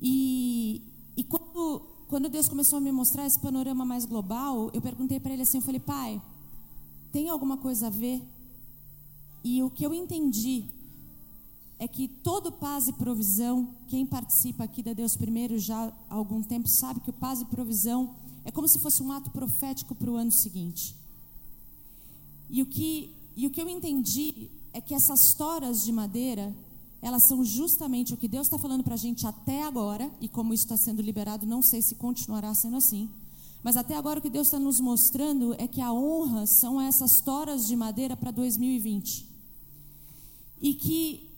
E, 0.00 0.82
e 1.16 1.22
quando, 1.24 1.82
quando 2.08 2.28
Deus 2.28 2.48
começou 2.48 2.78
a 2.78 2.80
me 2.80 2.92
mostrar 2.92 3.26
esse 3.26 3.38
panorama 3.38 3.84
mais 3.84 4.04
global, 4.04 4.70
eu 4.72 4.80
perguntei 4.80 5.20
para 5.20 5.32
ele 5.32 5.42
assim, 5.42 5.58
eu 5.58 5.62
falei, 5.62 5.80
pai, 5.80 6.20
tem 7.12 7.28
alguma 7.28 7.56
coisa 7.56 7.88
a 7.88 7.90
ver? 7.90 8.22
E 9.44 9.62
o 9.62 9.70
que 9.70 9.84
eu 9.84 9.92
entendi 9.92 10.64
é 11.78 11.88
que 11.88 12.06
todo 12.06 12.52
paz 12.52 12.88
e 12.88 12.92
provisão, 12.92 13.74
quem 13.88 14.06
participa 14.06 14.64
aqui 14.64 14.82
da 14.82 14.92
Deus 14.92 15.16
Primeiro 15.16 15.58
já 15.58 15.92
há 16.08 16.14
algum 16.14 16.42
tempo 16.42 16.68
sabe 16.68 17.00
que 17.00 17.10
o 17.10 17.12
paz 17.12 17.40
e 17.40 17.44
provisão 17.44 18.14
é 18.44 18.50
como 18.50 18.68
se 18.68 18.78
fosse 18.78 19.02
um 19.02 19.10
ato 19.10 19.30
profético 19.30 19.94
para 19.94 20.10
o 20.10 20.16
ano 20.16 20.30
seguinte. 20.30 20.94
E 22.48 22.62
o 22.62 22.66
que, 22.66 23.14
e 23.36 23.46
o 23.46 23.50
que 23.50 23.60
eu 23.60 23.68
entendi 23.68 24.48
é 24.72 24.80
que 24.80 24.94
essas 24.94 25.34
toras 25.34 25.84
de 25.84 25.92
madeira, 25.92 26.54
elas 27.02 27.24
são 27.24 27.44
justamente 27.44 28.14
o 28.14 28.16
que 28.16 28.28
Deus 28.28 28.46
está 28.46 28.56
falando 28.56 28.84
para 28.84 28.94
a 28.94 28.98
gente 28.98 29.26
até 29.26 29.64
agora, 29.64 30.08
e 30.20 30.28
como 30.28 30.54
isso 30.54 30.64
está 30.64 30.76
sendo 30.76 31.02
liberado, 31.02 31.44
não 31.44 31.60
sei 31.60 31.82
se 31.82 31.96
continuará 31.96 32.54
sendo 32.54 32.76
assim, 32.76 33.10
mas 33.62 33.76
até 33.76 33.96
agora 33.96 34.20
o 34.20 34.22
que 34.22 34.30
Deus 34.30 34.46
está 34.46 34.58
nos 34.58 34.80
mostrando 34.80 35.54
é 35.58 35.66
que 35.66 35.80
a 35.80 35.92
honra 35.92 36.46
são 36.46 36.80
essas 36.80 37.20
toras 37.20 37.66
de 37.66 37.76
madeira 37.76 38.16
para 38.16 38.30
2020. 38.30 39.26
E 40.60 40.74
que 40.74 41.28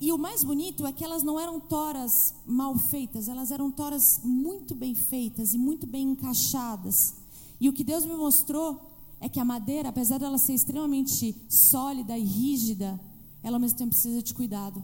e 0.00 0.12
o 0.12 0.18
mais 0.18 0.42
bonito 0.42 0.86
é 0.86 0.92
que 0.92 1.04
elas 1.04 1.22
não 1.22 1.38
eram 1.38 1.60
toras 1.60 2.34
mal 2.46 2.76
feitas, 2.78 3.28
elas 3.28 3.50
eram 3.50 3.70
toras 3.70 4.20
muito 4.24 4.74
bem 4.74 4.94
feitas 4.94 5.52
e 5.52 5.58
muito 5.58 5.86
bem 5.86 6.12
encaixadas. 6.12 7.16
E 7.60 7.68
o 7.68 7.72
que 7.72 7.84
Deus 7.84 8.06
me 8.06 8.16
mostrou 8.16 8.80
é 9.20 9.28
que 9.28 9.38
a 9.38 9.44
madeira, 9.44 9.90
apesar 9.90 10.18
dela 10.18 10.38
ser 10.38 10.54
extremamente 10.54 11.36
sólida 11.50 12.16
e 12.16 12.24
rígida, 12.24 12.98
ela 13.42 13.56
ao 13.56 13.60
mesmo 13.60 13.78
tempo 13.78 13.90
precisa 13.90 14.22
de 14.22 14.34
cuidado. 14.34 14.82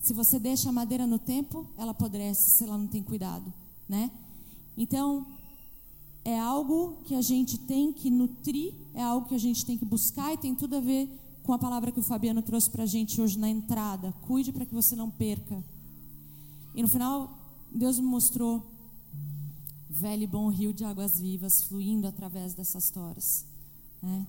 Se 0.00 0.12
você 0.12 0.38
deixa 0.38 0.68
a 0.68 0.72
madeira 0.72 1.06
no 1.06 1.18
tempo, 1.18 1.66
ela 1.76 1.90
apodrece 1.90 2.50
se 2.50 2.64
ela 2.64 2.78
não 2.78 2.86
tem 2.86 3.02
cuidado, 3.02 3.52
né? 3.88 4.10
Então, 4.76 5.26
é 6.24 6.38
algo 6.38 6.98
que 7.04 7.14
a 7.14 7.22
gente 7.22 7.58
tem 7.58 7.92
que 7.92 8.10
nutrir, 8.10 8.72
é 8.94 9.02
algo 9.02 9.28
que 9.28 9.34
a 9.34 9.38
gente 9.38 9.64
tem 9.64 9.76
que 9.76 9.84
buscar 9.84 10.32
e 10.32 10.38
tem 10.38 10.54
tudo 10.54 10.76
a 10.76 10.80
ver 10.80 11.08
com 11.42 11.52
a 11.52 11.58
palavra 11.58 11.90
que 11.90 12.00
o 12.00 12.02
Fabiano 12.02 12.42
trouxe 12.42 12.70
para 12.70 12.84
a 12.84 12.86
gente 12.86 13.20
hoje 13.20 13.38
na 13.38 13.48
entrada. 13.48 14.12
Cuide 14.22 14.52
para 14.52 14.64
que 14.64 14.74
você 14.74 14.94
não 14.94 15.10
perca. 15.10 15.62
E 16.74 16.82
no 16.82 16.88
final, 16.88 17.38
Deus 17.72 17.98
me 17.98 18.06
mostrou 18.06 18.64
velho 19.88 20.22
e 20.22 20.26
bom 20.26 20.48
rio 20.48 20.72
de 20.72 20.84
águas 20.84 21.18
vivas 21.18 21.62
fluindo 21.62 22.06
através 22.06 22.54
dessas 22.54 22.84
histórias. 22.84 23.44
Né? 24.02 24.26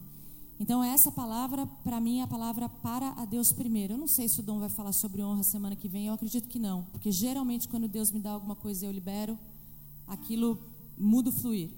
Então, 0.62 0.84
essa 0.84 1.12
palavra, 1.12 1.66
para 1.84 2.00
mim, 2.00 2.20
é 2.20 2.22
a 2.22 2.28
palavra 2.28 2.70
para 2.70 3.14
a 3.14 3.26
Deus 3.26 3.52
primeiro. 3.52 3.96
Eu 3.96 3.98
não 3.98 4.08
sei 4.08 4.30
se 4.30 4.42
o 4.42 4.44
Dom 4.44 4.60
vai 4.60 4.70
falar 4.70 4.92
sobre 4.92 5.24
honra 5.24 5.42
semana 5.42 5.76
que 5.76 5.88
vem, 5.88 6.06
eu 6.06 6.14
acredito 6.14 6.48
que 6.48 6.60
não. 6.60 6.84
Porque 6.92 7.12
geralmente, 7.12 7.68
quando 7.68 7.88
Deus 7.88 8.12
me 8.12 8.20
dá 8.20 8.30
alguma 8.30 8.56
coisa 8.56 8.86
e 8.86 8.88
eu 8.88 8.92
libero, 8.92 9.40
aquilo 10.06 10.60
muda 10.96 11.30
o 11.30 11.34
fluir. 11.34 11.72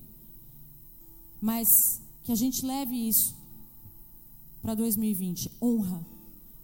Mas 1.39 2.01
que 2.23 2.31
a 2.33 2.35
gente 2.35 2.65
leve 2.65 2.93
isso 3.07 3.33
para 4.61 4.75
2020. 4.75 5.49
Honra. 5.61 6.05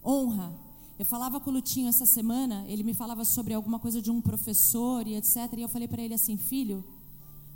Honra. 0.04 0.52
Eu 0.98 1.06
falava 1.06 1.40
com 1.40 1.48
o 1.48 1.54
Lutinho 1.54 1.88
essa 1.88 2.04
semana, 2.04 2.66
ele 2.68 2.82
me 2.82 2.92
falava 2.92 3.24
sobre 3.24 3.54
alguma 3.54 3.78
coisa 3.78 4.02
de 4.02 4.10
um 4.10 4.20
professor 4.20 5.06
e 5.06 5.14
etc. 5.14 5.54
E 5.56 5.62
eu 5.62 5.70
falei 5.70 5.88
para 5.88 6.02
ele 6.02 6.12
assim: 6.12 6.36
filho, 6.36 6.84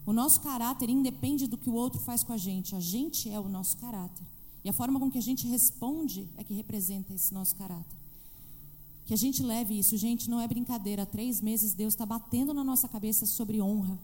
o 0.07 0.13
nosso 0.15 0.41
caráter 0.41 0.89
independe 0.89 1.47
do 1.47 1.59
que 1.59 1.69
o 1.69 1.75
outro 1.75 2.01
faz 2.01 2.25
com 2.25 2.33
a 2.33 2.39
gente. 2.39 2.75
A 2.75 2.81
gente 2.81 3.29
é 3.29 3.39
o 3.39 3.47
nosso 3.47 3.77
caráter. 3.77 4.25
E 4.65 4.69
a 4.69 4.73
forma 4.73 4.99
com 4.99 5.11
que 5.11 5.19
a 5.19 5.23
gente 5.23 5.47
responde 5.47 6.27
é 6.39 6.43
que 6.43 6.55
representa 6.55 7.13
esse 7.13 7.35
nosso 7.35 7.55
caráter. 7.55 7.99
Que 9.05 9.13
a 9.13 9.17
gente 9.19 9.43
leve 9.43 9.79
isso, 9.79 9.97
gente, 9.99 10.31
não 10.31 10.41
é 10.41 10.49
brincadeira. 10.49 11.03
Há 11.03 11.07
três 11.07 11.41
meses 11.41 11.75
Deus 11.75 11.93
está 11.93 12.07
batendo 12.07 12.55
na 12.55 12.65
nossa 12.65 12.89
cabeça 12.89 13.27
sobre 13.27 13.61
honra 13.61 13.99